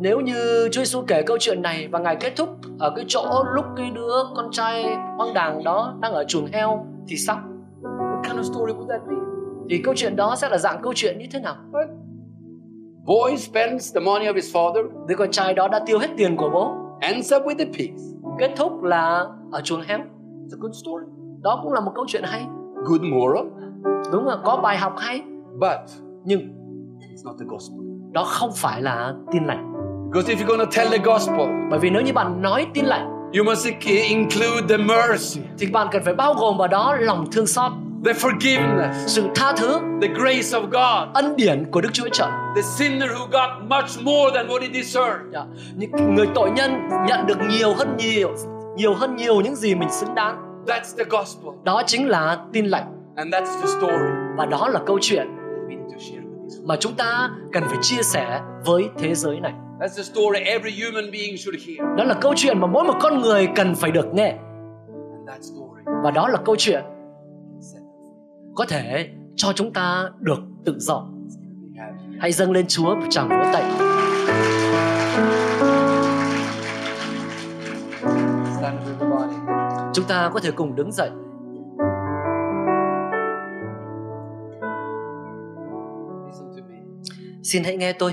nếu 0.00 0.20
như 0.20 0.68
Chúa 0.72 0.80
Giêsu 0.80 1.02
kể 1.06 1.22
câu 1.22 1.36
chuyện 1.40 1.62
này 1.62 1.88
và 1.88 1.98
Ngài 1.98 2.16
kết 2.16 2.32
thúc 2.36 2.48
ở 2.78 2.92
cái 2.96 3.04
chỗ 3.08 3.44
lúc 3.54 3.64
cái 3.76 3.90
đứa 3.94 4.12
con 4.36 4.48
trai 4.52 4.96
hoang 5.16 5.34
đàng 5.34 5.64
đó 5.64 5.94
đang 6.00 6.12
ở 6.12 6.24
chuồng 6.24 6.46
heo 6.46 6.86
thì 7.08 7.16
sao? 7.16 7.40
What 7.82 8.22
kind 8.22 8.38
of 8.38 8.42
story 8.42 8.72
would 8.72 8.88
that 8.88 9.00
be? 9.08 9.16
Thì 9.70 9.82
câu 9.84 9.94
chuyện 9.96 10.16
đó 10.16 10.36
sẽ 10.36 10.48
là 10.48 10.58
dạng 10.58 10.82
câu 10.82 10.92
chuyện 10.96 11.18
như 11.18 11.26
thế 11.32 11.40
nào? 11.40 11.54
Boy 13.06 13.36
spends 13.36 13.94
the 13.94 14.00
money 14.00 14.26
of 14.26 14.34
his 14.34 14.56
father, 14.56 15.06
Đứa 15.08 15.14
con 15.16 15.30
trai 15.30 15.54
đó 15.54 15.68
đã 15.68 15.80
tiêu 15.86 15.98
hết 15.98 16.08
tiền 16.16 16.36
của 16.36 16.50
bố, 16.52 16.74
ends 17.00 17.34
up 17.34 17.42
with 17.42 17.58
the 17.58 17.64
pigs. 17.64 18.02
kết 18.38 18.50
thúc 18.56 18.82
là 18.82 19.26
ở 19.52 19.60
chuồng 19.60 19.80
heo. 19.80 19.98
It's 19.98 20.52
a 20.52 20.58
good 20.58 20.76
story. 20.82 21.06
Đó 21.42 21.60
cũng 21.62 21.72
là 21.72 21.80
một 21.80 21.92
câu 21.94 22.04
chuyện 22.08 22.22
hay. 22.24 22.46
Good 22.84 23.00
moral, 23.02 23.46
Đúng 24.12 24.26
là 24.26 24.36
có 24.44 24.56
bài 24.56 24.78
học 24.78 24.94
hay, 24.98 25.22
but 25.54 25.78
nhưng 26.24 26.40
it's 27.00 27.24
not 27.24 27.36
the 27.40 27.46
gospel. 27.48 27.78
đó 28.12 28.24
không 28.24 28.50
phải 28.56 28.82
là 28.82 29.12
tin 29.32 29.44
lành. 29.44 29.72
Because 30.12 30.34
if 30.34 30.36
you're 30.38 30.56
going 30.56 30.70
to 30.70 30.70
tell 30.76 30.90
the 30.90 30.98
gospel, 31.04 31.46
Bởi 31.70 31.78
vì 31.78 31.90
nếu 31.90 32.02
như 32.02 32.12
bạn 32.12 32.42
nói 32.42 32.66
tin 32.74 32.84
lành 32.84 33.08
you 33.38 33.44
must 33.44 33.68
include 34.08 34.66
the 34.68 34.76
mercy, 34.76 35.40
thì 35.58 35.66
bạn 35.66 35.88
cần 35.92 36.02
phải 36.04 36.14
bao 36.14 36.34
gồm 36.34 36.58
vào 36.58 36.68
đó 36.68 36.96
lòng 37.00 37.26
thương 37.32 37.46
xót, 37.46 37.72
the 38.04 38.12
forgiveness, 38.12 38.92
sự 39.06 39.22
tha 39.34 39.52
thứ, 39.56 39.80
the 40.02 40.08
grace 40.08 40.58
of 40.58 40.62
God, 40.62 41.14
ân 41.14 41.36
điển 41.36 41.64
của 41.70 41.80
Đức 41.80 41.88
Chúa 41.92 42.08
Trời. 42.12 42.28
the 42.56 42.62
sinner 42.62 43.10
who 43.10 43.26
got 43.26 43.50
much 43.62 44.04
more 44.04 44.34
than 44.34 44.46
what 44.48 44.60
he 44.60 44.68
deserved. 44.82 45.32
Dạ. 45.32 45.44
Những 45.76 46.14
người 46.14 46.26
tội 46.34 46.50
nhân 46.50 46.88
nhận 47.08 47.26
được 47.26 47.38
nhiều 47.50 47.74
hơn 47.74 47.96
nhiều, 47.96 48.30
nhiều 48.76 48.94
hơn 48.94 49.16
nhiều 49.16 49.40
những 49.40 49.56
gì 49.56 49.74
mình 49.74 49.90
xứng 49.90 50.14
đáng. 50.14 50.62
That's 50.66 50.96
the 50.98 51.04
gospel. 51.10 51.50
Đó 51.64 51.82
chính 51.86 52.08
là 52.08 52.38
tin 52.52 52.66
lành 52.66 52.97
And 53.18 53.34
that's 53.34 53.60
the 53.60 53.66
story 53.66 54.12
và 54.36 54.46
đó 54.46 54.68
là 54.68 54.80
câu 54.86 54.98
chuyện 55.00 55.26
mà 56.64 56.76
chúng 56.80 56.94
ta 56.94 57.30
cần 57.52 57.62
phải 57.66 57.78
chia 57.82 58.02
sẻ 58.02 58.40
với 58.64 58.88
thế 58.98 59.14
giới 59.14 59.40
này. 59.40 59.52
That's 59.80 59.96
the 59.96 60.02
story 60.02 60.40
every 60.44 60.72
human 60.84 61.10
being 61.10 61.36
should 61.36 61.60
hear. 61.66 61.98
Đó 61.98 62.04
là 62.04 62.14
câu 62.14 62.34
chuyện 62.36 62.58
mà 62.58 62.66
mỗi 62.66 62.84
một 62.84 62.94
con 63.00 63.20
người 63.20 63.48
cần 63.56 63.74
phải 63.74 63.90
được 63.90 64.06
nghe 64.14 64.28
And 64.28 65.28
that 65.28 65.42
story 65.42 65.82
và 66.04 66.10
đó 66.10 66.28
là 66.28 66.38
câu 66.44 66.56
chuyện 66.58 66.84
có 68.54 68.64
thể 68.68 69.08
cho 69.36 69.52
chúng 69.52 69.72
ta 69.72 70.10
được 70.18 70.38
tự 70.64 70.76
do. 70.78 71.08
Hãy 72.20 72.32
dâng 72.32 72.52
lên 72.52 72.66
Chúa 72.68 72.94
một 72.94 73.06
tràng 73.10 73.28
vỗ 73.28 73.44
tay. 73.52 73.64
Chúng 79.94 80.04
ta 80.08 80.30
có 80.34 80.40
thể 80.40 80.50
cùng 80.50 80.76
đứng 80.76 80.92
dậy. 80.92 81.10
Xin 87.52 87.64
hãy 87.64 87.76
nghe 87.76 87.92
tôi. 87.92 88.12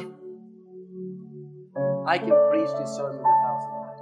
I 2.13 2.17
can 2.17 2.29
preach 2.49 2.69
this 2.79 2.89
sermon 2.97 3.23
a 3.23 3.33
thousand 3.43 3.71
times, 3.71 3.99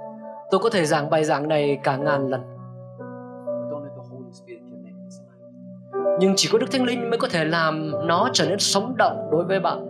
Tôi 0.50 0.60
có 0.60 0.70
thể 0.70 0.84
giảng 0.84 1.10
bài 1.10 1.24
giảng 1.24 1.48
này 1.48 1.78
cả 1.82 1.96
ngàn 1.96 2.28
lần, 2.28 2.40
but 2.40 3.72
only 3.72 3.90
the 3.96 4.02
Holy 4.10 4.32
Spirit 4.32 4.60
can 4.70 4.82
make 4.82 4.96
this 5.04 5.20
alive. 5.20 6.16
nhưng 6.20 6.32
chỉ 6.36 6.48
có 6.52 6.58
Đức 6.58 6.66
Thánh 6.72 6.84
Linh 6.84 7.10
mới 7.10 7.18
có 7.18 7.28
thể 7.30 7.44
làm 7.44 7.92
nó 8.06 8.28
trở 8.32 8.48
nên 8.48 8.58
sống 8.58 8.94
động 8.98 9.28
đối 9.32 9.44
với 9.44 9.60
bạn. 9.60 9.86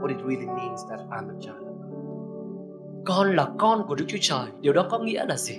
What 0.00 0.08
it 0.08 0.18
really 0.18 0.46
means 0.46 0.80
that 0.90 1.00
I'm 1.00 1.28
a 1.28 1.34
child 1.40 1.56
of 1.56 1.74
God. 1.78 3.04
Con 3.04 3.36
là 3.36 3.48
con 3.58 3.86
của 3.88 3.94
Đức 3.94 4.04
Chúa 4.08 4.18
Trời. 4.20 4.46
Điều 4.60 4.72
đó 4.72 4.86
có 4.90 4.98
nghĩa 4.98 5.24
là 5.28 5.36
gì? 5.36 5.58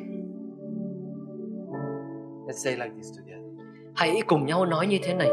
Let's 2.47 2.63
say 2.63 2.73
like 2.75 2.91
this 2.95 3.07
together. 3.17 3.45
Hãy 3.95 4.21
cùng 4.27 4.45
nhau 4.45 4.65
nói 4.65 4.87
như 4.87 4.97
thế 5.03 5.13
này. 5.13 5.29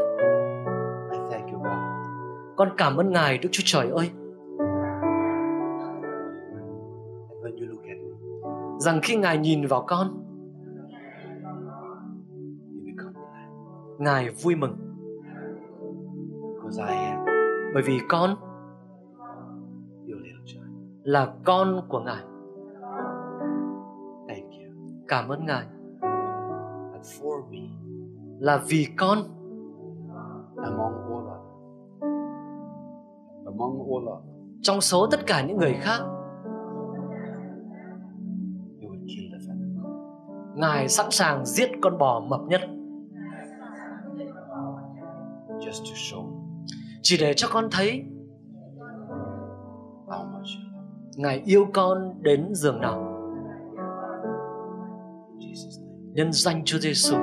Con 2.56 2.68
cảm 2.76 2.96
ơn 2.96 3.10
Ngài 3.10 3.38
Đức 3.38 3.48
Chúa 3.52 3.62
Trời 3.64 3.90
ơi, 3.90 4.10
rằng 8.78 9.00
khi 9.02 9.16
Ngài 9.16 9.38
nhìn 9.38 9.66
vào 9.66 9.84
con, 9.86 10.08
you 12.72 12.84
become 12.84 13.12
glad 13.12 13.50
Ngài 13.98 14.30
vui 14.42 14.54
mừng. 14.54 14.76
Because 16.54 16.94
I 16.94 16.96
am 16.96 17.24
bởi 17.74 17.82
vì 17.82 17.98
con 18.08 18.30
your 20.08 20.22
little 20.22 20.42
child. 20.44 20.64
là 21.02 21.34
con 21.44 21.80
của 21.88 22.00
Ngài. 22.00 22.22
Thank 24.28 24.50
you. 24.50 24.88
Cảm 25.08 25.28
ơn 25.28 25.46
Ngài. 25.46 25.66
That 26.92 27.02
for 27.20 27.50
me, 27.50 27.58
là 28.40 28.62
vì 28.68 28.86
con 28.96 29.18
trong 34.62 34.80
số 34.80 35.06
tất 35.10 35.26
cả 35.26 35.42
những 35.42 35.56
người 35.56 35.74
khác, 35.80 36.00
Ngài 40.54 40.88
sẵn 40.88 41.10
sàng 41.10 41.46
giết 41.46 41.70
con 41.82 41.98
bò 41.98 42.20
mập 42.20 42.40
nhất 42.40 42.60
chỉ 47.02 47.16
để 47.20 47.34
cho 47.36 47.48
con 47.52 47.68
thấy. 47.72 48.04
Ngài 51.16 51.42
yêu 51.44 51.66
con 51.74 52.22
đến 52.22 52.54
giường 52.54 52.80
nào. 52.80 53.12
Nhân 56.12 56.32
danh 56.32 56.62
Chúa 56.64 56.78
Giêsu. 56.78 57.16